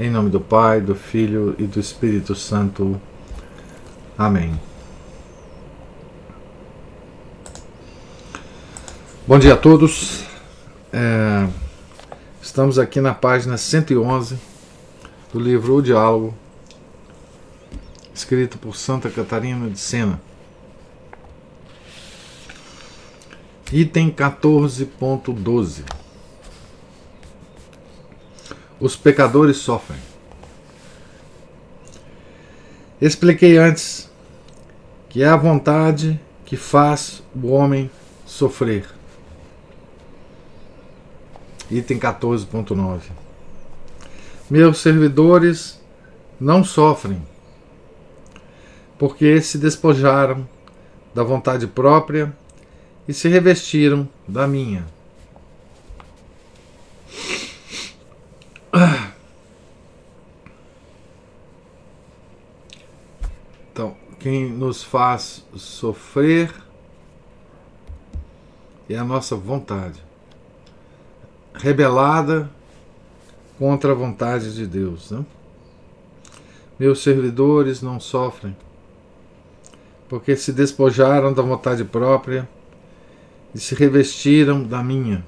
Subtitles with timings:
[0.00, 2.98] Em nome do Pai, do Filho e do Espírito Santo.
[4.16, 4.58] Amém.
[9.26, 10.24] Bom dia a todos.
[10.90, 11.46] É,
[12.40, 14.38] estamos aqui na página 111
[15.30, 16.34] do livro O Diálogo,
[18.14, 20.18] escrito por Santa Catarina de Sena.
[23.70, 26.01] Item 14.12
[28.82, 30.00] os pecadores sofrem.
[33.00, 34.10] Expliquei antes
[35.08, 37.88] que é a vontade que faz o homem
[38.26, 38.84] sofrer.
[41.70, 43.02] Item 14.9.
[44.50, 45.80] Meus servidores
[46.40, 47.22] não sofrem,
[48.98, 50.46] porque se despojaram
[51.14, 52.36] da vontade própria
[53.06, 54.84] e se revestiram da minha.
[63.70, 66.52] Então, quem nos faz sofrer
[68.88, 70.02] é a nossa vontade,
[71.54, 72.50] rebelada
[73.58, 75.10] contra a vontade de Deus.
[75.10, 75.24] Né?
[76.78, 78.56] Meus servidores não sofrem,
[80.08, 82.48] porque se despojaram da vontade própria
[83.54, 85.24] e se revestiram da minha.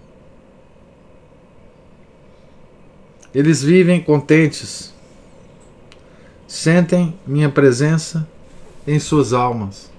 [3.34, 4.94] Eles vivem contentes,
[6.46, 8.28] sentem minha presença
[8.86, 9.90] em suas almas.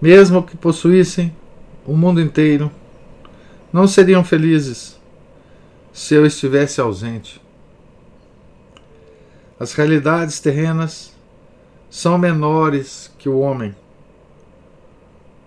[0.00, 1.34] Mesmo que possuíssem
[1.86, 2.70] o mundo inteiro,
[3.72, 5.00] não seriam felizes
[5.92, 7.40] se eu estivesse ausente.
[9.58, 11.14] As realidades terrenas
[11.88, 13.74] são menores que o homem.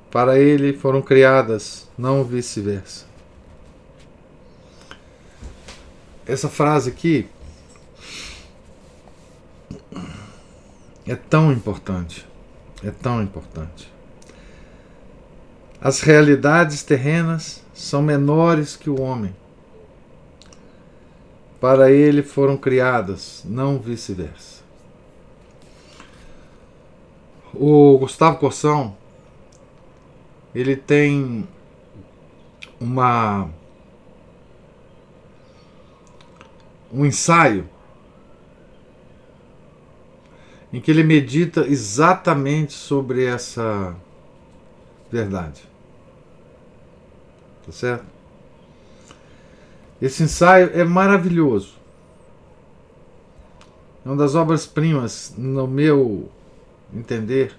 [0.10, 3.07] Para ele foram criadas, não vice-versa.
[6.28, 7.28] Essa frase aqui
[11.06, 12.28] é tão importante.
[12.84, 13.92] É tão importante.
[15.80, 19.36] As realidades terrenas são menores que o homem.
[21.62, 24.62] Para ele foram criadas, não vice-versa.
[27.54, 28.96] O Gustavo Corsão
[30.54, 31.48] ele tem
[32.80, 33.50] uma
[36.92, 37.68] um ensaio
[40.72, 43.96] em que ele medita exatamente sobre essa
[45.12, 45.64] verdade.
[47.66, 48.06] Tá certo?
[50.02, 51.76] Esse ensaio é maravilhoso.
[54.06, 56.30] É uma das obras-primas, no meu
[56.94, 57.56] entender,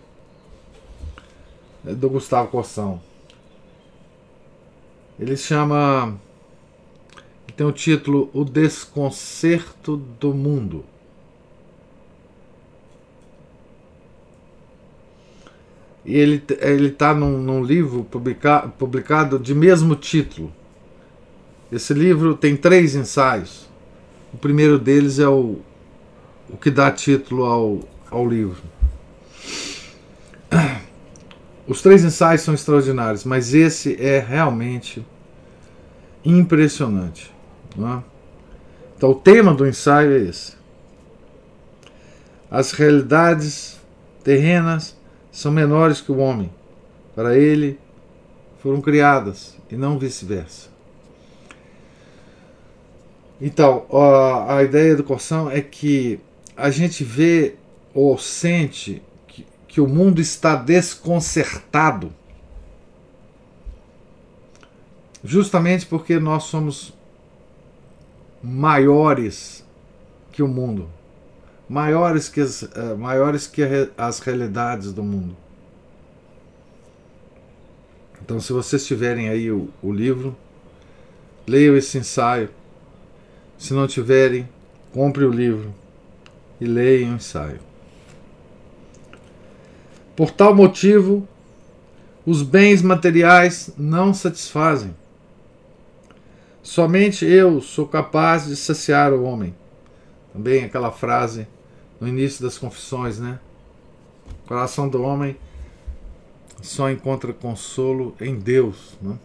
[1.85, 3.01] é do Gustavo Corsão.
[5.19, 6.19] Ele chama
[7.53, 10.85] tem o título O Desconcerto do Mundo.
[16.05, 16.43] E ele
[16.87, 20.51] está num, num, livro publica, publicado de mesmo título.
[21.71, 23.69] Esse livro tem três ensaios.
[24.33, 25.59] O primeiro deles é o,
[26.49, 28.63] o que dá título ao, ao livro.
[31.69, 35.05] Os três ensaios são extraordinários, mas esse é realmente
[36.25, 37.38] impressionante.
[37.79, 38.03] É?
[38.97, 40.57] Então, o tema do ensaio é esse.
[42.51, 43.79] As realidades
[44.25, 44.97] terrenas
[45.31, 46.51] são menores que o homem.
[47.15, 47.79] Para ele,
[48.61, 50.69] foram criadas e não vice-versa.
[53.41, 56.19] Então, a, a ideia do Corsão é que
[56.57, 57.55] a gente vê
[57.95, 62.13] ou sente que, que o mundo está desconcertado
[65.23, 66.93] justamente porque nós somos
[68.49, 69.63] maiores
[70.33, 70.89] que o mundo,
[71.69, 73.63] maiores que as, uh, maiores que
[73.97, 75.37] as realidades do mundo.
[78.23, 80.35] Então, se vocês tiverem aí o, o livro,
[81.47, 82.49] leiam esse ensaio.
[83.59, 84.49] Se não tiverem,
[84.93, 85.75] compre o livro
[86.61, 87.61] e leiam o ensaio.
[90.17, 91.27] Por tal motivo,
[92.25, 94.95] os bens materiais não satisfazem
[96.63, 99.55] Somente eu sou capaz de saciar o homem.
[100.33, 101.47] Também aquela frase
[102.01, 103.39] no início das confissões, né?
[104.45, 105.37] O coração do homem
[106.63, 109.19] só encontra consolo em Deus, né?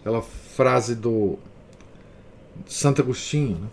[0.00, 1.38] Aquela frase do
[2.66, 3.68] Santo Agostinho, né?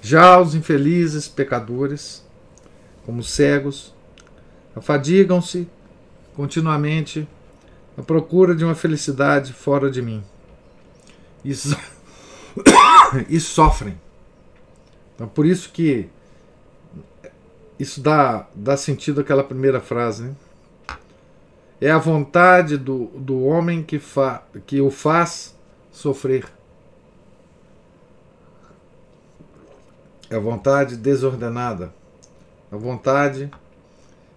[0.00, 2.23] Já os infelizes pecadores,
[3.04, 3.94] como cegos,
[4.74, 5.68] afadigam-se
[6.34, 7.28] continuamente
[7.96, 10.22] à procura de uma felicidade fora de mim.
[11.44, 11.76] E, so...
[13.28, 13.98] e sofrem.
[15.14, 16.08] Então, por isso que
[17.78, 20.24] isso dá, dá sentido àquela primeira frase.
[20.24, 20.34] Né?
[21.80, 25.54] É a vontade do, do homem que, fa, que o faz
[25.92, 26.46] sofrer.
[30.30, 31.92] É a vontade desordenada,
[32.74, 33.48] a vontade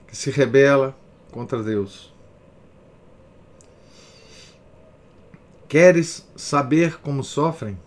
[0.08, 0.96] que se rebela
[1.32, 2.14] contra Deus.
[5.68, 7.78] Queres saber como sofrem?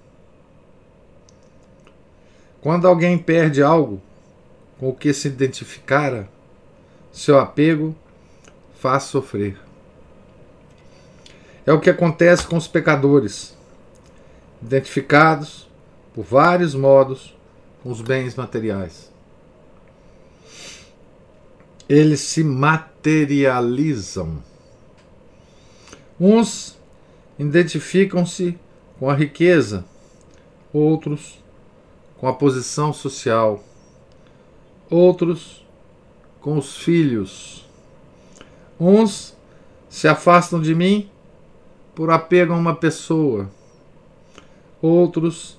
[2.60, 4.02] Quando alguém perde algo
[4.78, 6.28] com o que se identificara,
[7.12, 7.94] seu apego
[8.74, 9.56] faz sofrer.
[11.64, 13.56] É o que acontece com os pecadores,
[14.60, 15.68] identificados
[16.12, 17.36] por vários modos
[17.82, 19.09] com os bens materiais.
[21.90, 24.40] Eles se materializam.
[26.20, 26.78] Uns
[27.36, 28.56] identificam-se
[28.96, 29.84] com a riqueza,
[30.72, 31.42] outros
[32.16, 33.64] com a posição social,
[34.88, 35.66] outros
[36.40, 37.68] com os filhos.
[38.78, 39.36] Uns
[39.88, 41.10] se afastam de mim
[41.92, 43.50] por apego a uma pessoa,
[44.80, 45.58] outros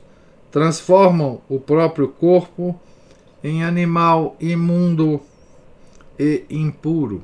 [0.49, 2.79] transformam o próprio corpo
[3.43, 5.19] em animal imundo
[6.21, 7.23] e impuro.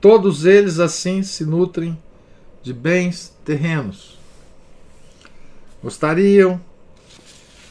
[0.00, 2.00] Todos eles assim se nutrem
[2.62, 4.16] de bens terrenos.
[5.82, 6.60] Gostariam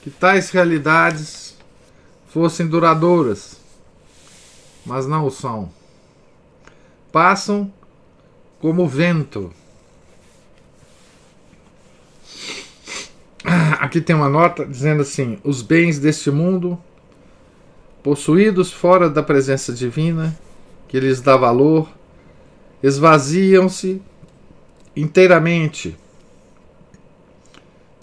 [0.02, 1.56] que tais realidades
[2.28, 3.58] fossem duradouras,
[4.86, 5.72] mas não o são.
[7.10, 7.72] Passam
[8.60, 9.54] como vento
[13.84, 16.82] aqui tem uma nota dizendo assim: os bens deste mundo,
[18.04, 20.38] possuídos fora da presença divina,
[20.88, 21.90] que lhes dá valor,
[22.84, 24.02] esvaziam-se
[24.96, 25.98] inteiramente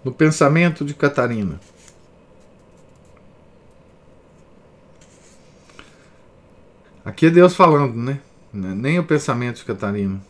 [0.03, 1.61] no pensamento de Catarina.
[7.05, 8.21] Aqui é Deus falando, né?
[8.53, 10.21] Nem o pensamento de Catarina.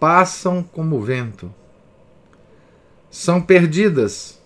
[0.00, 1.52] Passam como vento
[3.14, 4.40] são perdidas.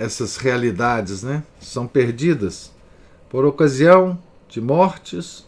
[0.00, 1.42] Essas realidades, né?
[1.60, 2.72] São perdidas
[3.28, 4.18] por ocasião
[4.48, 5.46] de mortes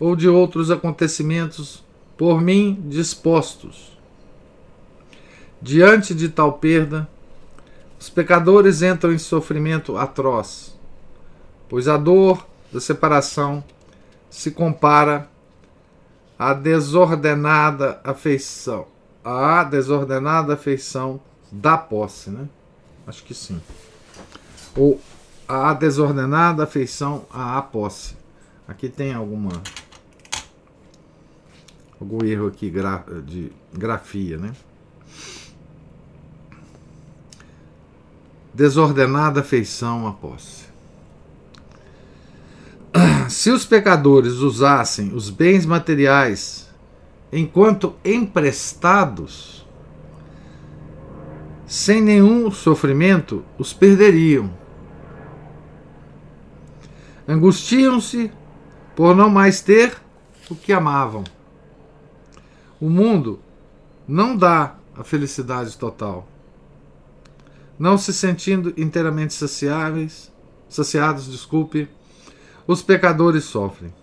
[0.00, 1.84] ou de outros acontecimentos
[2.16, 3.98] por mim dispostos.
[5.60, 7.06] Diante de tal perda,
[7.98, 10.74] os pecadores entram em sofrimento atroz,
[11.68, 13.62] pois a dor da separação
[14.30, 15.28] se compara
[16.38, 18.86] a desordenada afeição.
[19.22, 21.20] A desordenada afeição
[21.52, 22.48] da posse, né?
[23.06, 23.60] Acho que sim.
[24.76, 25.00] Ou
[25.48, 28.14] a desordenada afeição à posse.
[28.68, 29.50] Aqui tem alguma
[32.00, 32.72] algum erro aqui
[33.26, 34.52] de grafia, né?
[38.54, 40.64] Desordenada afeição à posse.
[43.28, 46.68] se os pecadores usassem os bens materiais
[47.32, 49.66] enquanto emprestados,
[51.66, 54.59] sem nenhum sofrimento, os perderiam.
[57.30, 58.32] Angustiam-se
[58.96, 59.96] por não mais ter
[60.50, 61.22] o que amavam.
[62.80, 63.38] O mundo
[64.08, 66.26] não dá a felicidade total.
[67.78, 70.32] Não se sentindo inteiramente saciáveis,
[70.68, 71.88] saciados, desculpe,
[72.66, 73.94] os pecadores sofrem.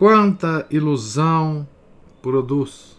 [0.00, 1.64] Quanta ilusão
[2.20, 2.98] produz,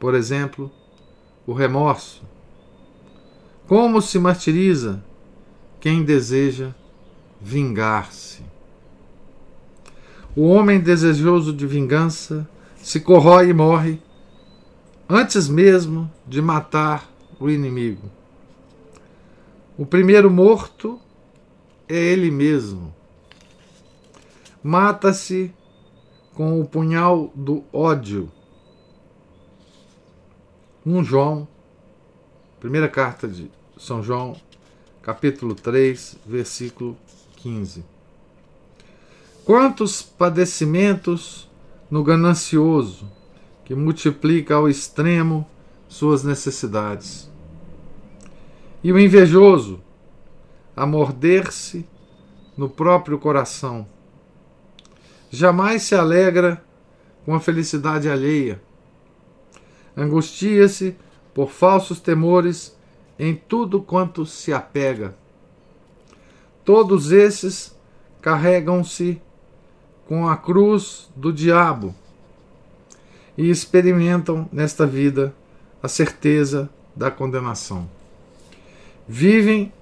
[0.00, 0.68] por exemplo,
[1.46, 2.24] o remorso.
[3.68, 5.05] Como se martiriza
[5.86, 6.74] quem deseja
[7.40, 8.42] vingar-se.
[10.34, 12.44] O homem desejoso de vingança
[12.76, 14.02] se corrói e morre
[15.08, 18.10] antes mesmo de matar o inimigo.
[19.78, 21.00] O primeiro morto
[21.88, 22.92] é ele mesmo.
[24.64, 25.54] Mata-se
[26.34, 28.28] com o punhal do ódio.
[30.84, 31.46] 1 João,
[32.58, 34.34] primeira carta de São João,
[35.06, 36.96] capítulo 3, versículo
[37.36, 37.84] 15.
[39.44, 41.48] Quantos padecimentos
[41.88, 43.08] no ganancioso,
[43.64, 45.48] que multiplica ao extremo
[45.88, 47.30] suas necessidades.
[48.82, 49.80] E o invejoso,
[50.74, 51.86] a morder-se
[52.56, 53.86] no próprio coração.
[55.30, 56.60] Jamais se alegra
[57.24, 58.60] com a felicidade alheia.
[59.96, 60.96] Angustia-se
[61.32, 62.75] por falsos temores
[63.18, 65.14] em tudo quanto se apega.
[66.64, 67.74] Todos esses
[68.20, 69.20] carregam-se
[70.06, 71.94] com a cruz do diabo
[73.36, 75.34] e experimentam nesta vida
[75.82, 77.88] a certeza da condenação.
[79.06, 79.72] Vivem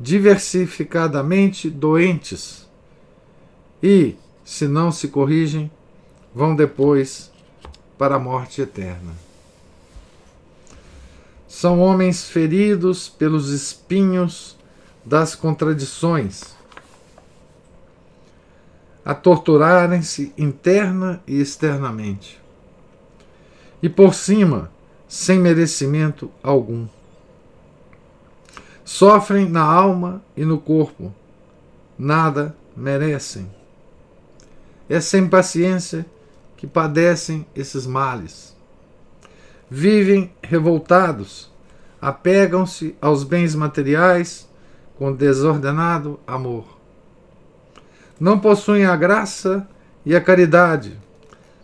[0.00, 2.68] diversificadamente doentes
[3.82, 5.70] e, se não se corrigem,
[6.34, 7.30] vão depois
[7.96, 9.12] para a morte eterna.
[11.52, 14.56] São homens feridos pelos espinhos
[15.04, 16.56] das contradições,
[19.04, 22.40] a torturarem-se interna e externamente.
[23.82, 24.72] E por cima,
[25.06, 26.88] sem merecimento algum.
[28.82, 31.12] Sofrem na alma e no corpo,
[31.98, 33.46] nada merecem.
[34.88, 36.06] É sem paciência
[36.56, 38.51] que padecem esses males.
[39.74, 41.50] Vivem revoltados,
[41.98, 44.46] apegam-se aos bens materiais
[44.98, 46.78] com desordenado amor.
[48.20, 49.66] Não possuem a graça
[50.04, 51.00] e a caridade.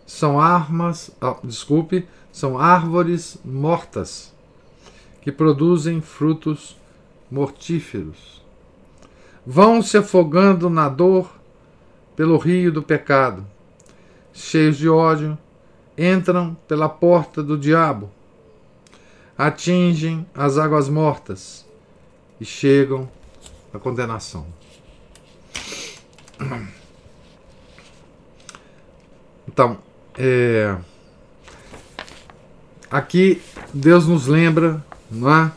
[0.07, 4.33] São armas, oh, desculpe, são árvores mortas
[5.21, 6.75] que produzem frutos
[7.29, 8.43] mortíferos.
[9.45, 11.31] Vão se afogando na dor
[12.15, 13.45] pelo rio do pecado.
[14.33, 15.37] Cheios de ódio,
[15.99, 18.09] entram pela porta do diabo,
[19.37, 21.65] atingem as águas mortas
[22.39, 23.09] e chegam
[23.73, 24.45] à condenação.
[29.47, 29.79] Então,
[30.17, 30.77] é,
[32.89, 33.39] Aqui
[33.71, 35.51] Deus nos lembra, não é?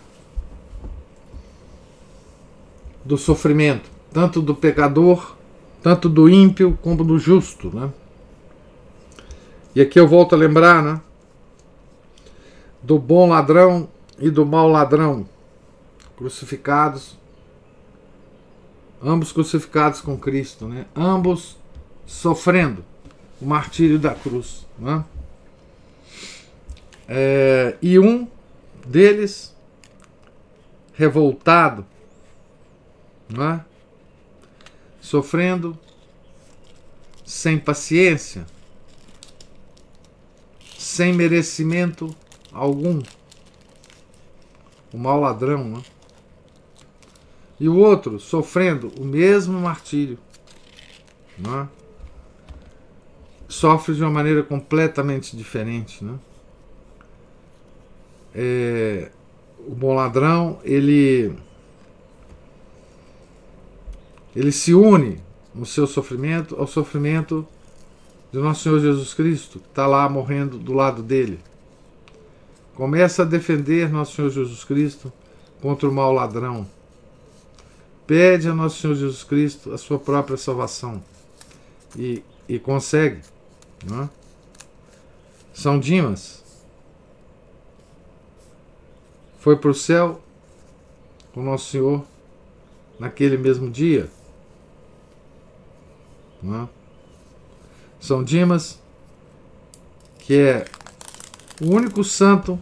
[3.03, 5.35] Do sofrimento, tanto do pecador,
[5.83, 7.91] tanto do ímpio como do justo, né?
[9.75, 11.01] E aqui eu volto a lembrar, né?
[12.83, 13.89] Do bom ladrão
[14.19, 15.27] e do mau ladrão,
[16.17, 17.17] crucificados,
[19.03, 20.87] ambos crucificados com Cristo, né?
[20.95, 21.57] Ambos
[22.07, 22.85] sofrendo
[23.41, 25.05] o martírio da cruz, né?
[27.09, 28.29] É, e um
[28.87, 29.55] deles,
[30.95, 31.85] revoltado,
[33.29, 33.65] não é?
[35.03, 35.77] sofrendo,
[37.25, 38.47] sem paciência,
[40.93, 42.15] sem merecimento
[42.53, 43.03] algum.
[44.93, 45.83] O mau ladrão, né?
[47.59, 50.19] E o outro sofrendo o mesmo martírio.
[51.39, 51.69] Não é?
[53.49, 56.05] Sofre de uma maneira completamente diferente.
[56.05, 56.19] Né?
[58.35, 59.11] é,
[59.67, 61.35] o bom ladrão ele
[64.35, 65.21] ele se une
[65.55, 67.47] no seu sofrimento ao sofrimento
[68.33, 71.39] de nosso Senhor Jesus Cristo, que está lá morrendo do lado dele.
[72.75, 75.13] Começa a defender nosso Senhor Jesus Cristo
[75.61, 76.67] contra o mau ladrão.
[78.07, 81.03] Pede a nosso Senhor Jesus Cristo a sua própria salvação.
[81.97, 83.21] E, e consegue.
[83.87, 84.09] Não é?
[85.53, 86.43] São Dimas
[89.43, 90.21] foi para o céu
[91.35, 92.05] com Nosso Senhor
[92.97, 94.09] naquele mesmo dia.
[96.45, 96.82] É?
[98.03, 98.81] São Dimas,
[100.19, 100.65] que é
[101.61, 102.61] o único santo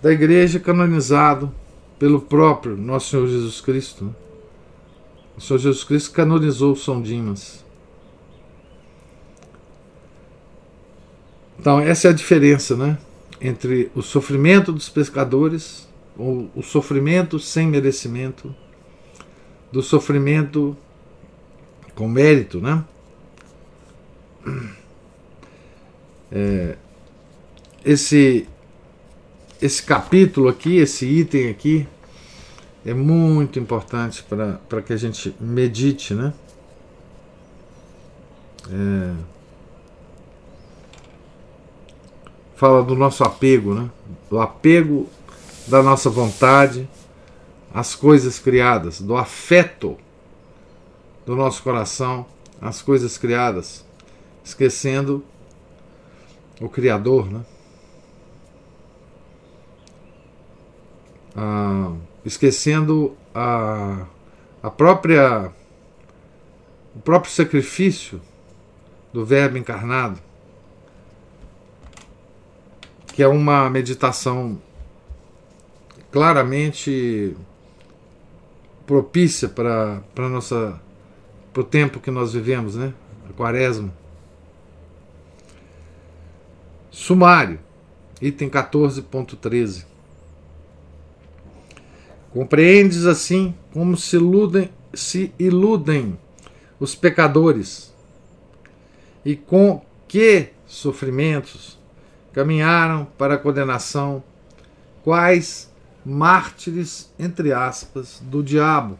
[0.00, 1.52] da igreja canonizado
[1.98, 4.04] pelo próprio Nosso Senhor Jesus Cristo.
[4.04, 4.12] Né?
[5.36, 7.64] O Senhor Jesus Cristo canonizou São Dimas.
[11.58, 12.96] Então, essa é a diferença, né?
[13.40, 18.54] entre o sofrimento dos pescadores, ou o sofrimento sem merecimento,
[19.72, 20.76] do sofrimento
[21.96, 22.84] com mérito, né?
[26.34, 26.76] É,
[27.84, 28.48] esse
[29.60, 31.86] esse capítulo aqui, esse item aqui,
[32.84, 34.24] é muito importante
[34.68, 36.32] para que a gente medite, né?
[38.70, 39.14] É,
[42.56, 43.90] fala do nosso apego, né?
[44.30, 45.08] do apego
[45.66, 46.88] da nossa vontade
[47.74, 49.96] às coisas criadas, do afeto
[51.26, 52.24] do nosso coração
[52.60, 53.84] às coisas criadas,
[54.44, 55.24] esquecendo
[56.60, 57.44] o Criador, né?
[61.34, 61.92] Ah,
[62.24, 64.06] esquecendo a,
[64.62, 65.50] a própria
[66.94, 68.20] o próprio sacrifício
[69.12, 70.20] do Verbo encarnado,
[73.08, 74.60] que é uma meditação
[76.10, 77.34] claramente
[78.86, 80.80] propícia para para nossa
[81.52, 82.92] para o tempo que nós vivemos, né?
[83.28, 84.01] A quaresma.
[86.92, 87.58] Sumário,
[88.20, 89.86] item 14.13.
[92.30, 96.18] Compreendes assim como se iludem, se iludem
[96.78, 97.94] os pecadores
[99.24, 101.78] e com que sofrimentos
[102.30, 104.22] caminharam para a condenação,
[105.02, 105.72] quais
[106.04, 108.98] mártires, entre aspas, do diabo.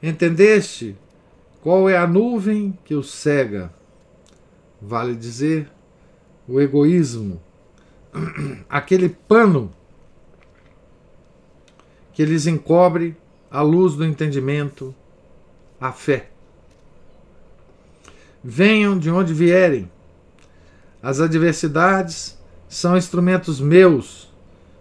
[0.00, 0.96] Entendeste
[1.60, 3.81] qual é a nuvem que os cega?
[4.84, 5.70] Vale dizer,
[6.48, 7.40] o egoísmo,
[8.68, 9.72] aquele pano
[12.12, 13.16] que lhes encobre
[13.48, 14.92] a luz do entendimento,
[15.80, 16.30] a fé.
[18.42, 19.88] Venham de onde vierem.
[21.00, 22.36] As adversidades
[22.68, 24.34] são instrumentos meus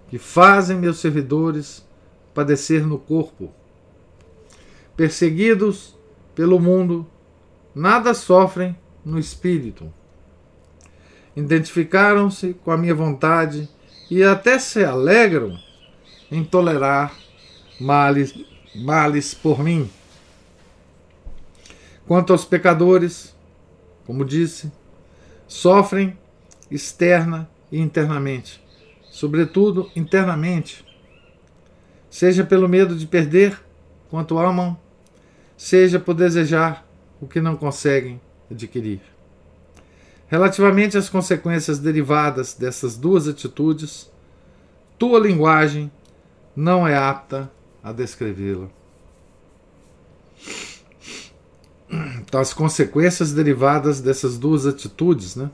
[0.10, 1.88] que fazem meus servidores
[2.34, 3.54] padecer no corpo.
[4.98, 5.96] Perseguidos
[6.34, 7.06] pelo mundo,
[7.76, 9.92] nada sofrem no espírito.
[11.36, 13.70] Identificaram-se com a minha vontade
[14.10, 15.58] e até se alegram
[16.32, 17.14] em tolerar
[17.80, 18.34] males,
[18.76, 19.90] males por mim.
[22.06, 23.36] Quanto aos pecadores,
[24.06, 24.72] como disse,
[25.48, 26.18] sofrem
[26.70, 28.62] externa e internamente,
[29.10, 30.86] sobretudo internamente,
[32.10, 33.58] seja pelo medo de perder
[34.10, 34.78] quanto amam,
[35.56, 36.86] seja por desejar
[37.22, 38.20] o que não conseguem
[38.52, 39.02] adquirir.
[40.28, 44.10] Relativamente às consequências derivadas dessas duas atitudes,
[44.98, 45.92] tua linguagem
[46.56, 47.52] não é apta
[47.84, 48.68] a descrevê-la.
[52.22, 55.52] Então, as consequências derivadas dessas duas atitudes, né?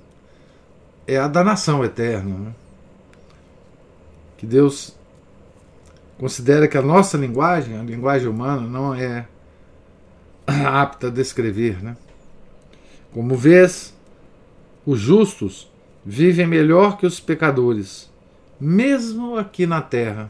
[1.07, 2.37] É a danação eterna.
[2.37, 2.55] Né?
[4.37, 4.95] Que Deus
[6.19, 9.27] considera que a nossa linguagem, a linguagem humana, não é
[10.45, 11.97] apta a descrever, né?
[13.17, 13.95] Como vês,
[14.85, 15.67] os justos
[16.05, 18.11] vivem melhor que os pecadores,
[18.59, 20.29] mesmo aqui na terra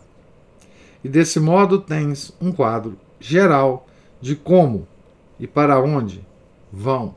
[1.04, 3.89] e desse modo tens um quadro geral
[4.21, 4.88] de como
[5.38, 6.26] e para onde
[6.71, 7.13] vão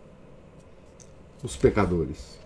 [1.41, 2.37] os pecadores.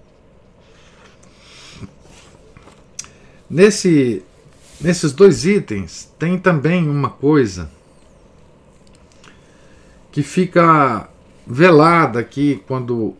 [3.48, 4.22] Nesse,
[4.78, 7.70] nesses dois itens tem também uma coisa
[10.12, 11.08] que fica
[11.46, 13.14] velada aqui quando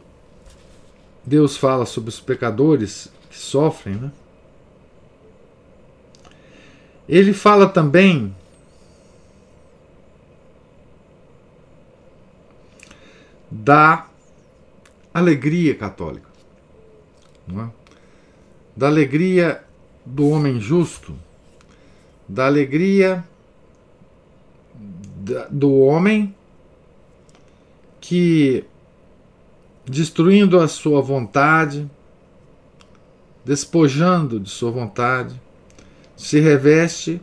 [1.24, 4.12] Deus fala sobre os pecadores que sofrem, né?
[7.08, 8.34] Ele fala também
[13.50, 14.06] da
[15.12, 16.28] alegria católica,
[17.48, 17.68] é?
[18.74, 19.62] da alegria
[20.04, 21.14] do homem justo,
[22.28, 23.22] da alegria
[25.50, 26.34] do homem
[28.06, 28.64] que,
[29.86, 31.90] destruindo a sua vontade,
[33.42, 35.40] despojando de sua vontade,
[36.14, 37.18] se reveste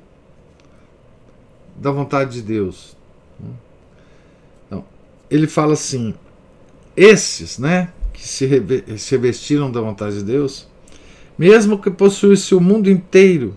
[1.75, 2.97] da vontade de Deus.
[4.65, 4.83] Então,
[5.29, 6.15] ele fala assim:
[6.97, 8.47] esses, né, que se
[9.11, 10.67] revestiram da vontade de Deus,
[11.37, 13.55] mesmo que possuíssem o mundo inteiro,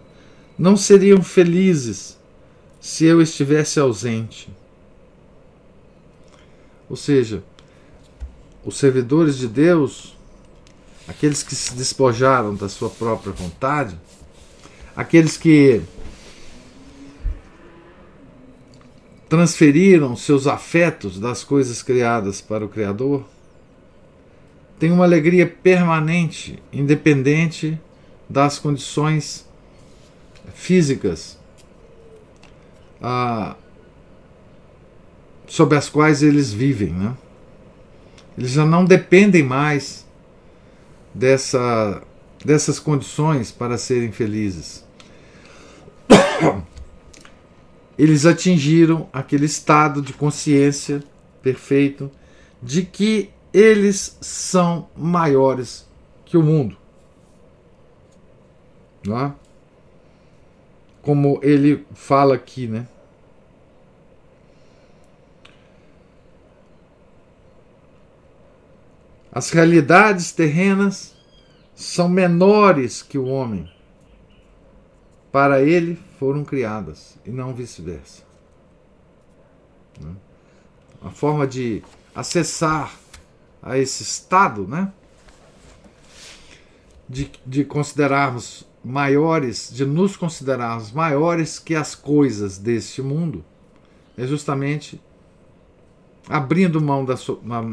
[0.58, 2.18] não seriam felizes
[2.78, 4.50] se eu estivesse ausente.
[6.88, 7.42] Ou seja,
[8.64, 10.16] os servidores de Deus,
[11.06, 13.98] aqueles que se despojaram da sua própria vontade,
[14.96, 15.82] aqueles que
[19.28, 23.24] transferiram seus afetos das coisas criadas para o Criador,
[24.78, 27.78] têm uma alegria permanente, independente
[28.28, 29.46] das condições
[30.54, 31.38] físicas.
[33.00, 33.56] Ah,
[35.46, 36.90] sob as quais eles vivem.
[36.90, 37.14] Né?
[38.36, 40.06] Eles já não dependem mais
[41.14, 42.02] dessa,
[42.44, 44.84] dessas condições para serem felizes
[47.98, 51.02] eles atingiram aquele estado de consciência
[51.42, 52.10] perfeito
[52.62, 55.88] de que eles são maiores
[56.24, 56.76] que o mundo.
[59.06, 59.34] Não é?
[61.02, 62.88] Como ele fala aqui, né?
[69.34, 71.12] As realidades terrenas
[71.74, 73.68] são menores que o homem
[75.32, 78.22] para ele foram criadas e não vice-versa.
[80.00, 80.12] Né?
[81.02, 81.82] A forma de
[82.14, 82.94] acessar
[83.60, 84.92] a esse estado, né?
[87.08, 93.44] De, de considerarmos maiores, de nos considerarmos maiores que as coisas deste mundo,
[94.16, 95.00] é justamente
[96.28, 97.16] abrindo mão da,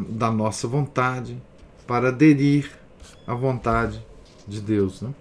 [0.09, 1.39] da nossa vontade
[1.85, 2.71] para aderir
[3.25, 4.05] à vontade
[4.47, 5.01] de Deus.
[5.01, 5.13] Né?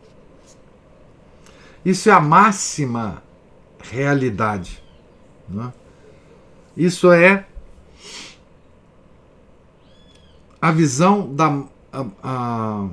[1.85, 3.23] Isso é a máxima
[3.83, 4.83] realidade.
[5.49, 5.73] Né?
[6.77, 7.46] Isso é
[10.61, 11.64] a visão da.
[11.92, 12.88] A, a,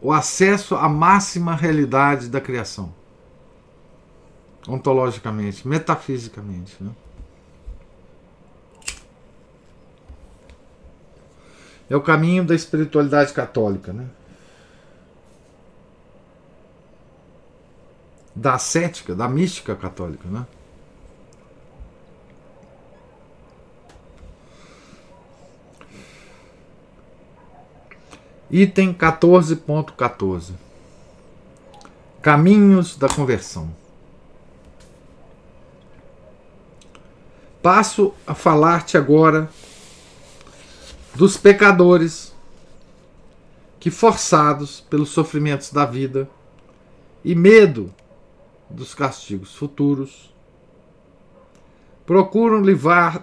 [0.00, 2.94] o acesso à máxima realidade da criação.
[4.66, 6.76] Ontologicamente, metafisicamente.
[6.80, 6.90] Né?
[11.90, 14.06] É o caminho da espiritualidade católica, né?
[18.34, 20.46] Da ascética, da mística católica, né?
[28.50, 30.52] Item 14.14 .14.
[32.22, 33.70] Caminhos da conversão.
[37.62, 39.50] Passo a falar-te agora
[41.14, 42.34] dos pecadores
[43.80, 46.28] que, forçados pelos sofrimentos da vida
[47.24, 47.92] e medo
[48.70, 50.32] dos castigos futuros,
[52.06, 52.62] procuram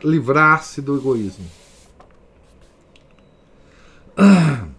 [0.04, 1.50] livrar-se do egoísmo.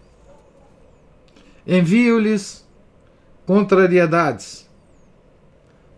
[1.67, 2.65] Envio-lhes
[3.45, 4.67] contrariedades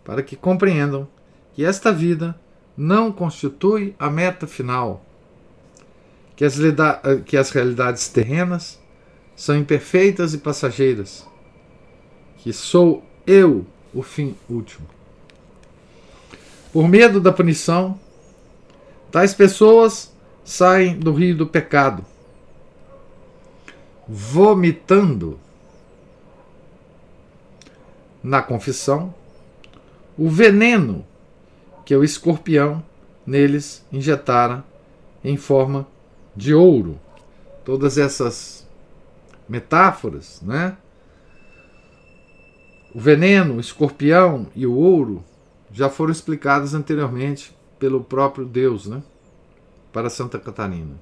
[0.04, 1.08] para que compreendam
[1.54, 2.38] que esta vida
[2.76, 5.04] não constitui a meta final
[6.40, 6.56] que as,
[7.26, 8.80] que as realidades terrenas
[9.36, 11.26] são imperfeitas e passageiras,
[12.38, 14.86] que sou eu o fim último.
[16.72, 18.00] Por medo da punição,
[19.12, 20.10] tais pessoas
[20.42, 22.06] saem do rio do pecado,
[24.08, 25.38] vomitando
[28.22, 29.14] na confissão
[30.16, 31.04] o veneno
[31.84, 32.82] que o escorpião
[33.26, 34.64] neles injetara
[35.22, 35.86] em forma
[36.40, 36.98] de ouro.
[37.64, 38.66] Todas essas
[39.46, 40.76] metáforas, né?
[42.94, 45.22] O veneno, o escorpião e o ouro
[45.70, 49.02] já foram explicadas anteriormente pelo próprio Deus, né?
[49.92, 50.98] Para Santa Catarina.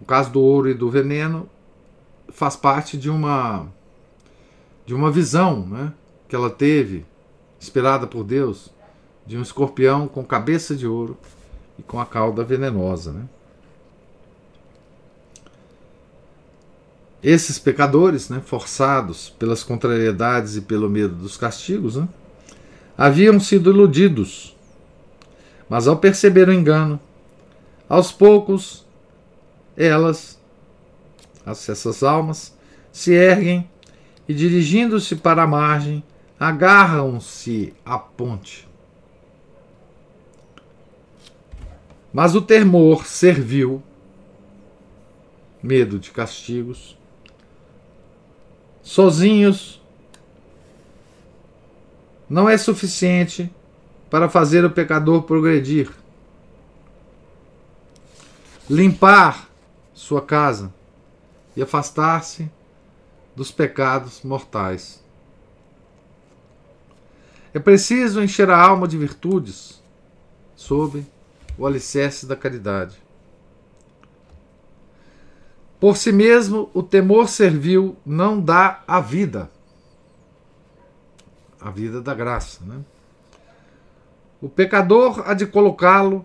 [0.00, 1.48] O caso do ouro e do veneno
[2.28, 3.66] faz parte de uma
[4.86, 5.92] de uma visão, né?
[6.28, 7.04] Que ela teve,
[7.60, 8.70] inspirada por Deus,
[9.26, 11.16] de um escorpião com cabeça de ouro
[11.78, 13.28] e com a cauda venenosa, né?
[17.24, 22.06] Esses pecadores, né, forçados pelas contrariedades e pelo medo dos castigos, né,
[22.98, 24.54] haviam sido iludidos.
[25.66, 27.00] Mas ao perceber o engano,
[27.88, 28.84] aos poucos,
[29.74, 30.38] elas,
[31.46, 32.54] essas almas,
[32.92, 33.66] se erguem
[34.28, 36.04] e, dirigindo-se para a margem,
[36.38, 38.68] agarram-se à ponte.
[42.12, 43.82] Mas o temor serviu,
[45.62, 46.98] medo de castigos,
[48.84, 49.82] sozinhos
[52.28, 53.50] não é suficiente
[54.10, 55.90] para fazer o pecador progredir.
[58.68, 59.48] Limpar
[59.92, 60.72] sua casa
[61.56, 62.50] e afastar-se
[63.34, 65.02] dos pecados mortais.
[67.52, 69.82] É preciso encher a alma de virtudes
[70.56, 71.04] sob
[71.56, 73.03] o alicerce da caridade.
[75.80, 79.50] Por si mesmo, o temor servil não dá a vida,
[81.60, 82.64] a vida da graça.
[82.64, 82.80] Né?
[84.40, 86.24] O pecador há de colocá-lo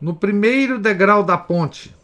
[0.00, 1.94] no primeiro degrau da ponte.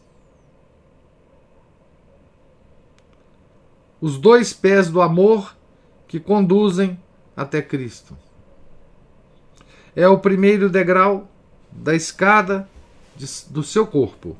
[4.01, 5.55] Os dois pés do amor
[6.09, 6.99] que conduzem
[7.37, 8.17] até Cristo.
[9.95, 11.29] É o primeiro degrau
[11.71, 12.69] da escada
[13.15, 14.37] de, do seu corpo.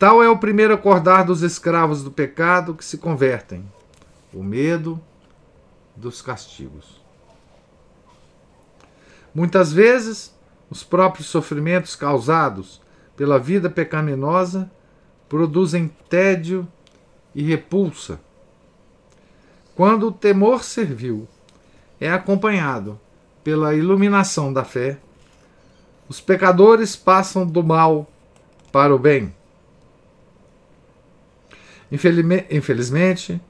[0.00, 3.70] Tal é o primeiro acordar dos escravos do pecado que se convertem:
[4.32, 4.98] o medo
[5.94, 7.02] dos castigos.
[9.34, 10.34] Muitas vezes,
[10.70, 12.80] os próprios sofrimentos causados
[13.14, 14.70] pela vida pecaminosa
[15.28, 16.66] produzem tédio
[17.34, 18.18] e repulsa.
[19.76, 21.28] Quando o temor servil
[22.00, 22.98] é acompanhado
[23.44, 24.98] pela iluminação da fé,
[26.08, 28.10] os pecadores passam do mal
[28.72, 29.38] para o bem.
[31.90, 33.40] Infelizmente,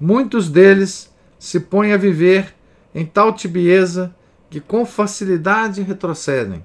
[0.00, 2.54] muitos deles se põem a viver
[2.94, 4.14] em tal tibieza
[4.50, 6.64] que com facilidade retrocedem,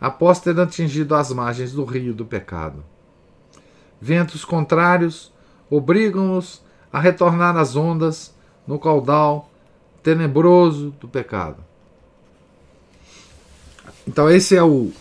[0.00, 2.84] após ter atingido as margens do rio do pecado.
[4.00, 5.32] Ventos contrários
[5.70, 8.34] obrigam-nos a retornar às ondas
[8.66, 9.50] no caudal
[10.02, 11.64] tenebroso do pecado.
[14.06, 14.92] Então, esse é o,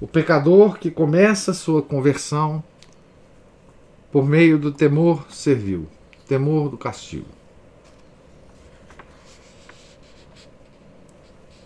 [0.00, 2.64] o pecador que começa a sua conversão
[4.12, 5.88] por meio do temor servil,
[6.28, 7.26] temor do castigo.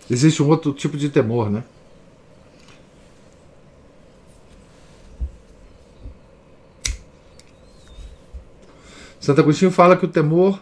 [0.09, 1.65] Existe um outro tipo de temor, né?
[9.19, 10.61] Santo Agostinho fala que o temor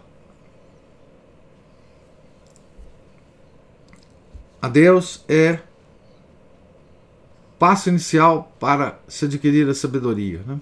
[4.60, 5.60] a Deus é
[7.60, 10.42] passo inicial para se adquirir a sabedoria.
[10.48, 10.60] Né?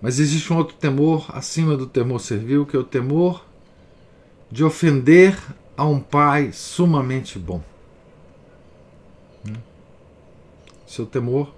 [0.00, 3.44] Mas existe um outro temor acima do temor servil, que é o temor
[4.50, 5.36] de ofender
[5.76, 7.62] a um pai sumamente bom.
[10.86, 11.52] Seu temor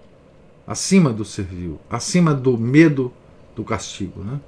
[0.66, 3.12] acima do servil, acima do medo
[3.55, 4.22] do castigo.
[4.24, 4.40] Né?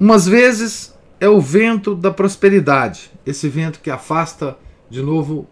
[0.00, 4.56] Umas vezes é o vento da prosperidade, esse vento que afasta
[4.88, 5.46] de novo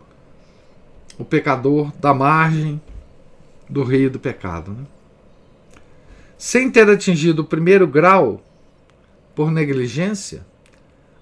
[1.19, 2.81] o pecador da margem
[3.69, 4.73] do rio do pecado.
[4.73, 4.85] Né?
[6.41, 8.43] Sem ter atingido o primeiro grau
[9.35, 10.47] por negligência,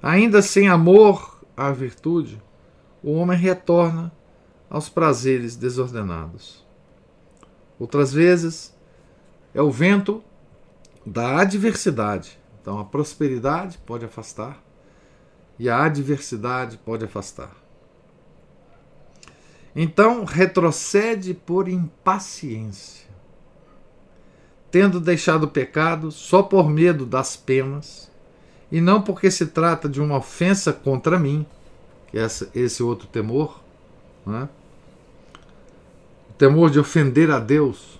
[0.01, 2.41] ainda sem amor à virtude,
[3.03, 4.13] o homem retorna
[4.71, 6.65] aos prazeres desordenados.
[7.81, 8.73] Outras vezes
[9.53, 10.23] é o vento
[11.05, 12.39] da adversidade.
[12.63, 14.63] Então a prosperidade pode afastar
[15.59, 17.57] e a adversidade pode afastar.
[19.75, 23.08] Então retrocede por impaciência,
[24.71, 28.11] tendo deixado o pecado só por medo das penas,
[28.71, 31.47] e não porque se trata de uma ofensa contra mim,
[32.09, 33.61] que é esse outro temor,
[34.27, 34.49] né?
[36.31, 37.99] o temor de ofender a Deus,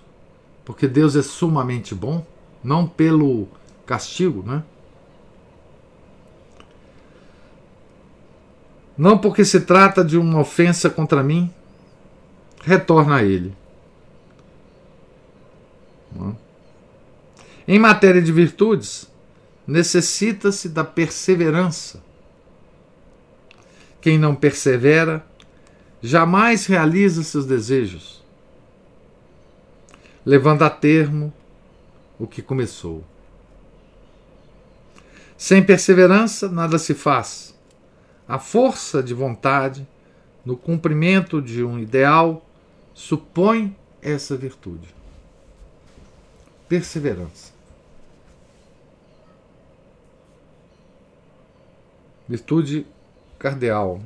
[0.63, 2.25] porque Deus é sumamente bom,
[2.63, 3.47] não pelo
[3.85, 4.63] castigo, né?
[8.95, 11.51] Não porque se trata de uma ofensa contra mim,
[12.61, 13.55] retorna a ele.
[17.71, 19.07] Em matéria de virtudes,
[19.67, 22.03] necessita-se da perseverança.
[24.01, 25.23] Quem não persevera
[26.01, 28.23] jamais realiza seus desejos,
[30.25, 31.31] levando a termo
[32.17, 33.03] o que começou.
[35.37, 37.55] Sem perseverança, nada se faz.
[38.27, 39.87] A força de vontade
[40.43, 42.43] no cumprimento de um ideal
[42.95, 44.87] supõe essa virtude.
[46.67, 47.48] Perseverança.
[52.29, 52.85] Virtude
[53.39, 53.99] cardeal.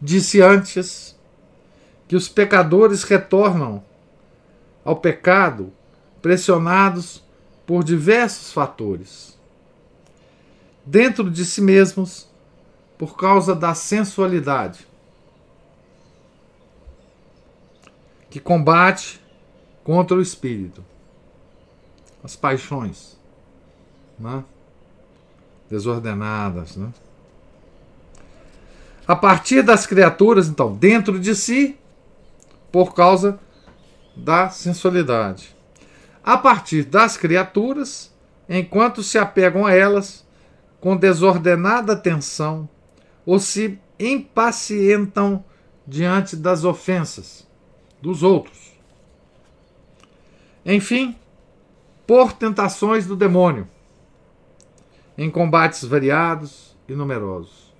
[0.00, 1.16] Disse antes
[2.08, 3.84] que os pecadores retornam
[4.84, 5.72] ao pecado
[6.20, 7.22] pressionados
[7.64, 9.38] por diversos fatores.
[10.84, 12.28] Dentro de si mesmos,
[12.98, 14.84] por causa da sensualidade,
[18.28, 19.20] que combate
[19.84, 20.84] contra o espírito,
[22.24, 23.19] as paixões
[24.20, 24.44] né?
[25.68, 26.76] desordenadas.
[26.76, 26.88] Né?
[29.08, 31.76] A partir das criaturas, então, dentro de si,
[32.70, 33.40] por causa
[34.14, 35.58] da sensualidade
[36.22, 38.14] a partir das criaturas,
[38.48, 40.26] enquanto se apegam a elas
[40.80, 42.68] com desordenada atenção
[43.24, 45.44] ou se impacientam
[45.86, 47.46] diante das ofensas
[48.00, 48.72] dos outros.
[50.64, 51.16] Enfim,
[52.06, 53.68] por tentações do demônio,
[55.22, 57.74] em combates variados e numerosos.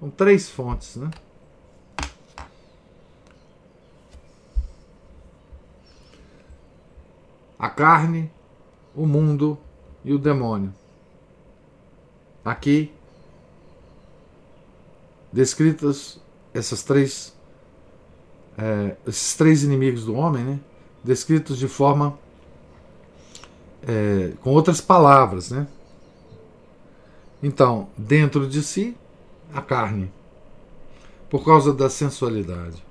[0.00, 1.10] São três fontes, né?
[7.58, 8.32] a carne,
[8.94, 9.58] o mundo
[10.02, 10.72] e o demônio.
[12.42, 12.90] Aqui,
[15.30, 16.18] descritas
[16.54, 17.36] essas três,
[18.56, 20.60] é, esses três inimigos do homem, né?
[21.04, 22.18] descritos de forma
[23.86, 25.68] é, com outras palavras, né?
[27.42, 28.96] Então, dentro de si,
[29.52, 30.10] a carne,
[31.28, 32.84] por causa da sensualidade.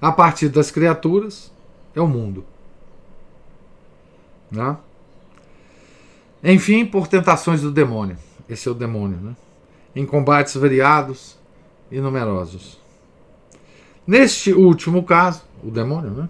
[0.00, 1.52] A partir das criaturas,
[1.94, 2.44] é o mundo.
[4.50, 4.76] Né?
[6.42, 8.18] Enfim, por tentações do demônio.
[8.48, 9.36] Esse é o demônio, né?
[9.94, 11.36] Em combates variados
[11.90, 12.78] e numerosos.
[14.06, 16.28] Neste último caso, o demônio, né?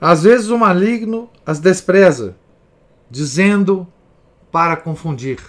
[0.00, 2.36] Às vezes o maligno as despreza,
[3.10, 3.86] dizendo
[4.52, 5.40] para confundir.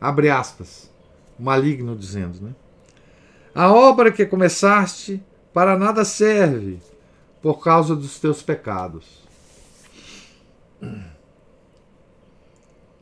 [0.00, 0.90] Abre aspas.
[1.38, 2.54] Maligno dizendo, né?
[3.54, 6.80] A obra que começaste para nada serve
[7.42, 9.22] por causa dos teus pecados.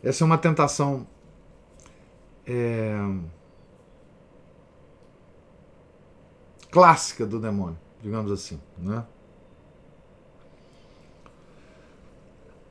[0.02, 1.06] Essa é uma tentação
[2.46, 2.94] é,
[6.70, 8.60] clássica do demônio, digamos assim.
[8.78, 9.04] Né?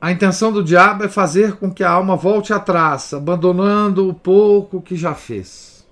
[0.00, 4.82] A intenção do diabo é fazer com que a alma volte atrás, abandonando o pouco
[4.82, 5.86] que já fez.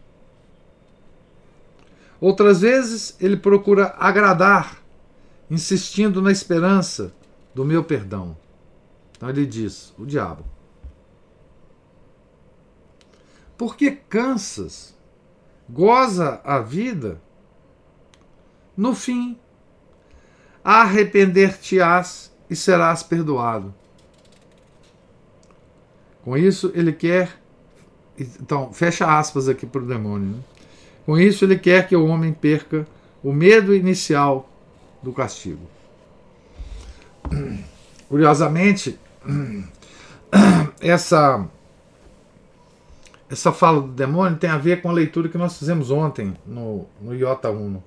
[2.20, 4.78] Outras vezes ele procura agradar,
[5.50, 7.14] insistindo na esperança
[7.54, 8.36] do meu perdão.
[9.16, 10.44] Então ele diz: o diabo.
[13.56, 14.94] Por que cansas?
[15.68, 17.20] Goza a vida?
[18.76, 19.38] No fim,
[20.62, 23.74] arrepender-te-ás e serás perdoado.
[26.24, 27.38] Com isso, ele quer.
[28.18, 30.28] Então, fecha aspas aqui para o demônio.
[30.28, 30.38] Né?
[31.04, 32.86] Com isso, ele quer que o homem perca
[33.22, 34.48] o medo inicial
[35.02, 35.68] do castigo.
[38.08, 38.98] Curiosamente,
[40.80, 41.46] essa
[43.28, 46.86] essa fala do demônio tem a ver com a leitura que nós fizemos ontem no,
[47.00, 47.82] no Iota Uno.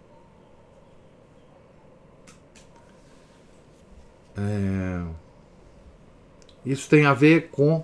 [4.35, 5.03] É,
[6.65, 7.83] isso tem a ver com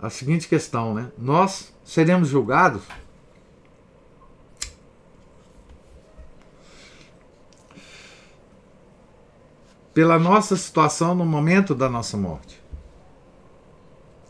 [0.00, 1.10] a seguinte questão, né?
[1.18, 2.82] Nós seremos julgados
[9.92, 12.60] pela nossa situação no momento da nossa morte.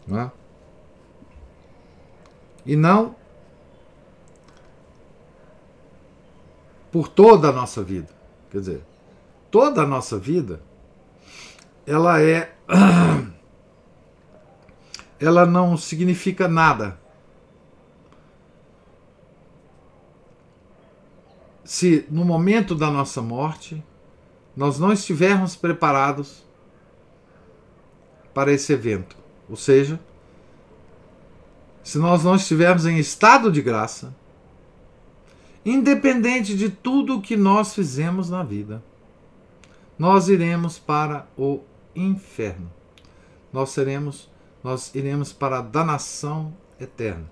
[0.06, 0.32] Não é?
[2.66, 3.14] E não
[6.90, 8.08] por toda a nossa vida.
[8.50, 8.84] Quer dizer,
[9.50, 10.60] toda a nossa vida
[11.86, 12.52] ela é
[15.20, 16.98] ela não significa nada.
[21.64, 23.82] Se no momento da nossa morte
[24.56, 26.42] nós não estivermos preparados
[28.34, 29.16] para esse evento,
[29.48, 30.00] ou seja,
[31.82, 34.14] se nós não estivermos em estado de graça,
[35.64, 38.82] independente de tudo o que nós fizemos na vida,
[39.98, 41.60] nós iremos para o
[41.94, 42.70] inferno.
[43.52, 44.29] Nós seremos,
[44.62, 47.30] nós iremos para a danação eterna.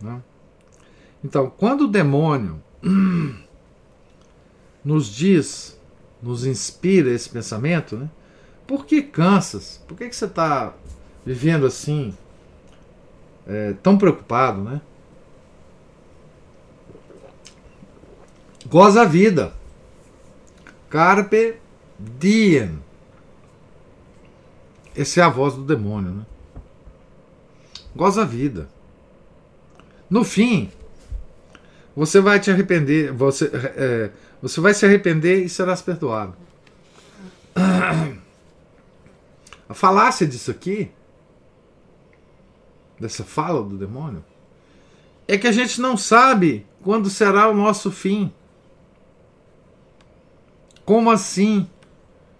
[0.00, 0.22] Né?
[1.24, 2.62] Então, quando o demônio
[4.84, 5.78] nos diz
[6.22, 8.08] nos inspira esse pensamento, né?
[8.66, 9.82] Por que cansas?
[9.86, 10.74] Por que, que você está
[11.24, 12.14] vivendo assim,
[13.46, 14.80] é, tão preocupado, né?
[18.66, 19.54] Goza a vida.
[20.90, 21.56] Carpe
[21.98, 22.82] diem.
[24.98, 26.26] Essa é a voz do demônio, né?
[27.94, 28.68] Goza a vida.
[30.10, 30.72] No fim,
[31.94, 33.12] você vai te arrepender.
[33.12, 34.10] Você, é,
[34.42, 36.34] você vai se arrepender e serás perdoado.
[39.68, 40.90] A falácia disso aqui,
[42.98, 44.24] dessa fala do demônio,
[45.28, 48.32] é que a gente não sabe quando será o nosso fim.
[50.84, 51.68] Como assim?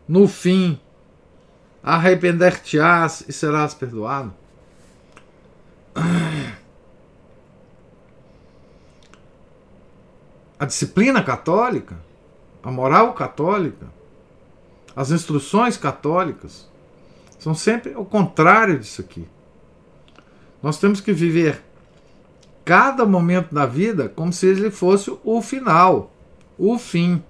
[0.08, 0.80] No fim,
[1.96, 4.34] arrepender-te-ás e serás perdoado?
[10.58, 11.96] a disciplina católica,
[12.62, 13.86] a moral católica,
[14.94, 16.68] as instruções católicas
[17.38, 19.28] são sempre o contrário disso aqui.
[20.62, 21.62] Nós temos que viver
[22.64, 26.10] cada momento da vida como se ele fosse o final,
[26.58, 27.22] o fim.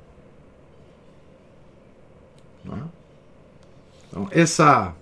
[2.67, 2.98] É?
[4.09, 4.95] Então, essa,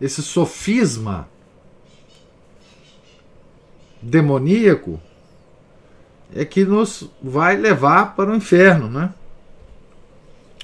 [0.00, 1.28] esse sofisma
[4.00, 5.00] demoníaco
[6.34, 9.12] é que nos vai levar para o inferno, né?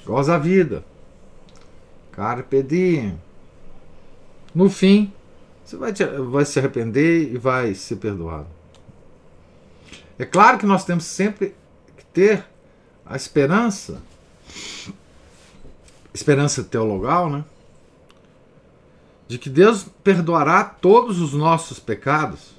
[0.05, 0.85] Goza a vida.
[2.13, 3.21] Carpe diem.
[4.55, 5.13] No fim,
[5.65, 8.47] você vai, te, vai se arrepender e vai ser perdoado.
[10.19, 11.55] É claro que nós temos sempre
[11.97, 12.45] que ter
[13.05, 14.01] a esperança,
[16.17, 17.45] esperança teologal, né?
[19.29, 22.55] De que Deus perdoará todos os nossos pecados,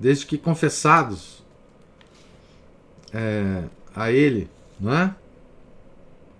[0.00, 1.42] desde que confessados
[3.12, 4.48] é, a Ele,
[4.80, 5.14] não é?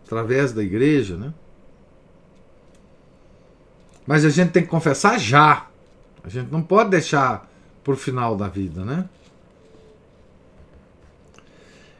[0.07, 1.35] Através da igreja, né?
[4.07, 5.67] Mas a gente tem que confessar já.
[6.25, 7.49] A gente não pode deixar
[7.85, 9.09] para o final da vida, né?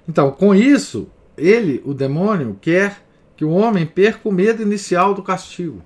[0.09, 3.03] Então, com isso, ele, o demônio, quer
[3.43, 5.83] que o homem perca o medo inicial do castigo.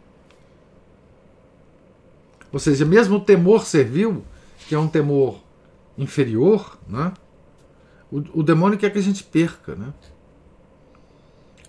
[2.52, 4.22] Ou seja, mesmo o temor servil,
[4.68, 5.40] que é um temor
[5.96, 7.14] inferior, né?
[8.12, 9.74] o, o demônio quer que a gente perca.
[9.74, 9.90] Né?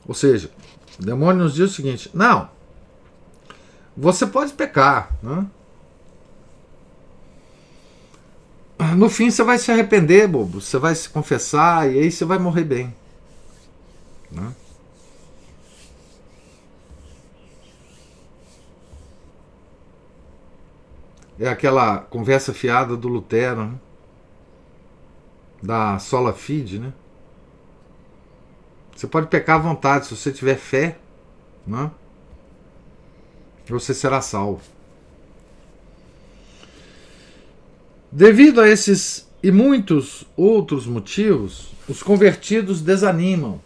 [0.05, 0.51] Ou seja,
[0.99, 2.49] o demônio nos diz o seguinte: não,
[3.95, 5.47] você pode pecar, né?
[8.97, 10.59] No fim você vai se arrepender, bobo.
[10.59, 12.93] Você vai se confessar e aí você vai morrer bem.
[14.29, 14.53] Né?
[21.39, 23.75] É aquela conversa fiada do Lutero, né?
[25.61, 26.93] da Sola Fide, né?
[28.95, 30.97] Você pode pecar à vontade, se você tiver fé,
[31.65, 31.91] né?
[33.67, 34.61] você será salvo.
[38.11, 43.61] Devido a esses e muitos outros motivos, os convertidos desanimam,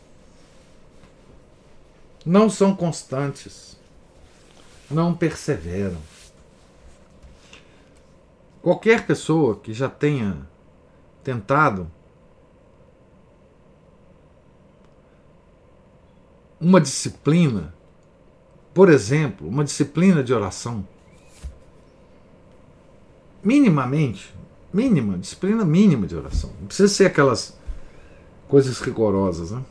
[2.26, 3.78] não são constantes,
[4.89, 6.11] não perseveram.
[8.62, 10.38] Qualquer pessoa que já tenha
[11.24, 11.89] tentado
[16.59, 17.74] uma disciplina,
[18.74, 20.88] por exemplo, uma disciplina de oração,
[23.43, 24.32] minimamente,
[24.72, 27.57] mínima, disciplina mínima de oração, não precisa ser aquelas
[28.47, 29.64] coisas rigorosas, né?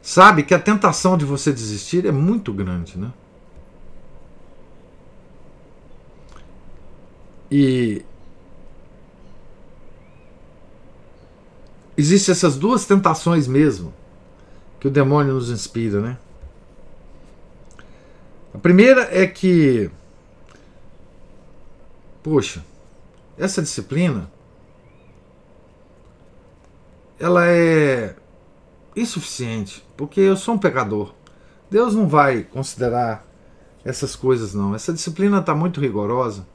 [0.00, 3.12] Sabe que a tentação de você desistir é muito grande, né?
[7.50, 8.04] E
[11.96, 13.92] existem essas duas tentações mesmo
[14.78, 16.18] que o demônio nos inspira, né?
[18.54, 19.90] A primeira é que,
[22.22, 22.64] poxa,
[23.36, 24.30] essa disciplina
[27.18, 28.14] ela é
[28.94, 31.14] insuficiente, porque eu sou um pecador.
[31.70, 33.26] Deus não vai considerar
[33.84, 34.74] essas coisas não.
[34.74, 36.46] Essa disciplina está muito rigorosa.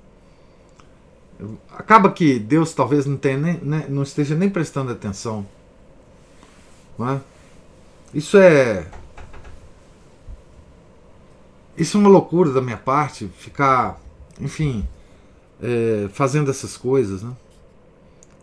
[1.71, 5.45] Acaba que Deus talvez não, tenha nem, né, não esteja nem prestando atenção.
[6.99, 7.19] É?
[8.13, 8.87] Isso é.
[11.75, 13.99] Isso é uma loucura da minha parte, ficar,
[14.39, 14.87] enfim,
[15.61, 17.23] é, fazendo essas coisas.
[17.23, 17.33] Né?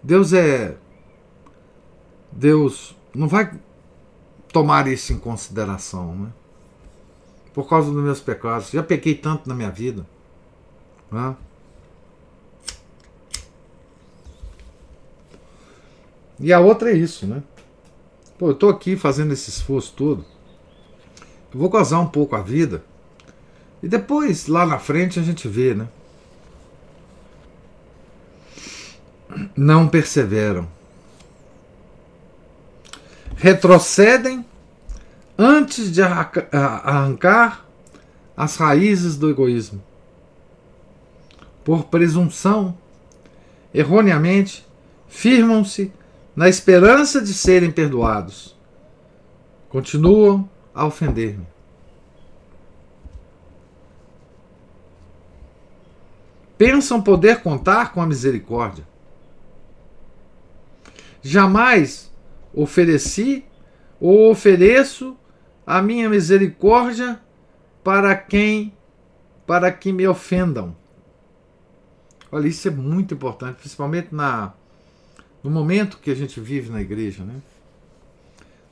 [0.03, 0.77] Deus é.
[2.33, 3.53] Deus não vai
[4.53, 6.33] tomar isso em consideração, né?
[7.53, 8.71] Por causa dos meus pecados.
[8.71, 10.07] Já pequei tanto na minha vida.
[11.11, 11.37] Né?
[16.41, 17.43] E a outra é isso, né?
[18.39, 20.25] Pô, eu estou aqui fazendo esse esforço todo.
[21.53, 22.83] Eu vou gozar um pouco a vida.
[23.83, 25.89] E depois, lá na frente, a gente vê, né?
[29.55, 30.67] Não perseveram.
[33.37, 34.45] Retrocedem
[35.37, 37.67] antes de arrancar
[38.37, 39.83] as raízes do egoísmo.
[41.63, 42.77] Por presunção,
[43.73, 44.67] erroneamente,
[45.09, 45.93] firmam-se
[46.35, 48.57] na esperança de serem perdoados,
[49.69, 51.47] continuam a ofender-me.
[56.57, 58.87] Pensam poder contar com a misericórdia.
[61.23, 62.13] Jamais
[62.53, 63.45] ofereci
[63.99, 65.17] ou ofereço
[65.67, 67.21] a minha misericórdia
[67.83, 68.75] para quem
[69.47, 70.77] para que me ofendam.
[72.31, 74.53] Olha, isso é muito importante, principalmente na
[75.43, 77.41] no momento que a gente vive na igreja, né?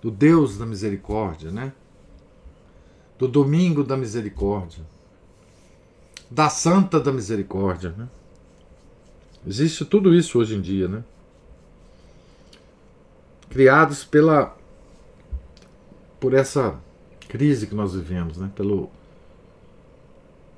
[0.02, 1.72] Do Deus da misericórdia, né?
[3.18, 4.84] Do domingo da misericórdia,
[6.30, 8.08] da santa da misericórdia, né?
[9.46, 11.02] Existe tudo isso hoje em dia, né?
[13.48, 14.56] Criados pela
[16.20, 16.78] por essa
[17.28, 18.50] crise que nós vivemos, né?
[18.54, 18.90] Pelo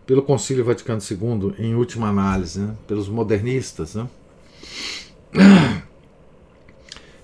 [0.04, 2.74] pelo Concílio Vaticano II, em última análise, né?
[2.88, 4.08] pelos modernistas, né?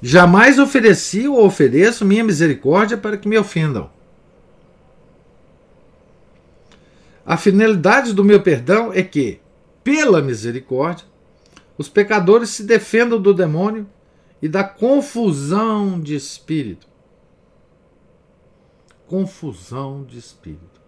[0.01, 3.91] Jamais ofereci ou ofereço minha misericórdia para que me ofendam.
[7.25, 9.41] A finalidade do meu perdão é que,
[9.83, 11.07] pela misericórdia,
[11.77, 13.89] os pecadores se defendam do demônio
[14.41, 16.87] e da confusão de espírito.
[19.07, 20.81] Confusão de espírito.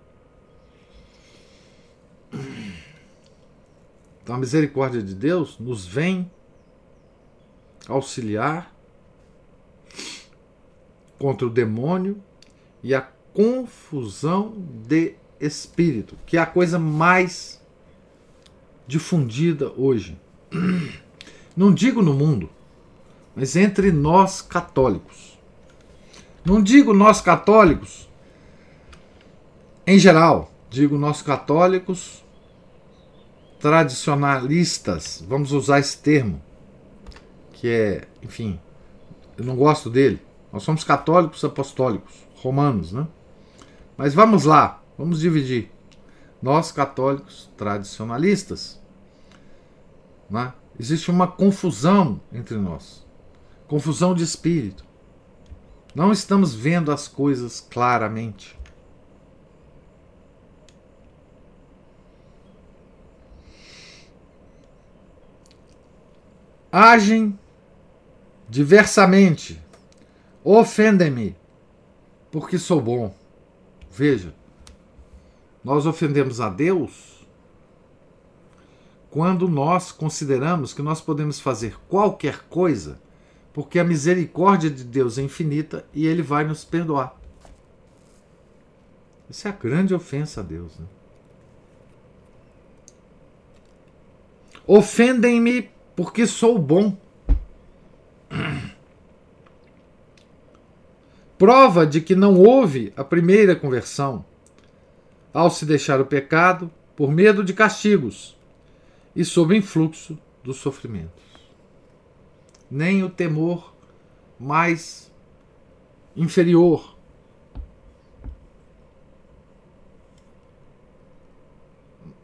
[4.22, 6.30] Então a misericórdia de Deus nos vem
[7.88, 8.77] auxiliar
[11.18, 12.20] contra o demônio
[12.82, 13.00] e a
[13.32, 14.54] confusão
[14.86, 17.60] de espírito, que é a coisa mais
[18.86, 20.18] difundida hoje.
[21.56, 22.48] Não digo no mundo,
[23.34, 25.38] mas entre nós católicos.
[26.44, 28.08] Não digo nós católicos,
[29.86, 32.24] em geral, digo nós católicos
[33.58, 36.40] tradicionalistas, vamos usar esse termo,
[37.52, 38.58] que é, enfim,
[39.36, 40.20] eu não gosto dele.
[40.52, 43.06] Nós somos católicos apostólicos, romanos, né?
[43.96, 45.70] Mas vamos lá, vamos dividir.
[46.40, 48.80] Nós, católicos tradicionalistas,
[50.30, 50.52] né?
[50.78, 53.06] existe uma confusão entre nós
[53.68, 54.84] confusão de espírito.
[55.94, 58.58] Não estamos vendo as coisas claramente.
[66.72, 67.38] Agem
[68.48, 69.62] diversamente,
[70.56, 71.36] ofendem-me,
[72.30, 73.14] porque sou bom.
[73.90, 74.34] Veja,
[75.62, 77.26] nós ofendemos a Deus
[79.10, 83.00] quando nós consideramos que nós podemos fazer qualquer coisa,
[83.52, 87.14] porque a misericórdia de Deus é infinita e ele vai nos perdoar.
[89.28, 90.78] Isso é a grande ofensa a Deus.
[90.78, 90.86] Né?
[94.66, 96.96] Ofendem-me porque sou bom.
[101.38, 104.24] Prova de que não houve a primeira conversão
[105.32, 108.36] ao se deixar o pecado por medo de castigos
[109.14, 111.22] e sob influxo dos sofrimentos.
[112.68, 113.72] Nem o temor
[114.38, 115.12] mais
[116.16, 116.96] inferior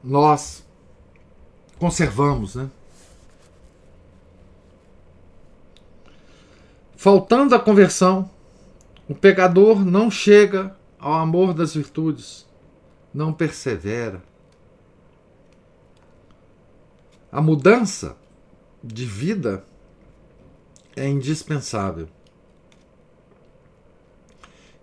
[0.03, 0.67] nós
[1.79, 2.69] conservamos, né?
[6.97, 8.31] Faltando a conversão,
[9.09, 12.47] o pecador não chega ao amor das virtudes,
[13.13, 14.23] não persevera.
[17.31, 18.17] A mudança
[18.83, 19.65] de vida
[20.97, 22.09] é indispensável.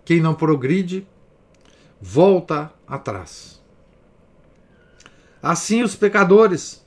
[0.04, 1.06] Quem não progride,
[2.00, 3.60] volta atrás.
[5.42, 6.84] Assim, os pecadores,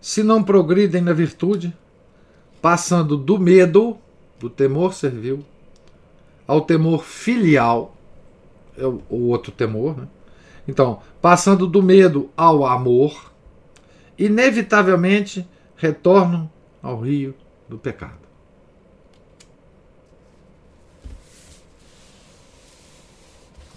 [0.00, 1.74] se não progridem na virtude,
[2.60, 3.96] passando do medo,
[4.38, 5.44] do temor servil,
[6.48, 7.94] ao temor filial,
[8.74, 10.08] é o, outro temor, né?
[10.66, 13.32] Então, passando do medo ao amor,
[14.18, 15.46] inevitavelmente
[15.76, 16.50] retornam
[16.82, 17.34] ao rio
[17.68, 18.26] do pecado.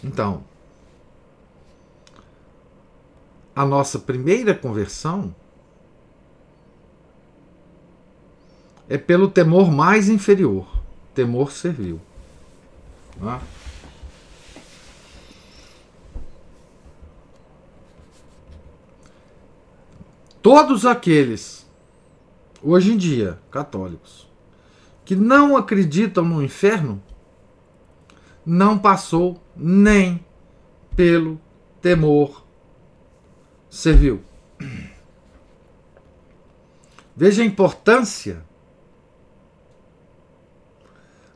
[0.04, 0.44] Então,
[3.56, 5.36] a nossa primeira conversão
[8.90, 10.68] é pelo temor mais inferior,
[11.14, 12.02] temor servil.
[13.24, 13.40] É?
[20.42, 21.70] Todos aqueles,
[22.64, 24.28] hoje em dia, católicos,
[25.06, 27.02] que não acreditam no inferno,
[28.44, 30.26] não passou nem
[30.96, 31.40] pelo
[31.80, 32.44] temor
[33.70, 34.24] servil.
[37.16, 38.44] Veja a importância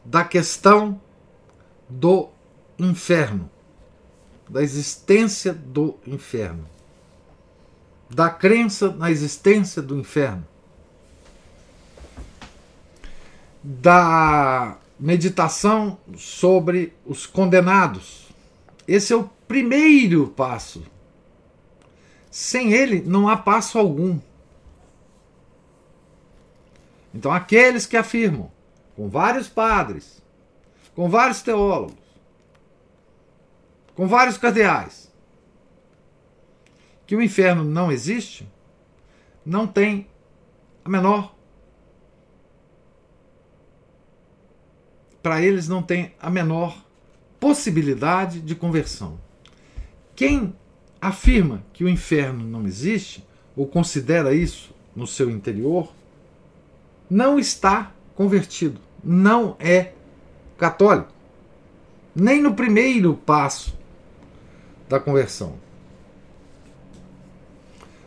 [0.03, 0.99] da questão
[1.95, 2.29] do
[2.77, 3.49] inferno,
[4.49, 6.67] da existência do inferno,
[8.09, 10.45] da crença na existência do inferno,
[13.63, 18.29] da meditação sobre os condenados.
[18.87, 20.83] Esse é o primeiro passo.
[22.29, 24.19] Sem ele não há passo algum.
[27.13, 28.51] Então, aqueles que afirmam,
[28.95, 30.21] com vários padres,
[30.95, 31.97] com vários teólogos,
[33.93, 35.11] com vários cardeais,
[37.05, 38.47] que o inferno não existe,
[39.45, 40.07] não tem
[40.83, 41.35] a menor.
[45.21, 46.83] Para eles não tem a menor
[47.39, 49.19] possibilidade de conversão.
[50.15, 50.55] Quem
[51.01, 53.25] afirma que o inferno não existe,
[53.55, 55.93] ou considera isso no seu interior,
[57.09, 59.93] não está convertido, não é
[60.57, 61.09] católico.
[62.15, 63.77] Nem no primeiro passo
[64.87, 65.53] da conversão.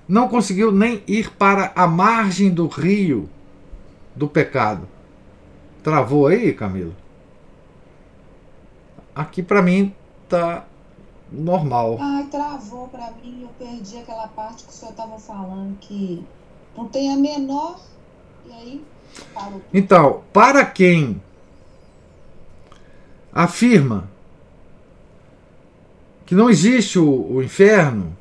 [0.08, 3.28] Não conseguiu nem ir para a margem do rio
[4.16, 4.88] do pecado.
[5.82, 6.94] Travou aí, Camila?
[9.14, 9.94] Aqui para mim
[10.28, 10.64] tá
[11.30, 11.98] normal.
[12.00, 16.24] Ai, travou para mim, eu perdi aquela parte que o senhor estava falando que
[16.76, 17.78] não tem a menor
[18.46, 18.84] e aí
[19.34, 19.60] parou.
[19.74, 21.20] Então, para quem
[23.38, 24.10] afirma
[26.26, 28.16] que não existe o, o inferno,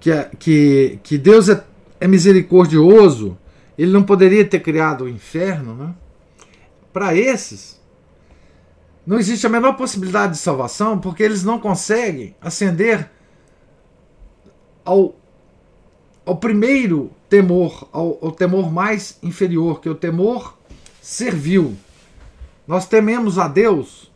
[0.00, 0.10] que,
[0.40, 1.64] que, que Deus é,
[2.00, 3.38] é misericordioso,
[3.78, 5.94] ele não poderia ter criado o inferno, né?
[6.92, 7.80] Para esses,
[9.06, 13.08] não existe a menor possibilidade de salvação porque eles não conseguem ascender
[14.84, 15.14] ao,
[16.26, 20.58] ao primeiro temor, ao, ao temor mais inferior, que é o temor
[21.00, 21.76] servil.
[22.66, 24.07] Nós tememos a Deus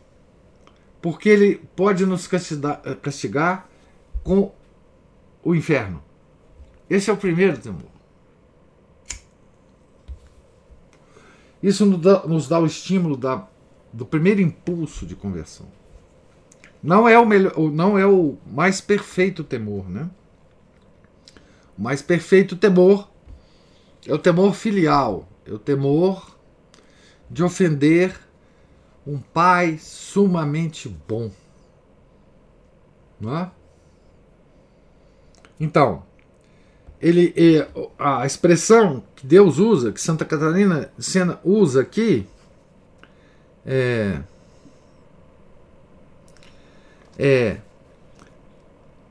[1.03, 3.69] porque Ele pode nos castigar, castigar
[4.23, 4.53] com
[5.43, 6.01] o inferno.
[6.89, 7.91] Esse é o primeiro temor.
[11.61, 13.45] Isso nos dá, nos dá o estímulo da,
[13.91, 15.67] do primeiro impulso de conversão.
[16.81, 20.09] Não é o melhor, não é o mais perfeito temor, né?
[21.77, 23.09] O mais perfeito temor
[24.07, 26.37] é o temor filial, é o temor
[27.29, 28.17] de ofender
[29.05, 31.29] um pai sumamente bom.
[33.19, 33.51] Não é?
[35.59, 36.03] Então,
[37.01, 37.33] ele
[37.99, 42.25] a expressão que Deus usa, que Santa Catarina Sena usa aqui,
[43.65, 44.19] é,
[47.17, 47.57] é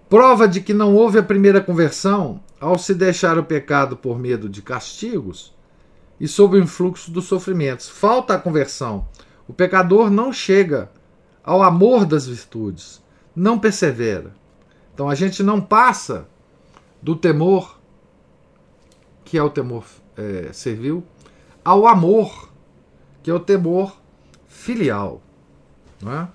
[0.09, 4.49] prova de que não houve a primeira conversão ao se deixar o pecado por medo
[4.49, 5.55] de castigos
[6.21, 7.89] e sob o influxo dos sofrimentos.
[7.89, 9.09] Falta a conversão.
[9.53, 10.91] O pecador não chega
[11.45, 13.03] ao amor das virtudes,
[13.37, 14.35] não persevera.
[14.95, 16.27] Então a gente não passa
[17.03, 17.79] do temor
[19.27, 19.85] que é o temor
[20.17, 21.05] é, servil,
[21.63, 22.51] ao amor,
[23.23, 23.95] que é o temor
[24.49, 25.21] filial.
[26.01, 26.29] Não é?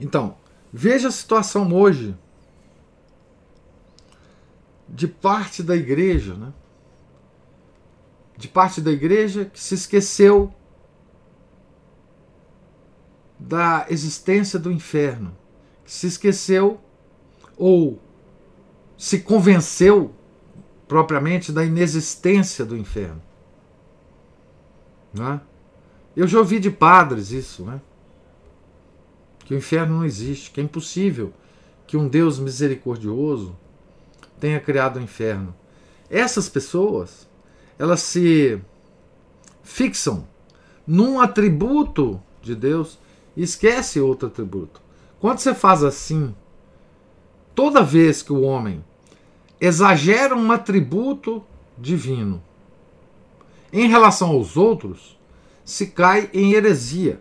[0.00, 0.38] Então,
[0.72, 2.16] veja a situação hoje
[4.88, 6.54] de parte da igreja, né?
[8.34, 10.54] de parte da igreja que se esqueceu
[13.40, 15.36] da existência do inferno,
[15.84, 16.80] se esqueceu
[17.56, 18.00] ou
[18.96, 20.14] se convenceu
[20.86, 23.22] propriamente da inexistência do inferno.
[25.12, 25.40] Não é?
[26.14, 27.80] Eu já ouvi de padres isso, né?
[29.44, 31.32] que o inferno não existe, que é impossível
[31.84, 33.56] que um Deus misericordioso
[34.38, 35.52] tenha criado o inferno.
[36.08, 37.28] Essas pessoas,
[37.76, 38.60] elas se
[39.64, 40.24] fixam
[40.86, 42.96] num atributo de Deus
[43.42, 44.80] esquece outro atributo.
[45.18, 46.34] Quando você faz assim,
[47.54, 48.84] toda vez que o homem
[49.60, 51.44] exagera um atributo
[51.76, 52.42] divino.
[53.72, 55.18] Em relação aos outros,
[55.64, 57.20] se cai em heresia.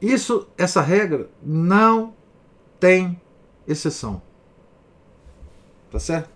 [0.00, 2.14] Isso, essa regra não
[2.78, 3.20] tem
[3.66, 4.20] exceção.
[5.90, 6.30] Tá certo?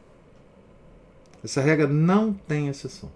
[1.45, 3.11] Essa regra não tem exceção.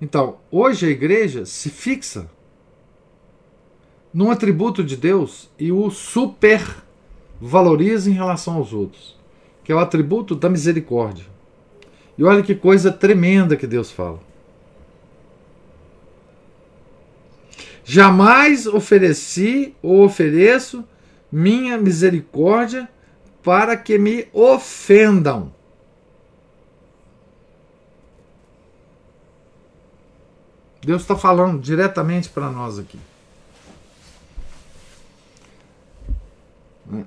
[0.00, 2.30] Então, hoje a igreja se fixa
[4.12, 6.62] num atributo de Deus e o super
[7.40, 9.16] valoriza em relação aos outros,
[9.62, 11.26] que é o atributo da misericórdia.
[12.16, 14.20] E olha que coisa tremenda que Deus fala.
[17.84, 20.84] Jamais ofereci ou ofereço
[21.30, 22.88] minha misericórdia
[23.42, 25.52] para que me ofendam.
[30.84, 32.98] Deus está falando diretamente para nós aqui.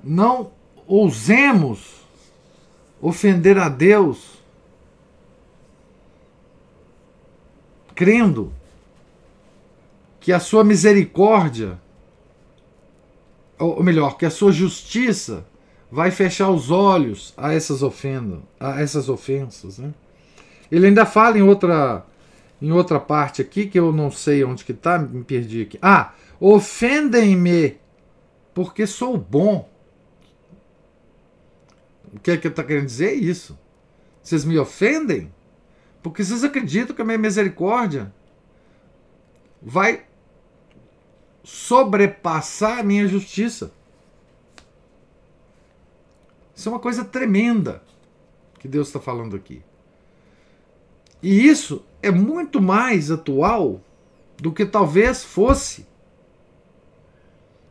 [0.04, 0.52] Não
[0.86, 2.02] ousemos
[3.00, 4.42] ofender a Deus
[7.94, 8.52] crendo
[10.20, 11.80] que a sua misericórdia,
[13.58, 15.44] ou melhor, que a sua justiça
[15.90, 19.78] vai fechar os olhos a essas ofendas, a essas ofensas.
[19.78, 19.92] Né?
[20.70, 22.06] Ele ainda fala em outra,
[22.60, 25.78] em outra parte aqui que eu não sei onde que está, me perdi aqui.
[25.82, 27.76] Ah, ofendem-me
[28.54, 29.68] porque sou bom.
[32.12, 33.58] O que é que está querendo dizer é isso.
[34.22, 35.32] Vocês me ofendem
[36.02, 38.12] porque vocês acreditam que a minha misericórdia
[39.60, 40.04] vai
[41.42, 43.72] sobrepassar a minha justiça.
[46.54, 47.82] Isso é uma coisa tremenda
[48.58, 49.62] que Deus está falando aqui.
[51.22, 53.80] E isso é muito mais atual
[54.36, 55.86] do que talvez fosse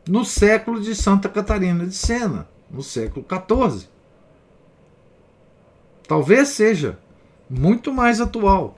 [0.08, 3.91] no século de Santa Catarina de Sena, no século XIV
[6.12, 6.98] talvez seja
[7.48, 8.76] muito mais atual.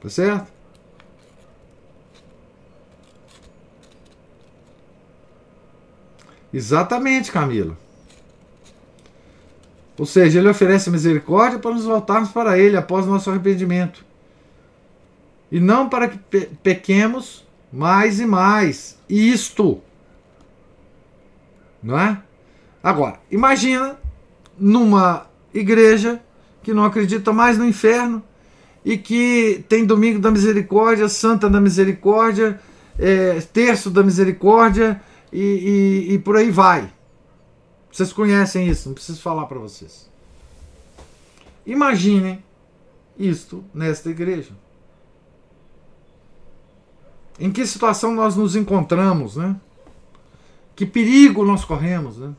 [0.00, 0.50] Tá certo?
[6.50, 7.76] Exatamente, Camila.
[9.98, 14.02] Ou seja, ele oferece misericórdia para nos voltarmos para ele após nosso arrependimento.
[15.52, 18.98] E não para que pe pequemos mais e mais.
[19.06, 19.82] Isto.
[21.82, 22.18] Não é?
[22.82, 23.97] Agora, imagina
[24.58, 26.22] numa igreja
[26.62, 28.22] que não acredita mais no inferno
[28.84, 32.60] e que tem Domingo da Misericórdia, Santa da Misericórdia,
[32.98, 35.00] é, Terço da Misericórdia
[35.32, 36.92] e, e, e por aí vai.
[37.90, 40.08] Vocês conhecem isso, não preciso falar para vocês.
[41.66, 42.42] Imaginem
[43.18, 44.52] isto nesta igreja.
[47.38, 49.56] Em que situação nós nos encontramos, né?
[50.74, 52.34] Que perigo nós corremos, né?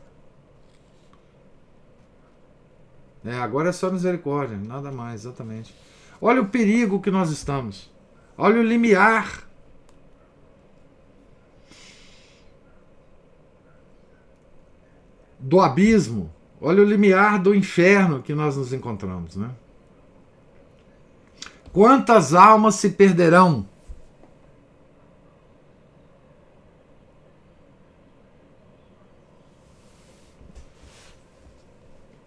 [3.24, 5.74] É, agora é só misericórdia, nada mais, exatamente.
[6.20, 7.90] Olha o perigo que nós estamos.
[8.36, 9.46] Olha o limiar.
[15.38, 16.32] Do abismo.
[16.60, 19.50] Olha o limiar do inferno que nós nos encontramos, né?
[21.72, 23.66] Quantas almas se perderão?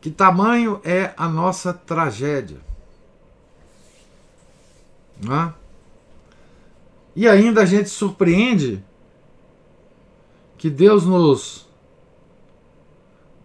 [0.04, 2.58] Que tamanho é a nossa tragédia?
[7.16, 8.84] E ainda a gente surpreende
[10.58, 11.70] que Deus nos,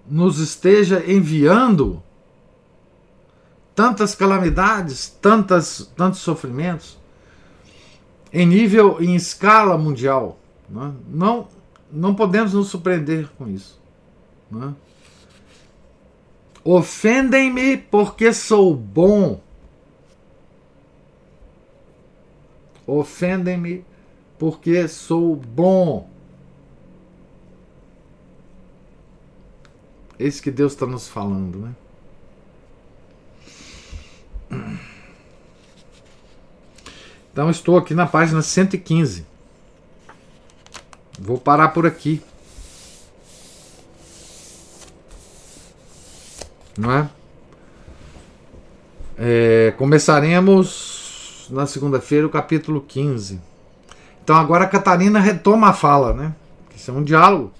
[0.04, 2.02] nos esteja enviando
[3.72, 6.98] tantas calamidades, tantas, tantos sofrimentos
[8.32, 10.36] em nível, em escala mundial.
[10.68, 10.92] Né?
[11.08, 11.46] Não,
[11.88, 13.80] não podemos nos surpreender com isso.
[14.50, 14.74] Né?
[16.64, 19.40] Ofendem-me porque sou bom.
[22.86, 23.84] Ofendem-me
[24.38, 26.08] porque sou bom.
[30.18, 31.74] Esse que Deus está nos falando, né?
[37.32, 39.24] Então estou aqui na página 115.
[41.20, 42.20] Vou parar por aqui.
[46.78, 47.10] Não é?
[49.18, 53.40] é começaremos na segunda-feira o capítulo 15.
[54.22, 56.32] Então agora a Catarina retoma a fala, né?
[56.76, 57.50] Isso é um diálogo.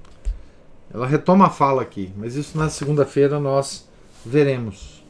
[0.94, 3.88] Ela retoma a fala aqui, mas isso na segunda-feira nós
[4.24, 5.02] veremos.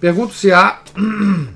[0.00, 0.80] Pergunto se há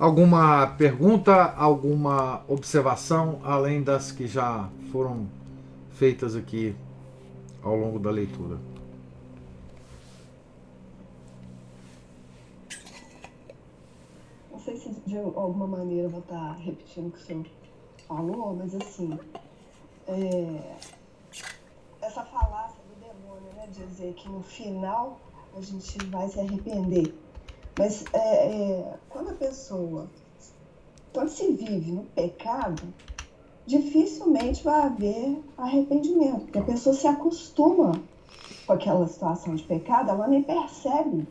[0.00, 5.28] alguma pergunta, alguma observação além das que já foram
[5.92, 6.74] feitas aqui
[7.62, 8.56] ao longo da leitura.
[14.59, 17.46] Não sei se de alguma maneira eu vou estar repetindo o que o senhor
[18.06, 19.18] falou, mas assim,
[20.06, 20.76] é,
[22.02, 25.18] essa falácia do demônio, né, dizer que no final
[25.56, 27.14] a gente vai se arrepender.
[27.78, 30.08] Mas é, é, quando a pessoa,
[31.12, 32.82] quando se vive no pecado,
[33.66, 37.92] dificilmente vai haver arrependimento, porque a pessoa se acostuma
[38.66, 41.26] com aquela situação de pecado, ela nem percebe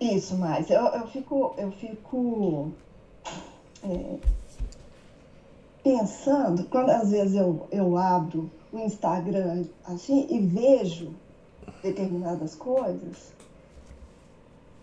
[0.00, 0.70] isso mais.
[0.70, 2.72] Eu, eu fico, eu fico
[3.84, 4.18] é,
[5.82, 11.12] pensando, quando às vezes eu, eu abro o Instagram assim e vejo
[11.82, 13.32] determinadas coisas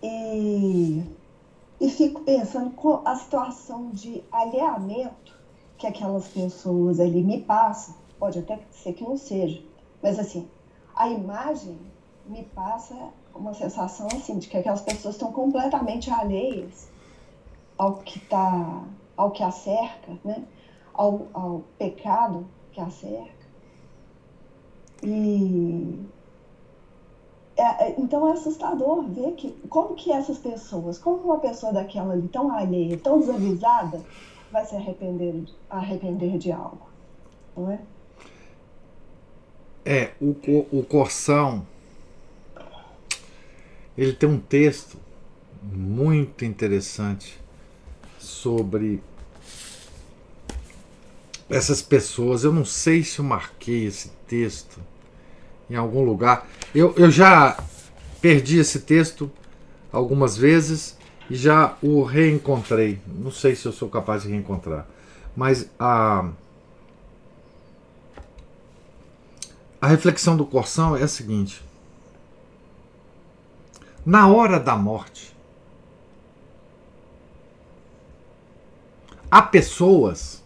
[0.01, 1.03] e,
[1.79, 5.35] e fico pensando com a situação de alheamento
[5.77, 9.61] que aquelas pessoas ali me passam, pode até ser que não seja,
[10.01, 10.47] mas assim,
[10.95, 11.77] a imagem
[12.25, 12.95] me passa
[13.37, 16.89] uma sensação assim de que aquelas pessoas estão completamente alheias
[17.77, 18.83] ao que tá,
[19.15, 20.43] ao que a cerca, né?
[20.93, 23.37] ao, ao pecado que a cerca.
[25.03, 26.07] E
[27.55, 32.13] é, é, então é assustador ver que como que essas pessoas, como uma pessoa daquela
[32.13, 34.01] ali tão alheia, tão desavisada,
[34.51, 36.87] vai se arrepender, arrepender de algo,
[37.55, 37.79] não é?
[39.85, 40.35] É, o,
[40.79, 41.65] o Corsão,
[43.97, 44.97] ele tem um texto
[45.63, 47.39] muito interessante
[48.19, 49.01] sobre
[51.49, 52.43] essas pessoas.
[52.43, 54.79] Eu não sei se eu marquei esse texto
[55.69, 56.47] em algum lugar.
[56.75, 57.57] Eu, eu já
[58.21, 59.31] perdi esse texto
[59.91, 60.97] algumas vezes
[61.29, 62.99] e já o reencontrei.
[63.07, 64.87] Não sei se eu sou capaz de reencontrar.
[65.35, 66.29] Mas a,
[69.81, 71.61] a reflexão do Corsão é a seguinte:
[74.07, 75.35] na hora da morte,
[79.29, 80.41] há pessoas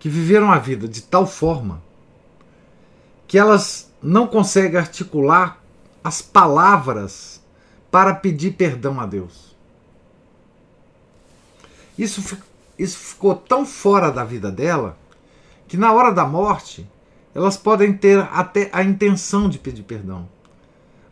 [0.00, 1.80] que viveram a vida de tal forma
[3.28, 5.62] que elas não conseguem articular
[6.02, 7.40] as palavras
[7.88, 9.54] para pedir perdão a Deus.
[11.96, 12.36] Isso,
[12.76, 14.98] isso ficou tão fora da vida dela
[15.68, 16.84] que na hora da morte
[17.32, 20.28] elas podem ter até a intenção de pedir perdão,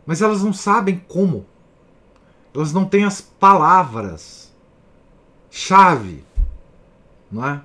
[0.05, 1.52] mas elas não sabem como.
[2.53, 4.51] Elas não têm as palavras
[5.49, 6.23] chave,
[7.31, 7.61] não é?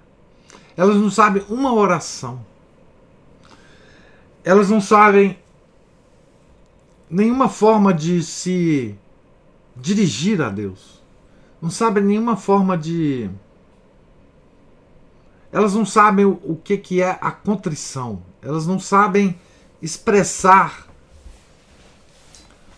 [0.76, 2.44] Elas não sabem uma oração.
[4.44, 5.38] Elas não sabem
[7.10, 8.94] nenhuma forma de se
[9.76, 11.02] dirigir a Deus.
[11.60, 13.28] Não sabem nenhuma forma de.
[15.50, 18.22] Elas não sabem o que, que é a contrição.
[18.40, 19.38] Elas não sabem
[19.82, 20.87] expressar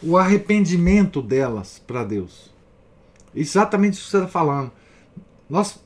[0.03, 2.51] o arrependimento delas para Deus.
[3.35, 4.73] Exatamente isso que você está falando.
[5.49, 5.79] Nós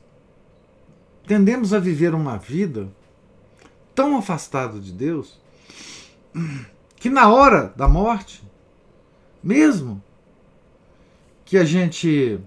[1.27, 2.89] tendemos a viver uma vida
[3.95, 5.39] tão afastado de Deus
[6.97, 8.43] que na hora da morte,
[9.43, 10.03] mesmo
[11.45, 12.41] que a gente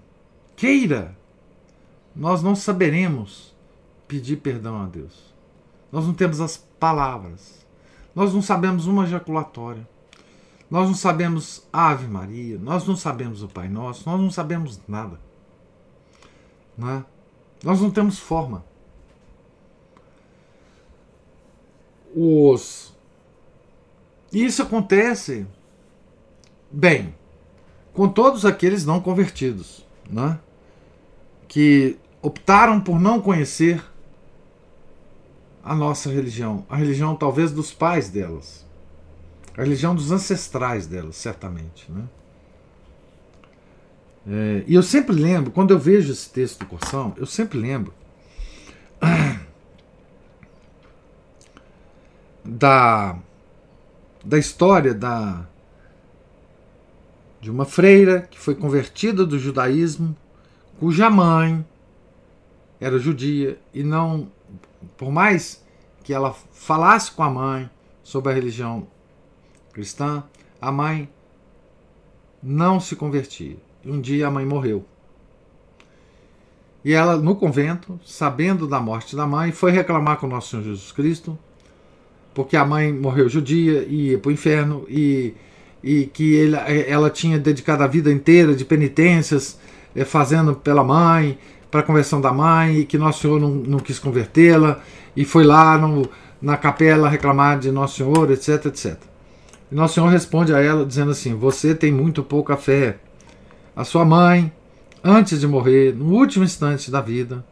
[0.56, 1.16] queira,
[2.14, 3.54] nós não saberemos
[4.08, 5.32] pedir perdão a Deus.
[5.92, 7.64] Nós não temos as palavras.
[8.14, 9.88] Nós não sabemos uma ejaculatória.
[10.70, 15.18] Nós não sabemos Ave Maria, nós não sabemos o Pai Nosso, nós não sabemos nada.
[16.76, 17.04] Não é?
[17.64, 18.64] Nós não temos forma.
[22.14, 22.88] Os
[24.32, 25.46] isso acontece
[26.70, 27.14] bem
[27.94, 30.38] com todos aqueles não convertidos, né?
[31.48, 33.82] que optaram por não conhecer
[35.64, 38.66] a nossa religião, a religião talvez dos pais delas,
[39.58, 41.90] a religião dos ancestrais delas, certamente.
[41.90, 42.04] Né?
[44.30, 47.92] É, e eu sempre lembro, quando eu vejo esse texto do Corção, eu sempre lembro
[52.44, 53.18] da,
[54.24, 55.44] da história da,
[57.40, 60.16] de uma freira que foi convertida do judaísmo,
[60.78, 61.66] cuja mãe
[62.80, 64.30] era judia e não,
[64.96, 65.66] por mais
[66.04, 67.68] que ela falasse com a mãe
[68.04, 68.86] sobre a religião
[69.78, 70.24] cristã,
[70.60, 71.08] a mãe
[72.42, 73.56] não se convertia.
[73.86, 74.84] Um dia a mãe morreu.
[76.84, 80.90] E ela, no convento, sabendo da morte da mãe, foi reclamar com nosso Senhor Jesus
[80.90, 81.38] Cristo,
[82.34, 85.34] porque a mãe morreu judia e ia para o inferno, e,
[85.82, 86.56] e que ele,
[86.88, 89.58] ela tinha dedicado a vida inteira de penitências,
[89.94, 91.38] eh, fazendo pela mãe,
[91.70, 94.80] para a conversão da mãe, e que Nosso Senhor não, não quis convertê-la,
[95.16, 96.08] e foi lá no,
[96.42, 99.07] na capela reclamar de Nosso Senhor, etc, etc.
[99.70, 102.98] E Nosso Senhor responde a ela dizendo assim: Você tem muito pouca fé.
[103.76, 104.52] A sua mãe,
[105.04, 107.44] antes de morrer, no último instante da vida,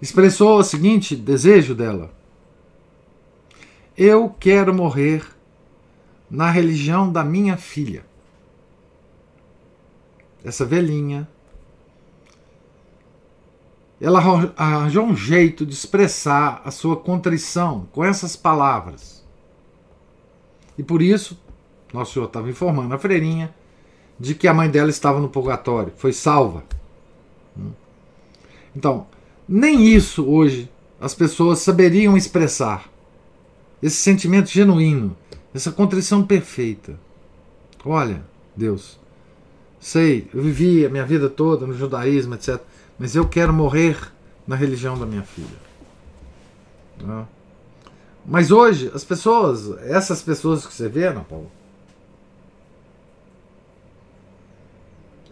[0.00, 2.10] expressou o seguinte desejo dela:
[3.96, 5.24] Eu quero morrer
[6.30, 8.04] na religião da minha filha.
[10.44, 11.28] Essa velhinha.
[13.98, 14.20] Ela
[14.56, 19.15] arranjou um jeito de expressar a sua contrição com essas palavras.
[20.78, 21.38] E por isso,
[21.92, 23.54] Nosso Senhor estava informando a freirinha
[24.18, 26.64] de que a mãe dela estava no purgatório, foi salva.
[28.74, 29.06] Então,
[29.48, 30.70] nem isso hoje
[31.00, 32.90] as pessoas saberiam expressar.
[33.82, 35.16] Esse sentimento genuíno,
[35.54, 36.98] essa contrição perfeita.
[37.84, 38.24] Olha,
[38.54, 38.98] Deus,
[39.78, 42.60] sei, eu vivi a minha vida toda no judaísmo, etc.
[42.98, 43.96] Mas eu quero morrer
[44.46, 45.66] na religião da minha filha.
[47.02, 47.28] Não?
[48.26, 51.46] Mas hoje, as pessoas, essas pessoas que você vê, Ana Paula,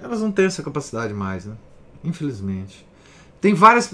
[0.01, 1.57] elas não têm essa capacidade mais, né?
[2.05, 2.87] Infelizmente.
[3.41, 3.91] Tem várias.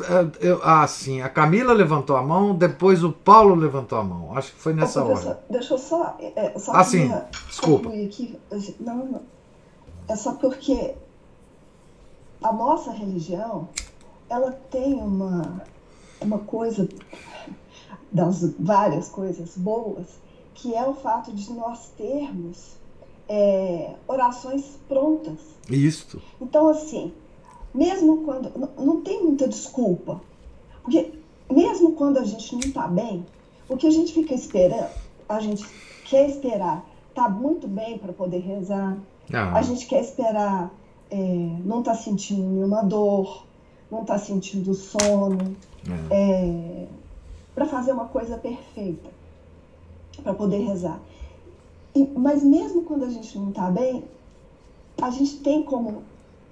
[0.63, 4.37] Ah, sim, a Camila levantou a mão, depois o Paulo levantou a mão.
[4.37, 5.43] Acho que foi nessa hora.
[5.49, 6.17] Deixa eu só.
[6.21, 7.11] É, só ah, sim,
[7.49, 7.89] desculpa.
[7.89, 8.39] Aqui.
[8.79, 9.23] Não, não.
[10.07, 10.95] É só porque
[12.43, 13.69] a nossa religião
[14.29, 15.63] ela tem uma,
[16.21, 16.89] uma coisa
[18.13, 20.07] das várias coisas boas,
[20.55, 22.77] que é o fato de nós termos
[23.29, 25.39] é, orações prontas.
[25.69, 26.21] Isso.
[26.41, 27.13] Então, assim,
[27.75, 28.53] mesmo quando.
[28.77, 30.21] Não, tem muita desculpa.
[30.83, 31.13] Porque
[31.51, 33.25] mesmo quando a gente não está bem,
[33.69, 34.91] o que a gente fica esperando,
[35.29, 35.65] a gente
[36.05, 36.85] quer esperar
[37.15, 38.97] tá muito bem para poder rezar.
[39.33, 39.59] Ah.
[39.59, 40.73] A gente quer esperar
[41.11, 41.17] é,
[41.65, 43.45] não tá sentindo nenhuma dor,
[43.91, 45.57] não tá sentindo sono.
[46.11, 46.15] É.
[46.15, 46.87] É,
[47.55, 49.11] para fazer uma coisa perfeita,
[50.23, 51.01] para poder rezar.
[51.95, 54.05] E, mas mesmo quando a gente não está bem,
[55.01, 56.03] a gente tem como,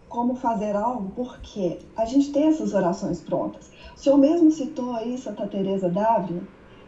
[0.08, 3.70] como fazer algo, porque a gente tem essas orações prontas.
[3.96, 6.42] O senhor mesmo citou aí Santa Teresa d'Ávila,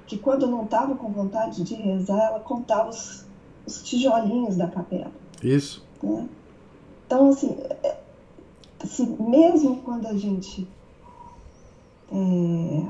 [0.07, 3.25] que quando não estava com vontade de rezar, ela contava os,
[3.67, 5.13] os tijolinhos da capela.
[5.43, 5.85] Isso.
[6.03, 6.29] Né?
[7.07, 7.97] Então, assim, é,
[8.83, 10.67] assim, mesmo quando a gente
[12.13, 12.87] é,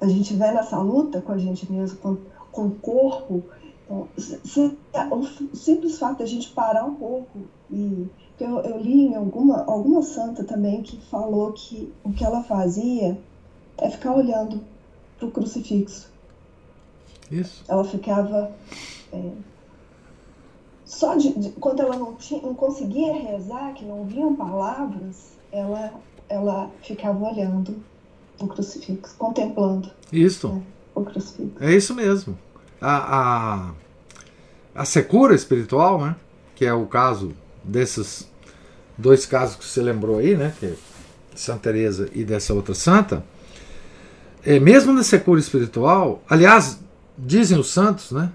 [0.00, 2.16] a gente vai nessa luta com a gente mesmo, com,
[2.50, 3.44] com o corpo
[3.84, 4.78] Então, se,
[5.10, 7.40] o simples fato de a gente parar um pouco
[7.70, 12.42] e eu, eu li em alguma, alguma santa também que falou que o que ela
[12.42, 13.18] fazia
[13.76, 14.62] é ficar olhando
[15.18, 16.10] para o crucifixo.
[17.30, 17.64] Isso.
[17.68, 18.52] Ela ficava.
[19.12, 19.30] É,
[20.84, 25.92] só de, de, quando ela não, tinha, não conseguia rezar, que não vinham palavras, ela,
[26.28, 27.82] ela ficava olhando
[28.40, 29.90] o crucifixo, contemplando.
[30.12, 30.48] Isso.
[30.48, 30.62] Né,
[30.94, 31.52] o crucifixo.
[31.60, 32.36] É isso mesmo.
[32.80, 33.70] A, a,
[34.74, 36.16] a secura espiritual, né?
[36.54, 37.32] Que é o caso
[37.62, 38.28] desses
[38.96, 40.54] dois casos que você lembrou aí, né?
[40.58, 40.74] Que é
[41.34, 43.24] Santa Teresa e dessa outra santa.
[44.44, 46.80] É, mesmo na secura espiritual, aliás,
[47.16, 48.32] dizem os santos, né?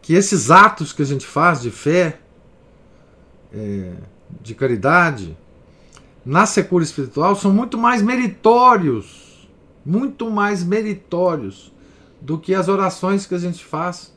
[0.00, 2.18] Que esses atos que a gente faz de fé,
[3.52, 3.92] é,
[4.40, 5.36] de caridade,
[6.24, 9.23] na secura espiritual são muito mais meritórios,
[9.84, 11.72] muito mais meritórios
[12.20, 14.12] do que as orações que a gente faz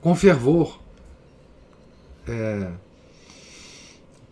[0.00, 0.78] com fervor,
[2.28, 2.70] é,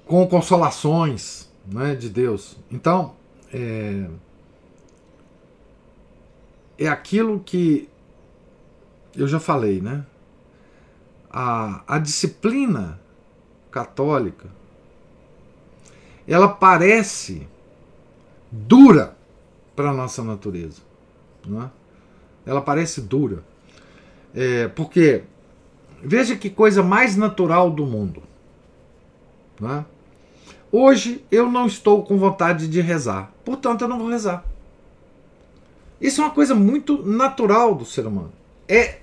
[0.06, 2.56] com consolações né, de Deus.
[2.70, 3.14] Então,
[3.52, 4.06] é,
[6.78, 7.88] é aquilo que
[9.16, 10.04] eu já falei, né?
[11.30, 13.00] A, a disciplina
[13.70, 14.48] católica
[16.26, 17.46] ela parece
[18.50, 19.16] dura
[19.74, 20.82] para a nossa natureza.
[21.46, 21.70] Não é?
[22.44, 23.42] ela parece dura.
[24.34, 25.22] É, porque
[26.02, 28.22] veja que coisa mais natural do mundo.
[29.60, 29.84] Né?
[30.72, 34.44] Hoje eu não estou com vontade de rezar, portanto eu não vou rezar.
[36.00, 38.32] Isso é uma coisa muito natural do ser humano.
[38.66, 39.00] É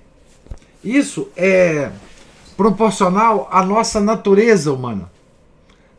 [0.82, 1.92] isso é
[2.56, 5.10] proporcional à nossa natureza humana.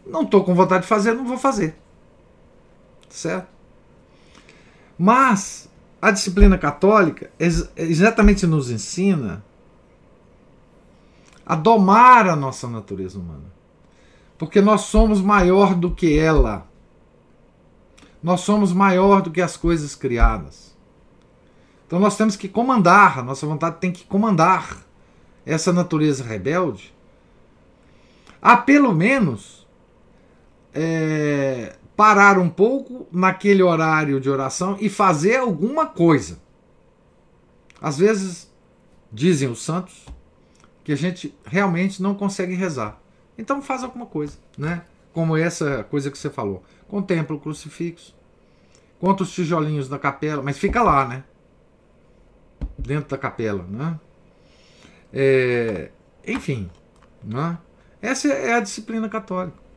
[0.05, 1.75] Não estou com vontade de fazer, não vou fazer.
[3.07, 3.47] Certo?
[4.99, 5.69] Mas
[6.01, 9.43] a disciplina católica exatamente nos ensina
[11.45, 13.51] a domar a nossa natureza humana.
[14.37, 16.67] Porque nós somos maior do que ela.
[18.21, 20.77] Nós somos maior do que as coisas criadas.
[21.87, 24.77] Então nós temos que comandar, a nossa vontade tem que comandar
[25.45, 26.93] essa natureza rebelde
[28.41, 29.67] a pelo menos
[30.73, 36.39] é, parar um pouco naquele horário de oração e fazer alguma coisa.
[37.81, 38.49] Às vezes,
[39.11, 40.05] dizem os santos,
[40.81, 43.01] que a gente realmente não consegue rezar.
[43.37, 44.85] Então faz alguma coisa, né?
[45.11, 46.63] Como essa coisa que você falou.
[46.87, 48.15] Contempla o crucifixo,
[48.97, 51.25] conta os tijolinhos da capela, mas fica lá, né?
[52.77, 53.99] Dentro da capela, né?
[55.11, 55.91] É,
[56.25, 56.69] enfim,
[57.21, 57.57] né?
[58.01, 59.68] essa é a disciplina católica.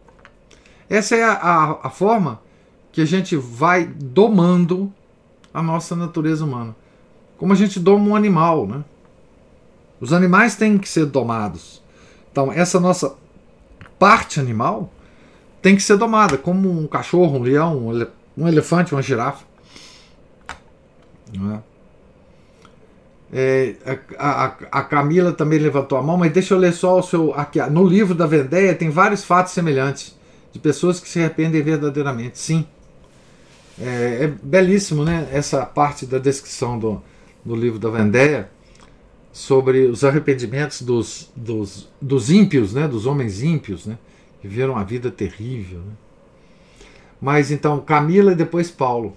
[0.92, 2.42] Essa é a, a, a forma
[2.92, 4.92] que a gente vai domando
[5.52, 6.76] a nossa natureza humana.
[7.38, 8.84] Como a gente doma um animal, né?
[9.98, 11.82] Os animais têm que ser domados.
[12.30, 13.14] Então, essa nossa
[13.98, 14.92] parte animal
[15.62, 19.46] tem que ser domada, como um cachorro, um leão, um, ele, um elefante, uma girafa.
[21.34, 21.62] Não é?
[23.32, 23.76] É,
[24.18, 27.32] a, a, a, Camila também levantou a mão, mas deixa eu ler só o seu.
[27.32, 30.20] Aqui, no livro da Vendéia tem vários fatos semelhantes
[30.52, 32.38] de pessoas que se arrependem verdadeiramente.
[32.38, 32.66] Sim.
[33.80, 35.28] É, é belíssimo, né?
[35.32, 37.02] Essa parte da descrição do,
[37.44, 38.50] do livro da Vendéia
[39.32, 42.86] sobre os arrependimentos dos, dos, dos ímpios, né?
[42.86, 43.98] Dos homens ímpios, né?
[44.40, 45.78] Que viveram uma vida terrível.
[45.78, 45.92] Né?
[47.20, 49.16] Mas então, Camila e depois Paulo.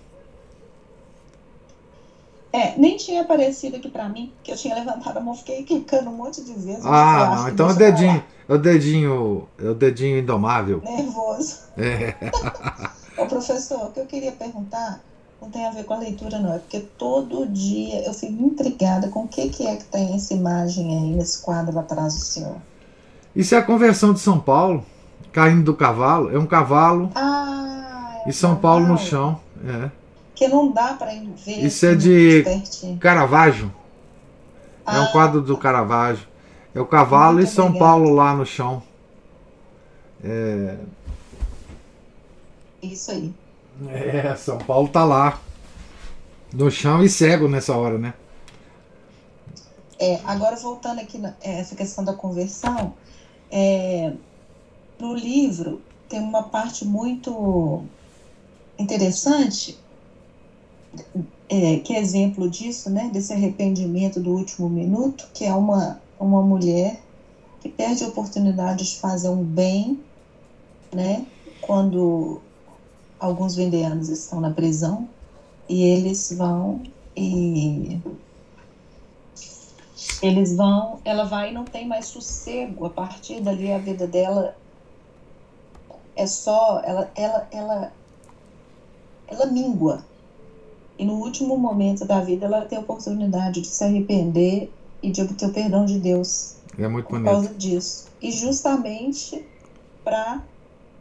[2.56, 6.10] É, nem tinha aparecido aqui para mim, que eu tinha levantado a mão, fiquei clicando
[6.10, 6.86] um monte de vezes.
[6.86, 10.82] Ah, não, então é o dedinho, é o dedinho, é o dedinho indomável.
[10.82, 11.64] Nervoso.
[11.78, 12.16] É.
[13.22, 15.02] Ô, professor, o que eu queria perguntar
[15.42, 19.10] não tem a ver com a leitura, não, é porque todo dia eu fico intrigada
[19.10, 22.56] com o que, que é que tem essa imagem aí, nesse quadro atrás do senhor.
[23.36, 24.86] Isso é a conversão de São Paulo,
[25.34, 28.56] caindo do cavalo, é um cavalo ah, é e São.
[28.56, 29.42] Paulo no chão.
[29.68, 30.05] É
[30.36, 31.66] que não dá para ver.
[31.66, 32.44] Isso é de
[33.00, 33.74] Caravaggio.
[34.86, 36.28] Ah, é um quadro do Caravaggio.
[36.76, 37.74] É o cavalo e São.
[37.74, 38.84] Paulo lá no chão.
[40.22, 40.78] É...
[42.84, 43.34] Isso aí.
[43.88, 45.40] É, São Paulo tá lá.
[46.54, 48.14] No chão e cego nessa hora, né?
[49.98, 52.94] É, agora voltando aqui na é, essa questão da conversão,
[53.50, 54.12] é,
[55.00, 57.84] no livro tem uma parte muito
[58.78, 59.80] interessante
[61.50, 66.42] é, que é exemplo disso, né, desse arrependimento do último minuto, que é uma, uma
[66.42, 67.00] mulher
[67.62, 70.00] que perde a oportunidade de fazer um bem,
[70.94, 71.26] né,
[71.62, 72.40] quando
[73.20, 75.08] alguns vendeanos estão na prisão
[75.68, 76.82] e eles vão
[77.16, 78.00] e
[80.22, 82.86] eles vão, ela vai e não tem mais sossego.
[82.86, 84.56] A partir dali a vida dela
[86.16, 87.92] é só, ela, ela, ela,
[89.28, 90.04] ela mingua.
[90.98, 95.22] E no último momento da vida ela tem a oportunidade de se arrepender e de
[95.22, 96.58] obter o perdão de Deus.
[96.78, 97.26] É muito por bonito.
[97.26, 98.06] causa disso.
[98.22, 99.50] E justamente
[100.04, 100.48] para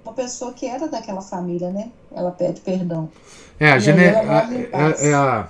[0.05, 1.92] uma pessoa que era daquela família, né?
[2.11, 3.11] Ela pede perdão.
[3.59, 4.07] É, a, Gene...
[4.09, 5.49] a- é, a,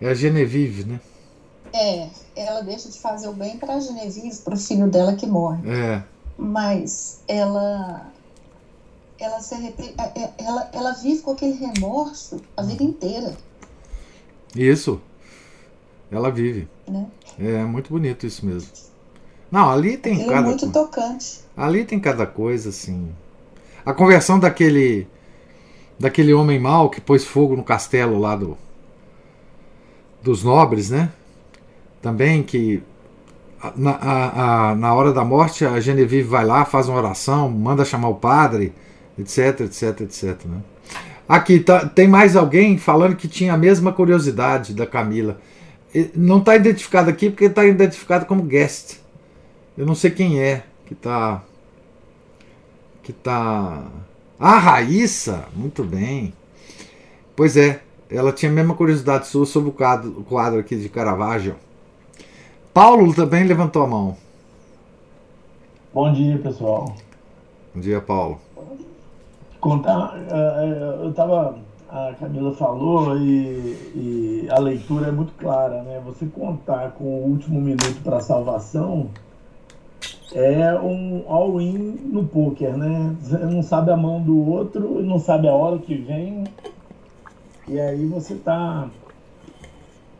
[0.00, 1.00] é a Genevieve, né?
[1.72, 5.62] É, ela deixa de fazer o bem para Genevieve, para o filho dela que morre.
[5.68, 6.02] É,
[6.36, 8.13] Mas ela
[9.18, 9.94] ela se arrepende,
[10.38, 13.34] ela, ela vive com aquele remorso a vida inteira,
[14.54, 15.00] isso.
[16.10, 16.68] Ela vive.
[16.86, 17.06] né?
[17.38, 18.70] É muito bonito isso mesmo.
[19.50, 21.40] Não, ali tem é cada muito co- tocante.
[21.56, 23.12] ali tem cada coisa assim.
[23.84, 25.06] A conversão daquele
[25.98, 28.56] daquele homem mau que pôs fogo no castelo lá do
[30.22, 31.10] dos nobres, né?
[32.00, 32.82] Também que
[33.76, 37.84] na, a- a- na hora da morte a Genevieve vai lá, faz uma oração, manda
[37.84, 38.72] chamar o padre,
[39.18, 40.44] etc, etc, etc.
[40.44, 40.60] Né?
[41.28, 45.38] Aqui tá- tem mais alguém falando que tinha a mesma curiosidade da Camila.
[46.14, 48.98] Não está identificado aqui porque está identificado como guest.
[49.76, 51.42] Eu não sei quem é que está.
[53.02, 53.86] Que tá.
[54.38, 55.44] Ah, Raíssa!
[55.54, 56.32] Muito bem.
[57.36, 60.88] Pois é, ela tinha a mesma curiosidade sua sobre o quadro, o quadro aqui de
[60.88, 61.56] Caravaggio.
[62.72, 64.16] Paulo também levantou a mão.
[65.92, 66.96] Bom dia, pessoal.
[67.74, 68.40] Bom dia, Paulo.
[69.64, 71.56] Contar, eh, eh, eu estava,
[71.88, 73.32] a Camila falou e,
[73.94, 76.02] e a leitura é muito clara, né?
[76.04, 79.08] Você contar com o último minuto para salvação
[80.34, 83.16] é um all-in no poker, né?
[83.18, 86.44] Você não sabe a mão do outro, não sabe a hora que vem
[87.66, 88.86] e aí você está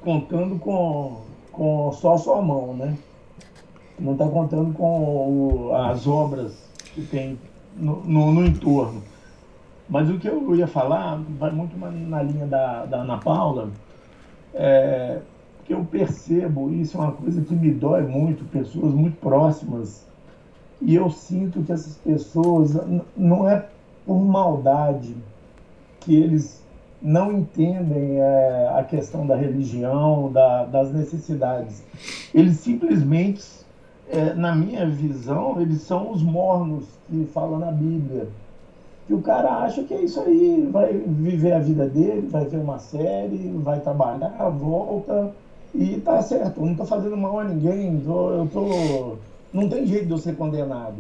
[0.03, 1.21] contando com,
[1.53, 2.97] com só a sua mão, né?
[3.99, 6.55] Não está contando com as obras
[6.95, 7.39] que tem
[7.77, 9.13] no, no, no entorno.
[9.89, 13.71] Mas o que eu ia falar vai muito na linha da, da Ana Paula,
[14.55, 15.21] é,
[15.65, 20.07] que eu percebo, isso é uma coisa que me dói muito, pessoas muito próximas,
[20.81, 22.75] e eu sinto que essas pessoas,
[23.17, 23.67] não é
[24.07, 25.15] por maldade
[26.01, 26.63] que eles
[27.01, 31.83] não entendem é, a questão da religião, da, das necessidades.
[32.35, 33.45] Eles simplesmente,
[34.09, 38.29] é, na minha visão, eles são os mornos que falam na Bíblia
[39.07, 42.59] que o cara acha que é isso aí, vai viver a vida dele, vai ver
[42.59, 45.35] uma série, vai trabalhar, volta
[45.75, 46.61] e tá certo.
[46.61, 49.17] Eu não tô fazendo mal a ninguém, tô- eu tô.
[49.53, 50.97] Não tem jeito de eu ser condenado.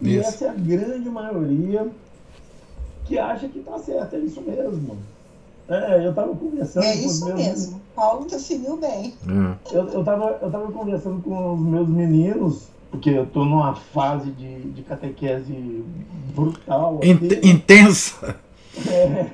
[0.00, 0.28] E Isso.
[0.28, 1.88] essa é a grande maioria
[3.04, 4.98] que acha que tá certo, é isso mesmo.
[5.68, 7.80] É, eu tava conversando É com os isso meus mesmo.
[7.94, 9.14] Paulo definiu bem.
[9.26, 9.76] É.
[9.76, 14.30] eu, eu, tava, eu tava conversando com os meus meninos, porque eu tô numa fase
[14.30, 15.84] de, de catequese
[16.34, 16.98] brutal.
[16.98, 17.10] aqui.
[17.10, 18.36] Int- intensa.
[18.86, 19.26] É,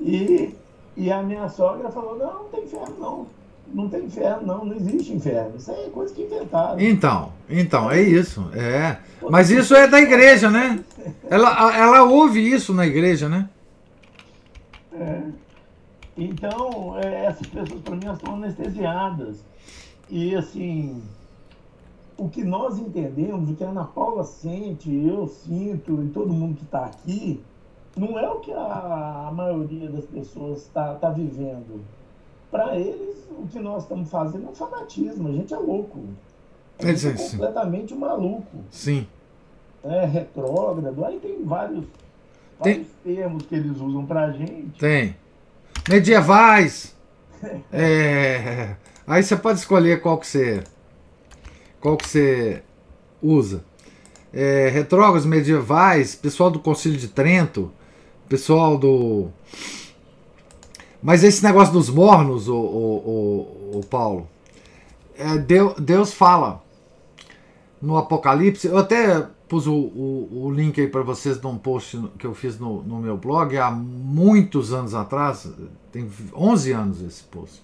[0.00, 0.54] e,
[0.96, 3.26] e a minha sogra falou, não, não tem inferno não.
[3.72, 5.56] Não tem inferno não, não existe inferno.
[5.56, 6.80] Isso aí é coisa que inventaram.
[6.80, 8.50] Então, então, é isso.
[8.54, 8.96] É.
[9.28, 10.82] Mas isso é da igreja, né?
[11.28, 13.48] Ela, ela ouve isso na igreja, né?
[16.16, 19.44] Então, é, essas pessoas para mim elas estão anestesiadas.
[20.10, 21.02] E assim,
[22.18, 26.56] o que nós entendemos, o que a Ana Paula sente, eu sinto e todo mundo
[26.56, 27.40] que está aqui,
[27.96, 31.80] não é o que a, maioria das pessoas está tá vivendo.
[32.50, 36.00] Para eles, o que nós estamos fazendo é um fanatismo, a gente é louco.
[36.78, 37.36] A É, gente é sim.
[37.36, 38.58] completamente maluco.
[38.70, 39.06] Sim.
[39.84, 41.84] É retrógrado, aí tem vários,
[42.62, 44.78] Tem- vários termos que eles usam pra gente.
[44.78, 45.14] Tem.
[45.88, 46.96] Medievais.
[47.72, 48.74] É,
[49.06, 50.64] aí você pode escolher qual que você
[51.80, 52.62] qual que você
[53.22, 53.64] usa.
[54.32, 57.72] É, retrógrados medievais, pessoal do Concílio de Trento,
[58.28, 59.28] pessoal do.
[61.02, 64.28] Mas esse negócio dos mornos, o, o, o, o Paulo,
[65.16, 66.62] é, Deu- Deus fala
[67.80, 68.66] no Apocalipse.
[68.66, 72.58] Eu até pus o, o, o link aí para vocês num post que eu fiz
[72.58, 75.50] no, no meu blog há muitos anos atrás,
[75.90, 77.62] tem 11 anos esse post.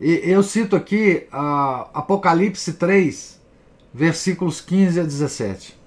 [0.00, 3.40] E eu cito aqui a Apocalipse 3,
[3.92, 5.78] versículos 15 a 17.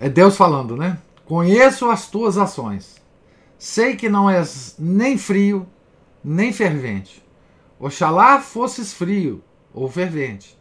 [0.00, 0.98] É Deus falando, né?
[1.24, 2.96] Conheço as tuas ações.
[3.58, 5.66] Sei que não és nem frio,
[6.22, 7.24] nem fervente.
[7.78, 9.42] Oxalá fosses frio
[9.72, 10.58] ou fervente.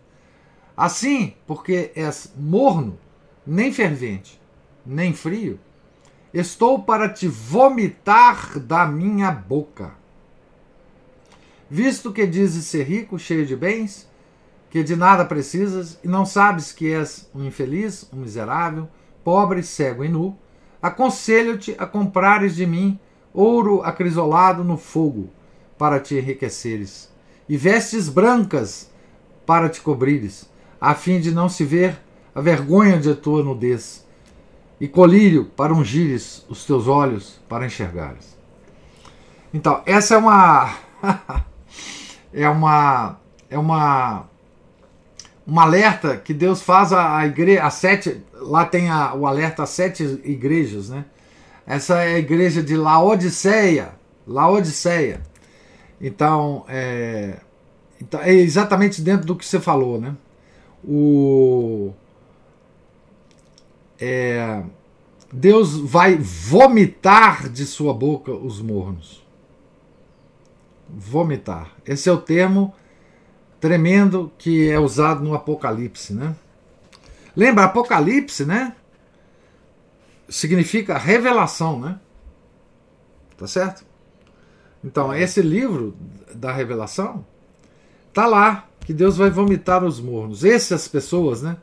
[0.75, 2.99] Assim, porque és morno,
[3.45, 4.39] nem fervente,
[4.85, 5.59] nem frio,
[6.31, 9.95] estou para te vomitar da minha boca.
[11.69, 14.07] Visto que dizes ser rico, cheio de bens,
[14.69, 18.87] que de nada precisas, e não sabes que és um infeliz, um miserável,
[19.23, 20.37] pobre, cego e nu,
[20.81, 22.99] aconselho-te a comprares de mim
[23.33, 25.29] ouro acrisolado no fogo,
[25.77, 27.11] para te enriqueceres,
[27.47, 28.89] e vestes brancas
[29.45, 30.49] para te cobrires,
[30.81, 31.97] a fim de não se ver
[32.33, 34.05] a vergonha de tua nudez,
[34.79, 38.37] e colírio para ungires os teus olhos para enxergares.
[39.53, 40.75] Então, essa é uma
[42.33, 43.17] é uma
[43.49, 44.25] é uma
[45.47, 49.63] um alerta que Deus faz a, a igreja, a sete, lá tem a, o alerta
[49.63, 51.05] a sete igrejas, né?
[51.65, 53.93] Essa é a igreja de Laodiceia,
[54.27, 55.21] Laodiceia.
[56.01, 57.39] Então, é,
[57.99, 60.15] então, é exatamente dentro do que você falou, né?
[60.83, 61.93] O
[63.99, 64.63] é,
[65.31, 69.25] Deus vai vomitar de sua boca os mornos.
[70.89, 71.71] Vomitar.
[71.85, 72.73] Esse é o termo
[73.59, 76.35] tremendo que é usado no Apocalipse, né?
[77.35, 78.75] Lembra, Apocalipse, né?
[80.29, 81.99] Significa revelação, né?
[83.37, 83.85] Tá certo?
[84.83, 85.95] Então, esse livro
[86.33, 87.25] da revelação
[88.13, 90.43] tá lá que Deus vai vomitar os mornos.
[90.43, 91.57] Essas pessoas, né?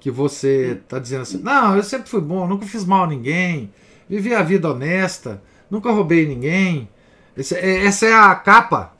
[0.00, 3.72] Que você tá dizendo assim: "Não, eu sempre fui bom, nunca fiz mal a ninguém,
[4.08, 6.88] vivi a vida honesta, nunca roubei ninguém".
[7.38, 8.92] É, essa é a capa.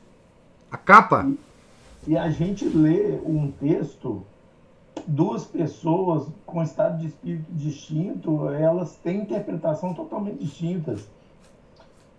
[0.71, 1.27] A capa
[2.07, 4.23] e a gente lê um texto,
[5.05, 11.07] duas pessoas com estado de espírito distinto, elas têm interpretação totalmente distintas.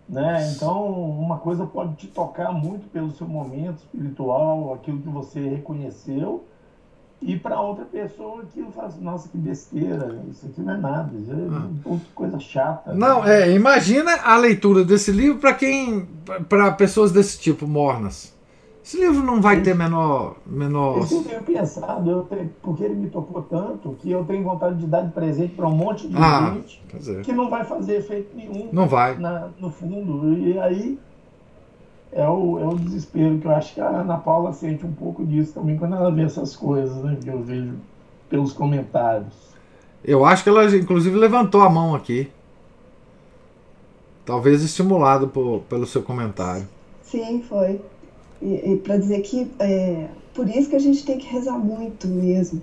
[0.08, 0.52] Né?
[0.52, 6.44] Então, uma coisa pode te tocar muito pelo seu momento espiritual, aquilo que você reconheceu,
[7.22, 11.30] e para outra pessoa aquilo assim, nossa, que besteira, isso aqui não é nada, isso
[11.30, 11.98] é ah.
[12.14, 12.94] coisa chata.
[12.94, 13.42] Não, né?
[13.42, 16.08] é, imagina a leitura desse livro para quem,
[16.48, 18.34] para pessoas desse tipo, mornas.
[18.82, 20.36] Esse livro não vai ter menor.
[20.46, 21.06] menor...
[21.10, 24.86] Eu tenho pensado, eu tenho, porque ele me tocou tanto, que eu tenho vontade de
[24.86, 26.56] dar de presente para um monte de ah,
[26.98, 28.70] gente que não vai fazer efeito nenhum.
[28.72, 29.16] Não vai.
[29.18, 30.32] Na, no fundo.
[30.38, 30.98] E aí
[32.12, 35.24] é o, é o desespero que eu acho que a Ana Paula sente um pouco
[35.24, 37.16] disso também quando ela vê essas coisas, né?
[37.22, 37.74] Que eu vejo
[38.28, 39.50] pelos comentários.
[40.04, 42.28] Eu acho que ela, inclusive, levantou a mão aqui.
[44.24, 46.66] Talvez estimulado por, pelo seu comentário.
[47.02, 47.80] Sim, foi.
[48.40, 52.06] E, e para dizer que é por isso que a gente tem que rezar muito
[52.06, 52.62] mesmo.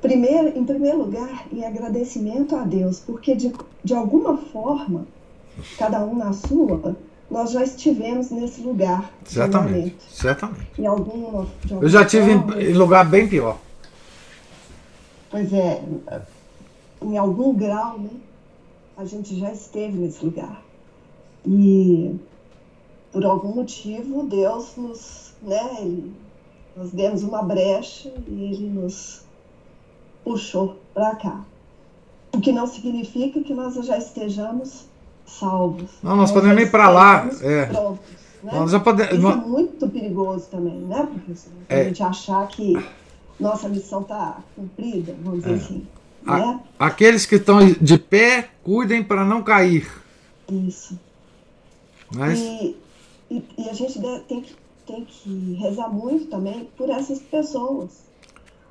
[0.00, 5.06] Primeiro, em primeiro lugar, em agradecimento a Deus, porque de, de alguma forma,
[5.78, 6.94] cada um na sua,
[7.34, 9.12] nós já estivemos nesse lugar.
[9.24, 9.96] Certamente.
[10.08, 10.80] Certamente.
[10.80, 13.58] Em algum, Eu já tive forma, em lugar bem pior.
[15.28, 15.82] Pois é,
[17.02, 18.10] em algum grau, né?
[18.96, 20.62] A gente já esteve nesse lugar.
[21.44, 22.14] E
[23.10, 26.12] por algum motivo, Deus nos, né, ele,
[26.76, 29.22] nós demos uma brecha e ele nos
[30.22, 31.44] puxou para cá.
[32.32, 34.84] O que não significa que nós já estejamos
[35.26, 35.90] salvos.
[36.02, 37.28] Não, nós, podemos ir para lá.
[37.42, 37.66] É.
[37.66, 38.10] Prontos,
[38.42, 38.52] né?
[38.52, 41.52] nós já podemos, Isso é muito perigoso também, né, professor?
[41.68, 41.80] É.
[41.80, 42.74] A gente achar que
[43.38, 45.56] nossa missão está cumprida, vamos dizer é.
[45.56, 45.86] assim.
[46.26, 46.60] A, né?
[46.78, 49.90] Aqueles que estão de pé, cuidem para não cair.
[50.48, 50.98] Isso.
[52.14, 52.38] Mas...
[52.38, 52.76] E,
[53.30, 54.56] e, e a gente tem que,
[54.86, 58.04] tem que rezar muito também por essas pessoas,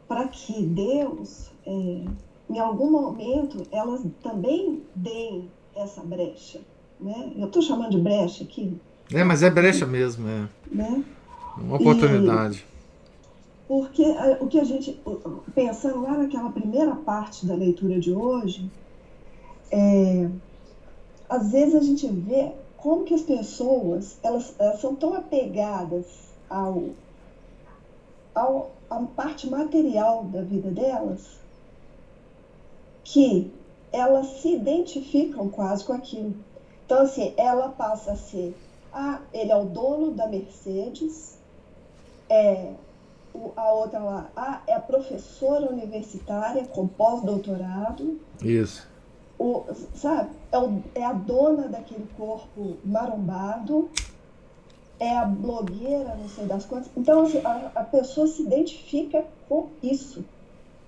[0.08, 2.06] para que Deus, é,
[2.50, 6.62] em algum momento, elas também deem essa brecha.
[7.00, 7.34] Né?
[7.38, 8.78] Eu estou chamando de brecha aqui.
[9.12, 10.48] É, mas é brecha mesmo, é.
[10.72, 11.04] Né?
[11.58, 12.66] Uma oportunidade.
[12.70, 14.04] E, porque
[14.40, 15.00] o que a gente,
[15.54, 18.70] pensando lá naquela primeira parte da leitura de hoje,
[19.72, 20.30] é,
[21.30, 26.06] às vezes a gente vê como que as pessoas elas, elas são tão apegadas
[26.50, 26.90] ao,
[28.36, 31.40] ao à parte material da vida delas
[33.04, 33.52] que
[33.94, 36.36] elas se identificam quase com aquilo.
[36.86, 38.54] Então assim, ela passa a ser
[38.92, 41.38] ah, ele é o dono da Mercedes,
[42.30, 42.74] é
[43.56, 48.20] a outra lá, ah, é a professora universitária com pós-doutorado.
[48.44, 48.92] Isso
[49.44, 53.90] o, sabe, é, o, é a dona daquele corpo marombado,
[55.00, 56.90] é a blogueira, não sei das quantas.
[56.96, 60.24] Então, assim, a, a pessoa se identifica com isso,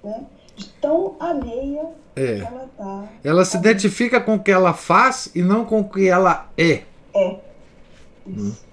[0.03, 0.25] né?
[0.55, 2.35] De tão alheia é.
[2.35, 3.03] que ela está.
[3.23, 6.83] Ela se identifica com o que ela faz e não com o que ela é.
[7.13, 7.39] É.
[8.27, 8.63] Isso.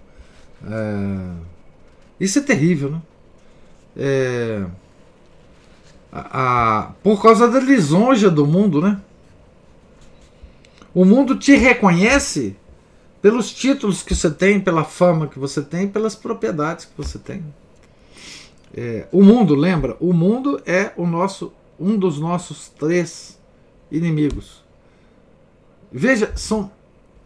[0.63, 0.71] Hum.
[0.71, 1.53] É...
[2.21, 3.03] Isso é terrível, né?
[3.97, 4.65] É...
[6.13, 9.01] A, a, por causa da lisonja do mundo, né?
[10.95, 12.55] O mundo te reconhece
[13.23, 17.43] pelos títulos que você tem, pela fama que você tem, pelas propriedades que você tem.
[18.75, 19.97] É, o mundo, lembra?
[20.01, 21.53] O mundo é o nosso,
[21.83, 23.39] um dos nossos três
[23.91, 24.63] inimigos.
[25.91, 26.71] Veja, são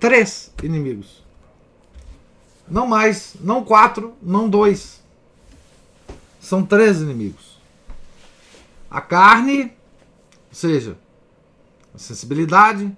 [0.00, 1.22] três inimigos.
[2.68, 5.02] Não mais, não quatro, não dois.
[6.40, 7.58] São três inimigos.
[8.90, 10.96] A carne, ou seja,
[11.94, 12.96] a sensibilidade,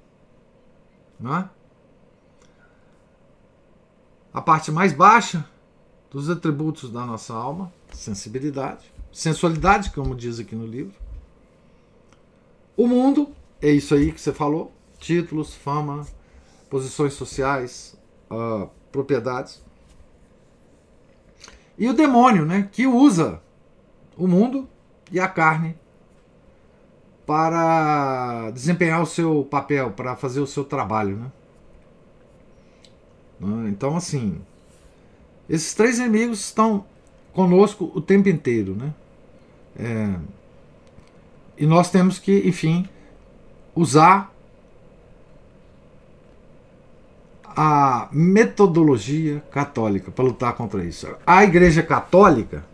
[1.18, 1.50] não é?
[4.32, 5.44] a parte mais baixa
[6.10, 10.94] dos atributos da nossa alma, sensibilidade, sensualidade, como diz aqui no livro.
[12.78, 16.06] O mundo, é isso aí que você falou: títulos, fama,
[16.70, 17.98] posições sociais,
[18.30, 19.60] uh, propriedades.
[21.76, 23.42] E o demônio, né, que usa
[24.16, 24.68] o mundo
[25.10, 25.76] e a carne
[27.26, 31.32] para desempenhar o seu papel, para fazer o seu trabalho, né?
[33.40, 33.70] Né?
[33.70, 34.40] Então, assim,
[35.48, 36.84] esses três inimigos estão
[37.32, 38.74] conosco o tempo inteiro.
[38.74, 38.94] Né?
[39.78, 40.18] É,
[41.58, 42.88] e nós temos que, enfim,
[43.74, 44.32] usar
[47.44, 51.08] a metodologia católica para lutar contra isso.
[51.26, 52.64] A Igreja Católica,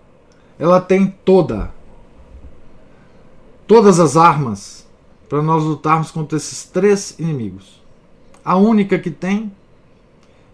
[0.59, 1.73] ela tem toda
[3.67, 4.87] todas as armas
[5.29, 7.83] para nós lutarmos contra esses três inimigos.
[8.45, 9.51] A única que tem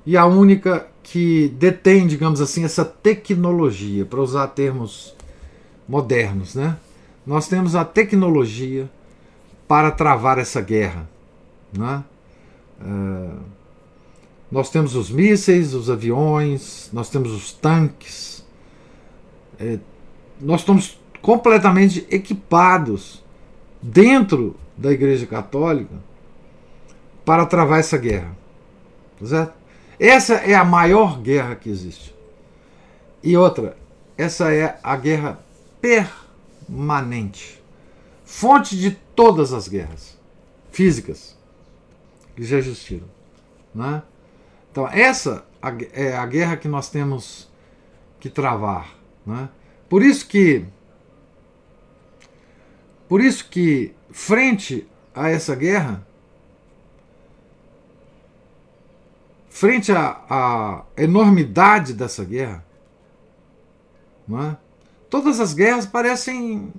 [0.06, 5.14] e a única que detém, digamos assim, essa tecnologia, para usar termos
[5.88, 6.76] modernos, né?
[7.30, 8.90] Nós temos a tecnologia
[9.68, 11.08] para travar essa guerra,
[11.72, 12.02] né?
[14.50, 18.44] Nós temos os mísseis, os aviões, nós temos os tanques,
[19.60, 19.78] é,
[20.40, 23.22] nós estamos completamente equipados
[23.80, 25.94] dentro da Igreja Católica
[27.24, 28.36] para travar essa guerra,
[29.24, 29.54] certo?
[30.00, 32.12] Essa é a maior guerra que existe.
[33.22, 33.76] E outra,
[34.18, 35.38] essa é a guerra
[36.70, 37.60] permanente.
[38.24, 40.18] Fonte de todas as guerras
[40.70, 41.36] físicas
[42.36, 43.08] que já existiram.
[43.74, 44.02] Né?
[44.70, 45.44] Então, essa
[45.92, 47.50] é a guerra que nós temos
[48.20, 48.94] que travar.
[49.26, 49.48] Né?
[49.88, 50.64] Por isso que.
[53.08, 56.06] Por isso que, frente a essa guerra,
[59.48, 62.64] frente à, enormidade dessa guerra,
[64.32, 64.69] é?
[65.10, 66.72] Todas as guerras parecem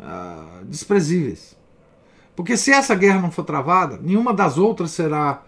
[0.00, 1.56] ah, desprezíveis.
[2.36, 5.42] Porque se essa guerra não for travada, nenhuma das outras será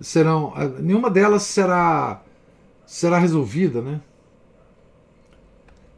[0.00, 2.22] serão ah, nenhuma delas será
[2.86, 4.00] será resolvida, né?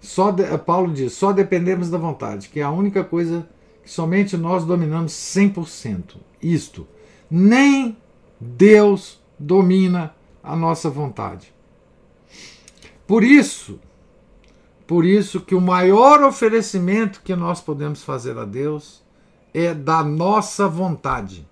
[0.00, 3.48] Só de, Paulo diz, só dependemos da vontade, que é a única coisa
[3.82, 6.16] que somente nós dominamos 100%.
[6.42, 6.86] Isto,
[7.30, 7.96] nem
[8.38, 11.54] Deus domina a nossa vontade.
[13.06, 13.80] Por isso,
[14.86, 19.02] por isso que o maior oferecimento que nós podemos fazer a Deus
[19.52, 21.48] é da nossa vontade.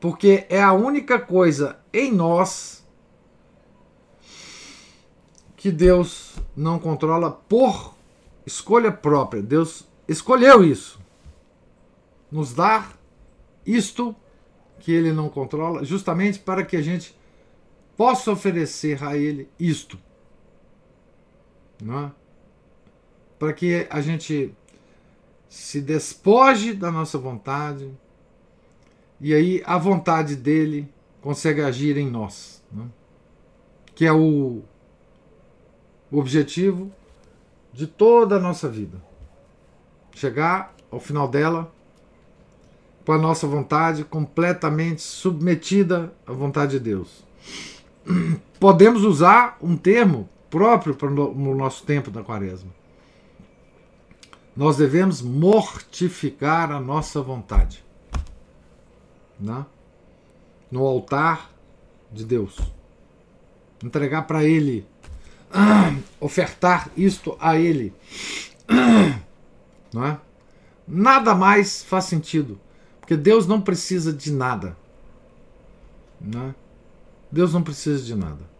[0.00, 2.84] Porque é a única coisa em nós
[5.56, 7.94] que Deus não controla por
[8.44, 9.42] escolha própria.
[9.42, 11.00] Deus escolheu isso.
[12.30, 12.98] Nos dar
[13.64, 14.14] isto
[14.80, 17.16] que ele não controla, justamente para que a gente
[17.96, 19.98] possa oferecer a ele isto.
[21.82, 22.10] É?
[23.38, 24.54] Para que a gente
[25.48, 27.90] se despoje da nossa vontade
[29.20, 30.88] e aí a vontade dele
[31.20, 32.82] consegue agir em nós, é?
[33.94, 34.62] que é o
[36.10, 36.90] objetivo
[37.72, 39.02] de toda a nossa vida.
[40.14, 41.72] Chegar ao final dela
[43.04, 47.24] com a nossa vontade completamente submetida à vontade de Deus.
[48.60, 52.70] Podemos usar um termo próprio para o nosso tempo da quaresma.
[54.54, 57.82] Nós devemos mortificar a nossa vontade
[59.40, 59.64] né?
[60.70, 61.50] no altar
[62.12, 62.58] de Deus.
[63.82, 64.86] Entregar para Ele,
[66.20, 67.94] ofertar isto a Ele.
[69.90, 70.20] Não é?
[70.86, 72.60] Nada mais faz sentido
[73.00, 74.76] porque Deus não precisa de nada.
[76.20, 76.54] Né?
[77.30, 78.51] Deus não precisa de nada.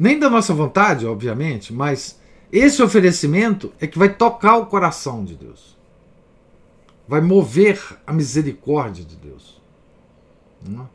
[0.00, 2.18] Nem da nossa vontade, obviamente, mas
[2.50, 5.76] esse oferecimento é que vai tocar o coração de Deus.
[7.06, 9.60] Vai mover a misericórdia de Deus.
[10.66, 10.86] Né?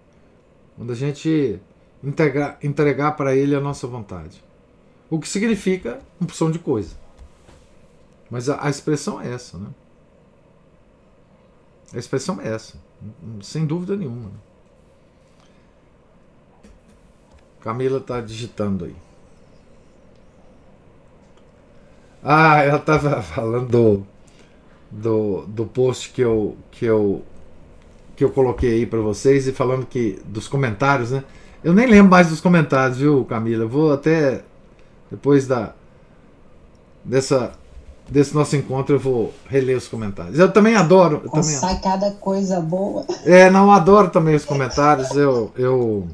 [0.76, 1.60] Quando a gente
[2.04, 4.44] entregar, entregar para Ele a nossa vontade.
[5.08, 6.96] O que significa uma porção de coisa.
[8.28, 9.68] Mas a, a expressão é essa, né?
[11.94, 12.74] A expressão é essa,
[13.44, 14.32] sem dúvida nenhuma.
[17.66, 18.96] Camila está digitando aí.
[22.24, 24.06] Ah, ela estava falando do,
[24.92, 27.24] do, do post que eu, que eu
[28.16, 31.24] que eu coloquei aí para vocês e falando que dos comentários, né?
[31.62, 33.64] Eu nem lembro mais dos comentários, viu, Camila?
[33.64, 34.44] Eu vou até
[35.10, 35.74] depois da
[37.04, 37.52] dessa
[38.08, 40.38] desse nosso encontro eu vou reler os comentários.
[40.38, 41.22] Eu também adoro.
[41.24, 43.06] Eu também, sai cada coisa boa.
[43.26, 45.10] É, não adoro também os comentários.
[45.12, 46.08] Eu eu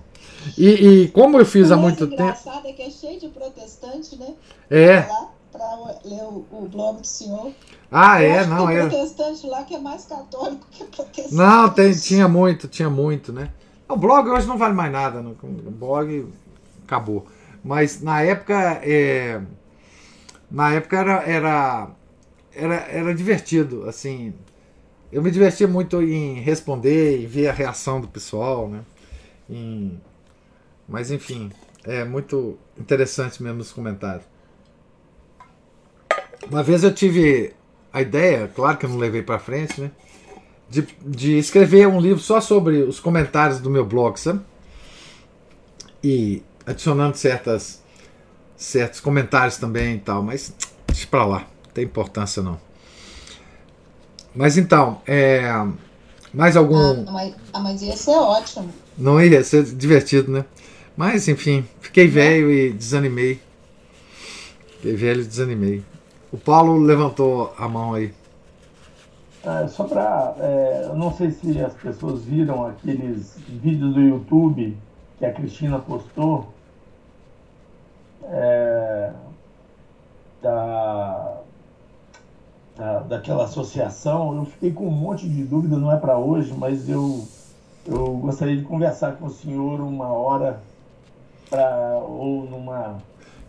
[0.57, 2.21] e, e como eu fiz há muito tempo.
[2.21, 4.33] O engraçado é que é cheio de protestante, né?
[4.69, 5.01] É.
[5.51, 7.51] Para ler o, o blog do senhor.
[7.91, 8.87] Ah, é, não, tem é.
[8.87, 11.35] protestante lá que é mais católico que protestante.
[11.35, 13.51] Não, tem, tinha muito, tinha muito, né?
[13.87, 15.31] O blog hoje não vale mais nada, não.
[15.31, 16.31] o blog
[16.85, 17.25] acabou.
[17.63, 19.41] Mas na época, é,
[20.49, 21.89] na época era, era,
[22.53, 24.33] era, era divertido, assim.
[25.11, 28.81] Eu me divertia muito em responder e ver a reação do pessoal, né?
[29.49, 29.99] Em,
[30.87, 31.51] mas enfim,
[31.83, 34.25] é muito interessante mesmo os comentários.
[36.49, 37.53] Uma vez eu tive
[37.93, 39.91] a ideia, claro que eu não levei para frente, né?
[40.69, 44.41] De, de escrever um livro só sobre os comentários do meu blog, sabe?
[46.03, 47.81] E adicionando certas,
[48.55, 50.53] certos comentários também e tal, mas
[50.87, 52.59] deixa pra lá, não tem importância não.
[54.33, 55.43] Mas então, é,
[56.33, 56.77] mais algum.
[56.77, 58.73] Ah, mas, ah, mas ia ser ótimo.
[58.97, 60.45] Não ia ser divertido, né?
[61.01, 63.41] Mas enfim, fiquei velho e desanimei.
[64.75, 65.83] Fiquei velho e desanimei.
[66.31, 68.13] O Paulo levantou a mão aí.
[69.43, 70.35] É, só para.
[70.37, 74.77] É, eu não sei se as pessoas viram aqueles vídeos do YouTube
[75.17, 76.53] que a Cristina postou.
[78.25, 79.11] É,
[80.39, 81.41] da,
[82.77, 84.35] da, daquela associação.
[84.35, 87.27] Eu fiquei com um monte de dúvidas, não é para hoje, mas eu,
[87.87, 90.61] eu gostaria de conversar com o senhor uma hora
[91.51, 92.97] pra, ou numa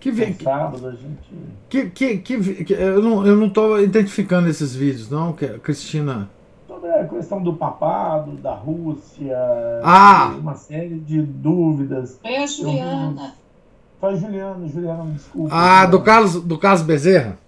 [0.03, 0.33] que vem.
[0.33, 1.31] Que, sábado a gente.
[1.69, 6.29] Que, que, que, que, eu não eu não estou identificando esses vídeos, não, que Cristina.
[6.67, 9.39] Sobre a questão do papado, da Rússia.
[9.85, 10.35] Ah!
[10.37, 12.19] Uma série de dúvidas.
[12.21, 13.35] Foi a Juliana.
[14.01, 15.55] Foi a Juliana, Juliana, me desculpa.
[15.55, 17.39] Ah, do Carlos, do Carlos Bezerra?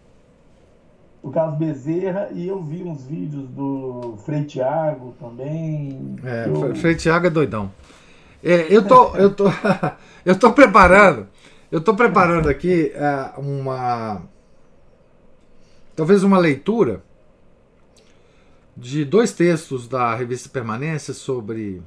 [1.25, 6.15] Do Carlos Bezerra, e eu vi uns vídeos do Frei Tiago também.
[6.23, 6.77] É, eu...
[6.77, 7.73] Frei Tiago é doidão.
[8.45, 9.47] É, eu tô, eu tô,
[10.25, 11.29] eu tô preparando
[11.75, 14.23] eu estou preparando aqui uh, uma.
[15.97, 17.03] Talvez uma leitura
[18.77, 21.83] de dois textos da revista Permanência sobre.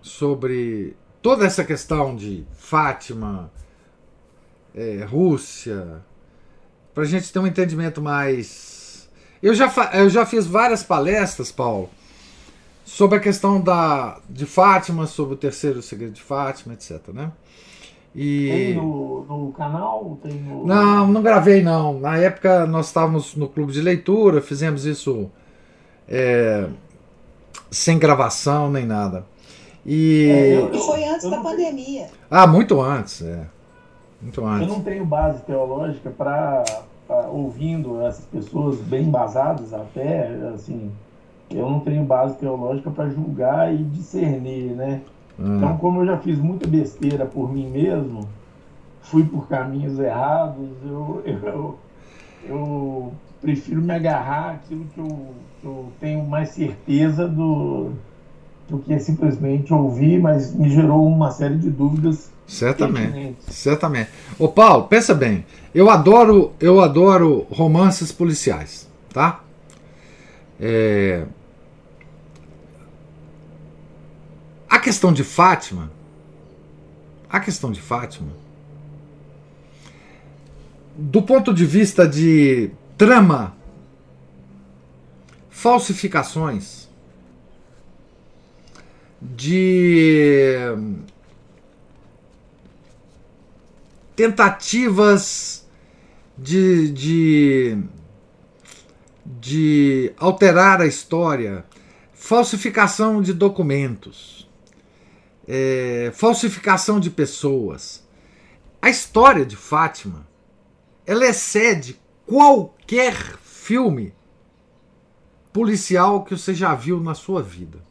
[0.00, 3.48] sobre toda essa questão de Fátima,
[4.74, 6.04] é, Rússia,
[6.92, 9.08] para a gente ter um entendimento mais.
[9.40, 11.88] Eu já, eu já fiz várias palestras, Paulo,
[12.84, 17.08] sobre a questão da, de Fátima, sobre o terceiro segredo de Fátima, etc.
[17.12, 17.30] Né?
[18.14, 18.48] E...
[18.50, 20.18] Tem no, no canal?
[20.22, 20.66] Tem no...
[20.66, 21.98] Não, não gravei não.
[21.98, 25.30] Na época nós estávamos no clube de leitura, fizemos isso
[26.08, 26.68] é,
[27.70, 29.24] sem gravação nem nada.
[29.84, 32.08] E é, eu, foi antes da pandemia.
[32.30, 33.46] Ah, muito antes, é.
[34.20, 34.68] Muito antes.
[34.68, 36.64] Eu não tenho base teológica para
[37.30, 40.92] ouvindo essas pessoas bem embasadas até, assim,
[41.54, 45.00] eu não tenho base teológica para julgar e discernir, né?
[45.38, 45.56] Hum.
[45.56, 48.28] Então, como eu já fiz muita besteira por mim mesmo,
[49.02, 51.78] fui por caminhos errados, eu, eu,
[52.48, 57.90] eu prefiro me agarrar àquilo que eu, que eu tenho mais certeza do,
[58.68, 62.30] do que simplesmente ouvir, mas me gerou uma série de dúvidas.
[62.46, 64.10] Certamente, certamente.
[64.38, 65.44] Ô Paulo, pensa bem.
[65.74, 69.40] Eu adoro, eu adoro romances policiais, tá?
[70.60, 71.24] É,
[74.72, 75.92] A questão de Fátima,
[77.28, 78.32] a questão de Fátima,
[80.96, 83.54] do ponto de vista de trama,
[85.50, 86.88] falsificações,
[89.20, 90.56] de
[94.16, 95.66] tentativas
[96.38, 97.78] de, de,
[99.26, 101.62] de alterar a história,
[102.14, 104.41] falsificação de documentos
[105.46, 108.02] é, falsificação de pessoas.
[108.80, 110.26] A história de Fátima
[111.06, 114.14] ela excede qualquer filme
[115.52, 117.84] policial que você já viu na sua vida.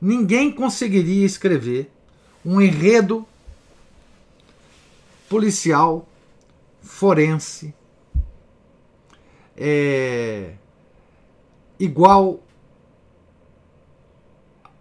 [0.00, 1.90] Ninguém conseguiria escrever
[2.44, 3.26] um enredo
[5.28, 6.06] policial
[6.80, 7.74] forense
[9.56, 10.52] é,
[11.80, 12.40] igual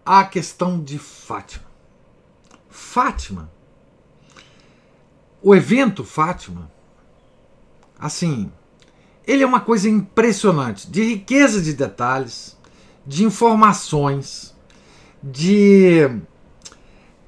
[0.05, 1.64] à questão de Fátima.
[2.75, 3.49] Fátima.
[5.41, 6.69] O evento Fátima,
[7.97, 8.51] assim,
[9.25, 12.57] ele é uma coisa impressionante, de riqueza de detalhes,
[13.07, 14.53] de informações,
[15.23, 16.19] de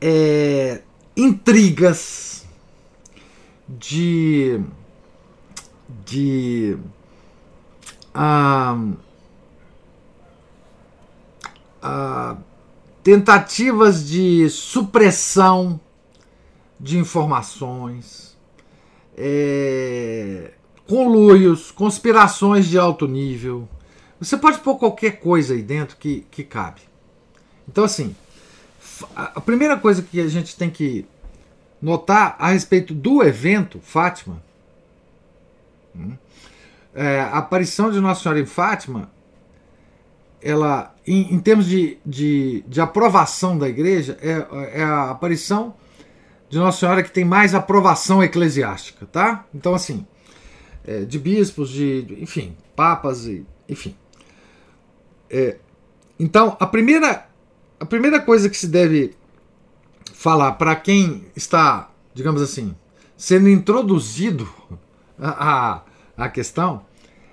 [0.01, 0.81] é,
[1.15, 2.45] intrigas,
[3.69, 4.59] de,
[6.05, 6.77] de
[8.13, 8.77] ah,
[11.81, 12.37] ah,
[13.07, 15.79] tentativas de supressão
[16.77, 18.37] de informações,
[19.17, 20.51] é,
[20.85, 23.65] conluios, conspirações de alto nível.
[24.19, 26.81] Você pode pôr qualquer coisa aí dentro que, que cabe.
[27.65, 28.13] Então, assim,
[29.15, 31.05] a primeira coisa que a gente tem que
[31.81, 34.43] notar a respeito do evento Fátima,
[35.95, 36.17] hum,
[36.93, 39.09] é, a aparição de Nossa Senhora em Fátima,
[40.41, 45.75] ela, em, em termos de, de, de, aprovação da igreja, é, é, a aparição
[46.49, 49.45] de Nossa Senhora que tem mais aprovação eclesiástica, tá?
[49.53, 50.05] Então, assim,
[50.85, 53.95] é, de bispos, de, enfim, papas, e, enfim.
[55.29, 55.57] É,
[56.19, 57.27] então, a primeira,
[57.79, 59.15] a primeira coisa que se deve
[60.13, 62.75] falar para quem está, digamos assim,
[63.15, 64.47] sendo introduzido
[65.19, 65.81] à,
[66.15, 66.85] à questão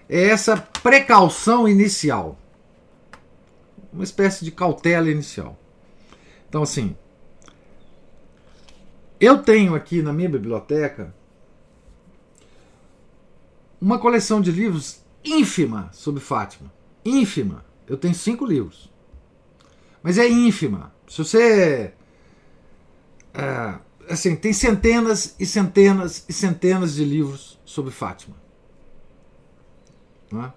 [0.09, 2.39] é essa precaução inicial.
[3.95, 5.57] Uma espécie de cautela inicial.
[6.49, 6.97] Então, assim,
[9.21, 11.15] eu tenho aqui na minha biblioteca
[13.81, 16.73] uma coleção de livros ínfima sobre Fátima.
[17.05, 17.65] Ínfima.
[17.87, 18.93] Eu tenho cinco livros.
[20.03, 20.93] Mas é ínfima.
[21.07, 21.93] Se você
[23.33, 28.37] é, assim, tem centenas e centenas e centenas de livros sobre Fátima.
[30.33, 30.51] É?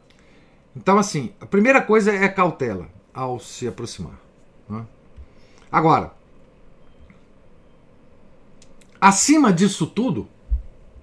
[0.76, 4.20] Então, assim, a primeira coisa é cautela ao se aproximar.
[4.72, 4.84] É?
[5.72, 6.14] Agora,
[9.02, 10.30] acima disso tudo,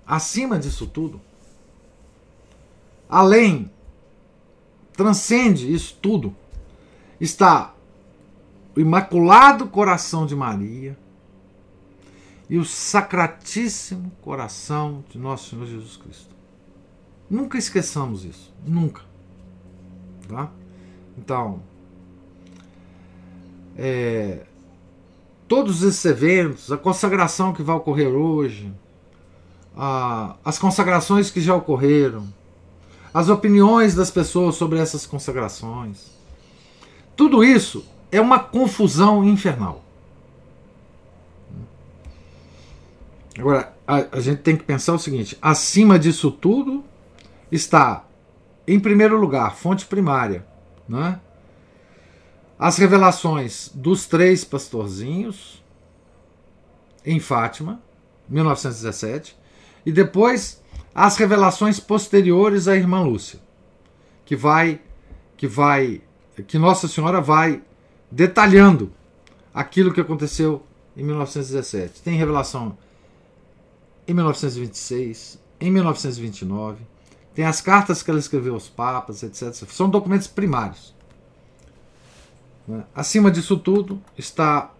[0.07, 1.20] acima disso tudo,
[3.09, 3.69] além,
[4.93, 6.32] transcende isso tudo,
[7.20, 7.74] está
[8.77, 10.97] o Imaculado Coração de Maria,
[12.49, 16.35] e o Sacratíssimo Coração de Nosso Senhor Jesus Cristo.
[17.28, 19.03] Nunca esqueçamos isso, nunca.
[20.28, 20.51] Tá?
[21.16, 21.62] Então,
[23.76, 24.40] é,
[25.48, 28.72] todos esses eventos, a consagração que vai ocorrer hoje,
[29.76, 32.26] a, as consagrações que já ocorreram,
[33.12, 36.10] as opiniões das pessoas sobre essas consagrações,
[37.16, 39.84] tudo isso é uma confusão infernal.
[43.38, 46.84] Agora, a, a gente tem que pensar o seguinte: acima disso tudo
[47.51, 48.05] está,
[48.66, 50.46] em primeiro lugar, fonte primária,
[50.88, 51.20] né?
[52.65, 55.62] As revelações dos três pastorzinhos
[57.05, 57.82] em Fátima,
[58.27, 59.36] 1917,
[59.85, 60.62] e depois
[60.95, 63.39] as revelações posteriores à irmã Lúcia,
[64.24, 64.81] que vai
[65.36, 66.01] que vai
[66.47, 67.62] que Nossa Senhora vai
[68.11, 68.91] detalhando
[69.53, 70.65] aquilo que aconteceu
[70.97, 72.01] em 1917.
[72.01, 72.78] Tem revelação
[74.09, 76.82] em 1926, em 1929.
[77.35, 79.53] Tem as cartas que ela escreveu aos papas, etc.
[79.69, 80.93] São documentos primários.
[82.66, 82.85] Né?
[82.95, 84.73] Acima disso tudo está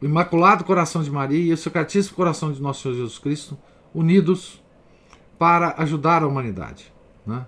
[0.00, 3.56] o Imaculado Coração de Maria e o Sacratíssimo Coração de Nosso Senhor Jesus Cristo,
[3.94, 4.62] unidos
[5.38, 6.92] para ajudar a humanidade.
[7.26, 7.44] Né?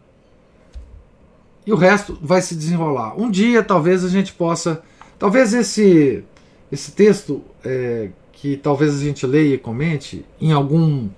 [1.66, 3.18] E o resto vai se desenrolar.
[3.20, 4.82] Um dia, talvez a gente possa.
[5.18, 6.22] Talvez esse,
[6.70, 11.08] esse texto é, que talvez a gente leia e comente em algum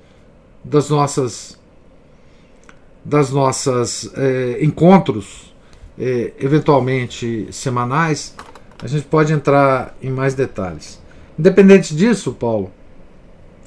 [0.64, 1.58] das nossas
[3.04, 5.47] das nossas é, encontros
[5.98, 8.34] é, eventualmente semanais
[8.82, 11.00] a gente pode entrar em mais detalhes
[11.38, 12.70] independente disso Paulo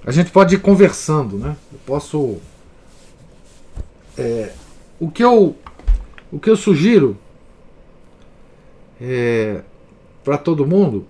[0.06, 2.38] a gente pode ir conversando né eu posso
[4.18, 4.52] é,
[5.00, 5.56] o que eu
[6.32, 7.18] o que eu sugiro
[9.02, 9.62] é,
[10.24, 11.06] para todo mundo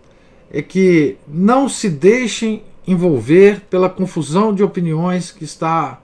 [0.52, 6.02] é que não se deixem envolver pela confusão de opiniões que está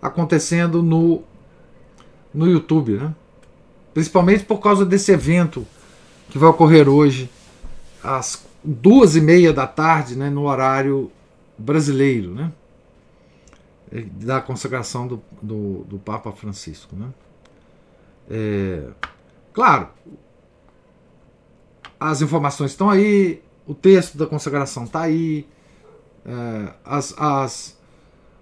[0.00, 1.22] acontecendo no,
[2.32, 3.14] no YouTube, né?
[3.94, 5.64] Principalmente por causa desse evento
[6.28, 7.30] que vai ocorrer hoje
[8.02, 11.10] às duas e meia da tarde, né, no horário
[11.56, 12.52] brasileiro, né,
[13.92, 16.96] da consagração do, do, do Papa Francisco.
[16.96, 17.08] Né.
[18.28, 18.88] É,
[19.52, 19.88] claro,
[22.00, 25.46] as informações estão aí, o texto da consagração está aí,
[26.26, 27.78] é, as, as,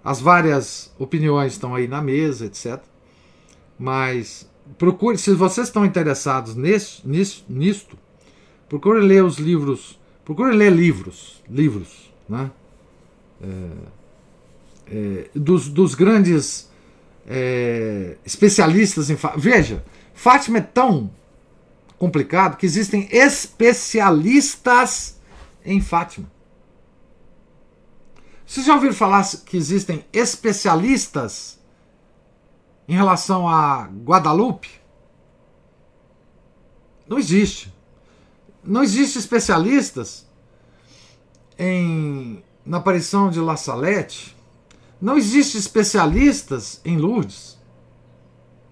[0.03, 2.81] as várias opiniões estão aí na mesa, etc.
[3.79, 7.99] Mas procure, se vocês estão interessados nisso, nisso, nisto,
[8.69, 12.51] procure ler os livros, procure ler livros, livros, né?
[13.43, 13.71] É,
[14.87, 16.71] é, dos, dos grandes
[17.27, 19.43] é, especialistas em Fátima.
[19.43, 19.85] Veja,
[20.15, 21.11] Fátima é tão
[21.99, 25.21] complicado que existem especialistas
[25.65, 26.31] em Fátima.
[28.45, 31.59] Vocês já ouviram falar que existem especialistas
[32.93, 34.69] em relação a Guadalupe?
[37.09, 37.73] Não existe.
[38.63, 40.27] Não existe especialistas
[41.59, 44.37] em na aparição de La Salette.
[45.01, 47.59] Não existe especialistas em Lourdes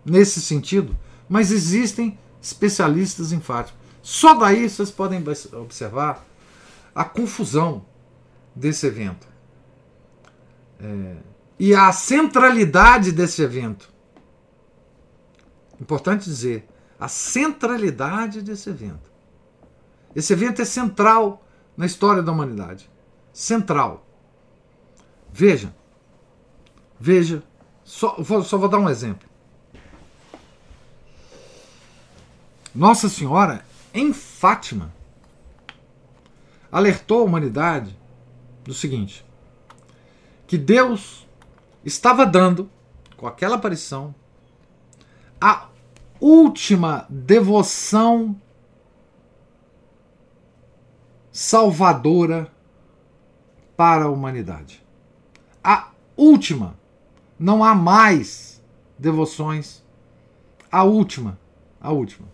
[0.04, 0.94] nesse sentido,
[1.26, 3.78] mas existem especialistas em Fátima.
[4.02, 5.24] Só daí vocês podem
[5.54, 6.26] observar
[6.94, 7.86] a confusão
[8.54, 9.26] desse evento.
[10.78, 11.16] É,
[11.58, 13.89] e a centralidade desse evento.
[15.80, 19.10] Importante dizer, a centralidade desse evento.
[20.14, 21.42] Esse evento é central
[21.76, 22.90] na história da humanidade.
[23.32, 24.06] Central.
[25.32, 25.74] Veja,
[26.98, 27.42] veja,
[27.84, 29.28] só vou, só vou dar um exemplo.
[32.74, 34.92] Nossa Senhora, em Fátima,
[36.70, 37.96] alertou a humanidade
[38.64, 39.24] do seguinte:
[40.46, 41.26] que Deus
[41.84, 42.70] estava dando,
[43.16, 44.14] com aquela aparição,
[45.40, 45.69] a
[46.20, 48.40] última devoção
[51.32, 52.52] salvadora
[53.76, 54.84] para a humanidade.
[55.62, 56.78] A última.
[57.38, 58.62] Não há mais
[58.98, 59.82] devoções.
[60.70, 61.38] A última.
[61.80, 62.28] A última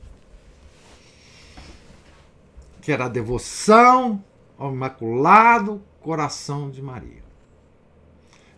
[2.86, 4.22] que era a devoção
[4.56, 7.20] ao Imaculado Coração de Maria.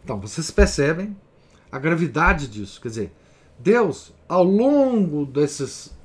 [0.05, 1.17] Então, vocês percebem
[1.73, 2.79] a gravidade disso.
[2.79, 3.13] Quer dizer,
[3.59, 5.97] Deus, ao longo desses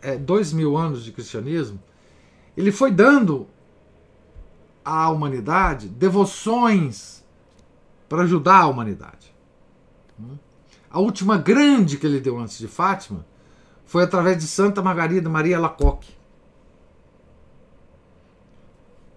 [0.00, 1.80] é, dois mil anos de cristianismo,
[2.56, 3.46] ele foi dando
[4.84, 7.22] à humanidade devoções
[8.08, 9.32] para ajudar a humanidade.
[10.90, 13.24] A última grande que ele deu antes de Fátima
[13.86, 16.14] foi através de Santa Margarida Maria Lacoque.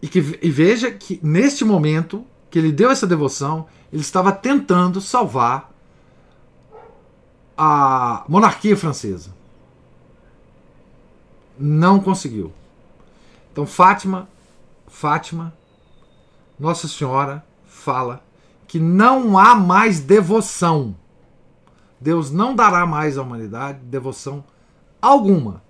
[0.02, 5.02] E, que, e veja que neste momento que ele deu essa devoção, ele estava tentando
[5.02, 5.75] salvar
[7.58, 9.34] a monarquia francesa.
[11.58, 12.52] Não conseguiu.
[13.52, 14.28] Então Fátima,
[14.88, 15.54] Fátima,
[16.60, 18.24] Nossa Senhora fala
[18.68, 20.96] que não há mais devoção.
[22.00, 24.44] Deus não dará mais à humanidade devoção
[25.02, 25.64] alguma.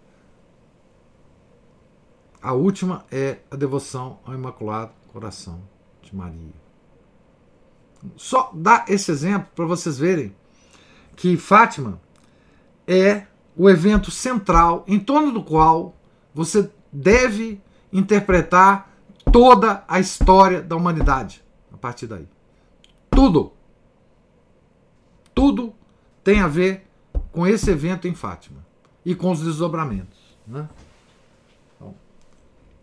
[2.41, 5.61] A última é a devoção ao Imaculado Coração
[6.01, 6.53] de Maria.
[8.15, 10.35] Só dar esse exemplo para vocês verem
[11.15, 11.99] que Fátima
[12.87, 13.25] é
[13.55, 15.95] o evento central em torno do qual
[16.33, 17.61] você deve
[17.91, 18.91] interpretar
[19.31, 21.43] toda a história da humanidade
[21.73, 22.27] a partir daí.
[23.09, 23.53] Tudo.
[25.33, 25.73] Tudo
[26.23, 26.85] tem a ver
[27.31, 28.65] com esse evento em Fátima
[29.05, 30.19] e com os desdobramentos.
[30.45, 30.67] Né?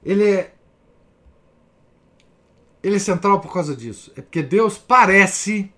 [0.03, 0.55] ele é
[2.83, 4.11] ele é central por causa disso.
[4.17, 5.73] É porque Deus parece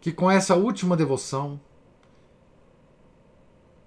[0.00, 1.60] que com essa última devoção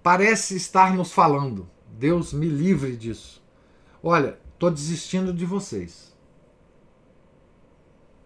[0.04, 1.68] parece estar nos falando.
[1.88, 3.44] Deus me livre disso.
[4.02, 6.16] Olha, estou desistindo de vocês.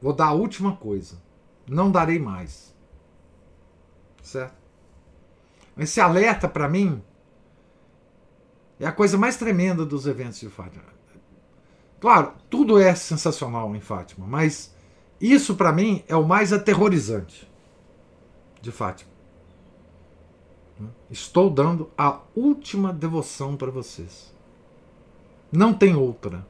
[0.01, 1.22] Vou dar a última coisa.
[1.68, 2.76] Não darei mais.
[4.22, 4.55] Certo?
[5.77, 7.01] Esse alerta para mim
[8.80, 10.84] é a coisa mais tremenda dos eventos de Fátima.
[11.99, 14.73] Claro, tudo é sensacional em Fátima, mas
[15.19, 17.49] isso para mim é o mais aterrorizante
[18.62, 19.18] de Fátima.
[21.10, 24.32] Estou dando a última devoção para vocês.
[25.52, 26.46] Não tem outra.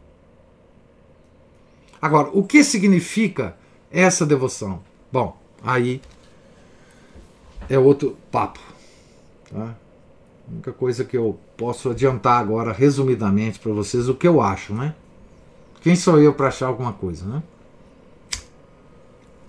[2.01, 3.55] Agora, o que significa
[3.91, 4.81] essa devoção?
[5.11, 6.01] Bom, aí
[7.69, 8.59] é outro papo.
[9.49, 9.75] Tá?
[10.47, 14.73] A única coisa que eu posso adiantar agora, resumidamente, para vocês, o que eu acho,
[14.73, 14.95] né?
[15.81, 17.43] Quem sou eu para achar alguma coisa, né?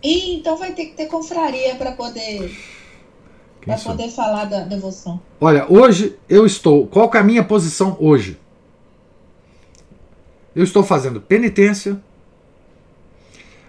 [0.03, 2.57] E então vai ter que ter confraria para poder
[3.65, 5.21] para poder falar da devoção.
[5.41, 6.87] Olha, hoje eu estou.
[6.87, 8.39] Qual é a minha posição hoje?
[10.55, 12.01] Eu estou fazendo penitência.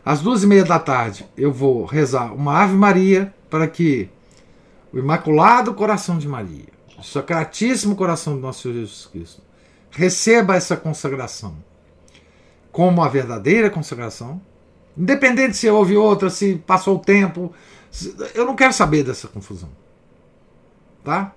[0.06, 4.10] Às duas e meia da tarde eu vou rezar uma Ave Maria para que
[4.94, 9.42] o Imaculado Coração de Maria Sacratíssimo coração do nosso Senhor Jesus Cristo,
[9.90, 11.56] receba essa consagração
[12.72, 14.42] como a verdadeira consagração,
[14.98, 17.54] independente se houve outra, se passou o tempo,
[18.34, 19.70] eu não quero saber dessa confusão.
[21.04, 21.34] Tá?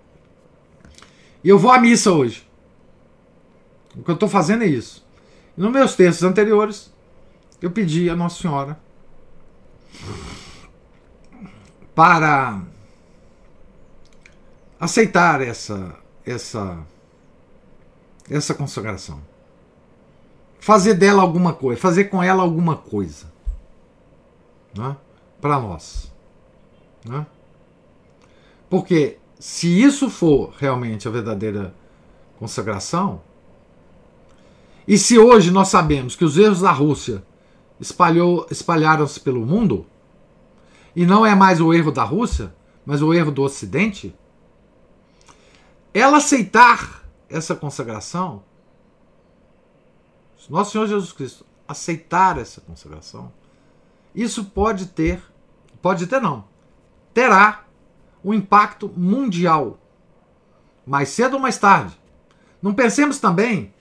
[1.43, 2.49] E eu vou à missa hoje.
[3.97, 5.05] O que eu estou fazendo é isso.
[5.57, 6.93] Nos meus textos anteriores,
[7.61, 8.79] eu pedi a Nossa Senhora
[11.95, 12.63] para
[14.81, 16.79] aceitar essa essa
[18.31, 19.21] essa consagração.
[20.59, 23.32] Fazer dela alguma coisa, fazer com ela alguma coisa.
[24.77, 24.97] Né?
[25.41, 26.13] Para nós.
[27.05, 27.27] Né?
[28.71, 31.75] Porque se isso for realmente a verdadeira
[32.39, 33.21] consagração,
[34.87, 37.25] e se hoje nós sabemos que os erros da Rússia
[38.51, 39.87] espalharam-se pelo mundo,
[40.95, 42.55] e não é mais o erro da Rússia,
[42.85, 44.15] mas o erro do Ocidente,
[45.95, 48.43] ela aceitar essa consagração,
[50.49, 53.33] nosso Senhor Jesus Cristo aceitar essa consagração,
[54.15, 55.23] isso pode ter,
[55.81, 56.45] pode ter não,
[57.15, 57.65] terá
[58.25, 59.79] um impacto mundial.
[60.87, 61.99] Mais cedo ou mais tarde.
[62.61, 63.73] Não pensemos também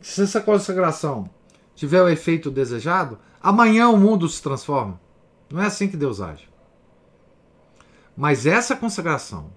[0.00, 1.28] que se essa consagração
[1.74, 5.00] tiver o efeito desejado, amanhã o mundo se transforma.
[5.50, 6.48] Não é assim que Deus age.
[8.16, 9.50] Mas essa consagração,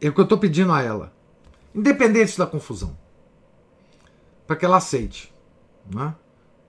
[0.00, 1.12] é o que eu estou pedindo a ela,
[1.74, 2.96] independente da confusão,
[4.46, 5.34] para que ela aceite.
[5.92, 6.14] Né?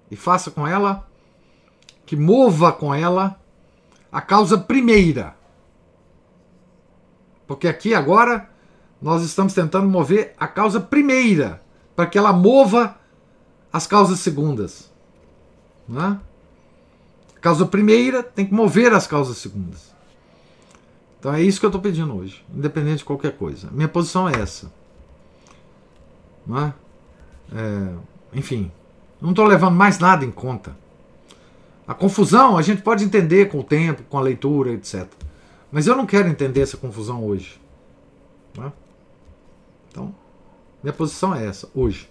[0.09, 1.07] E faça com ela,
[2.07, 3.39] que mova com ela
[4.11, 5.38] a causa primeira
[7.47, 8.49] porque aqui agora
[9.01, 11.61] nós estamos tentando mover a causa primeira,
[11.95, 12.97] para que ela mova
[13.71, 14.91] as causas segundas.
[15.88, 16.19] Né?
[17.35, 19.95] A causa primeira tem que mover as causas segundas.
[21.19, 23.69] Então é isso que eu estou pedindo hoje, independente de qualquer coisa.
[23.71, 24.71] Minha posição é essa.
[26.45, 26.73] Né?
[27.55, 27.93] É,
[28.34, 28.71] enfim,
[29.21, 30.75] não estou levando mais nada em conta.
[31.88, 35.07] A confusão a gente pode entender com o tempo, com a leitura, etc.
[35.72, 37.59] Mas eu não quero entender essa confusão hoje.
[38.57, 38.72] Né?
[39.89, 40.14] Então,
[40.84, 42.09] minha posição é essa, hoje.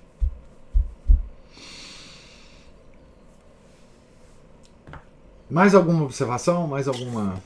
[5.49, 6.67] Mais alguma observação?
[6.67, 7.41] Mais alguma.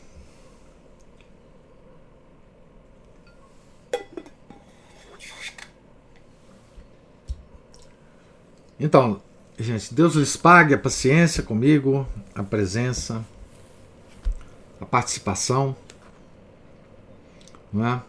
[8.79, 9.21] Então,
[9.63, 13.25] gente, Deus lhes pague a paciência comigo, a presença,
[14.81, 15.77] a participação.
[17.73, 18.03] Não é?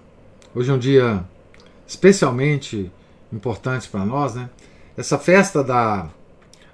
[0.56, 1.23] Hoje é um dia
[1.88, 2.91] especialmente
[3.32, 4.49] importante para nós, né?
[4.95, 6.10] Essa festa da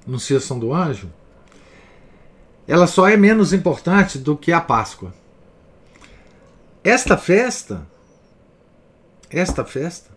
[0.07, 1.11] Anunciação do Anjo,
[2.67, 5.13] ela só é menos importante do que a Páscoa.
[6.83, 7.87] Esta festa,
[9.29, 10.09] esta festa,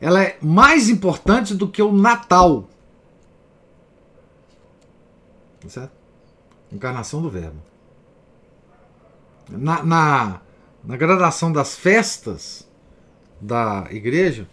[0.00, 2.68] ela é mais importante do que o Natal.
[5.60, 5.92] Tá certo?
[6.72, 7.60] Encarnação do Verbo.
[9.48, 10.40] Na, na,
[10.84, 12.68] na gradação das festas
[13.40, 14.46] da igreja,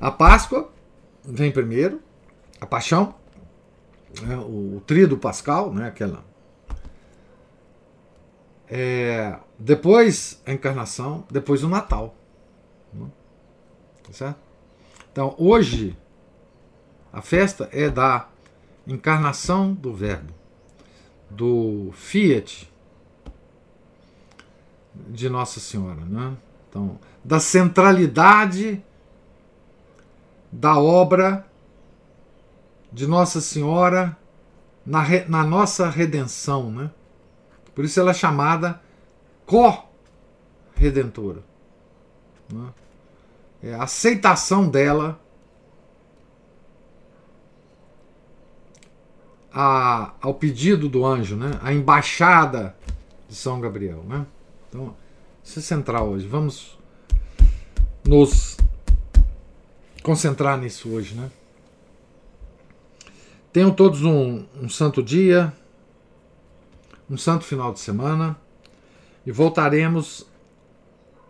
[0.00, 0.70] a Páscoa
[1.24, 2.02] vem primeiro,
[2.60, 3.14] a Paixão,
[4.22, 6.24] né, o, o tríduo pascal, né, aquela.
[8.68, 12.14] É, depois a encarnação, depois o Natal.
[12.92, 13.06] Né,
[14.06, 14.38] tá certo?
[15.10, 15.96] Então, hoje,
[17.12, 18.28] a festa é da
[18.86, 20.32] encarnação do Verbo,
[21.30, 22.70] do Fiat,
[25.08, 26.00] de Nossa Senhora.
[26.00, 26.36] Né?
[26.68, 28.82] Então, da centralidade
[30.52, 31.46] da obra
[32.92, 34.16] de Nossa Senhora
[34.86, 36.70] na, na nossa redenção.
[36.70, 36.90] Né?
[37.74, 38.80] Por isso ela é chamada
[39.46, 41.42] co-redentora.
[42.52, 42.68] Né?
[43.62, 45.18] É a aceitação dela
[49.54, 51.52] a, ao pedido do anjo, né?
[51.62, 52.74] a embaixada
[53.28, 54.02] de São Gabriel.
[54.08, 54.26] Né?
[54.68, 54.96] Então,
[55.44, 56.26] isso é central hoje.
[56.26, 56.76] Vamos
[58.04, 58.56] nos
[60.02, 61.30] concentrar nisso hoje, né?
[63.52, 65.52] Tenham todos um, um santo dia,
[67.08, 68.36] um santo final de semana
[69.24, 70.26] e voltaremos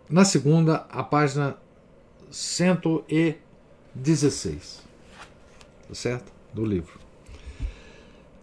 [0.09, 1.55] na segunda, a página
[2.31, 4.81] 116.
[5.87, 6.33] Tá certo?
[6.53, 7.04] Do livro.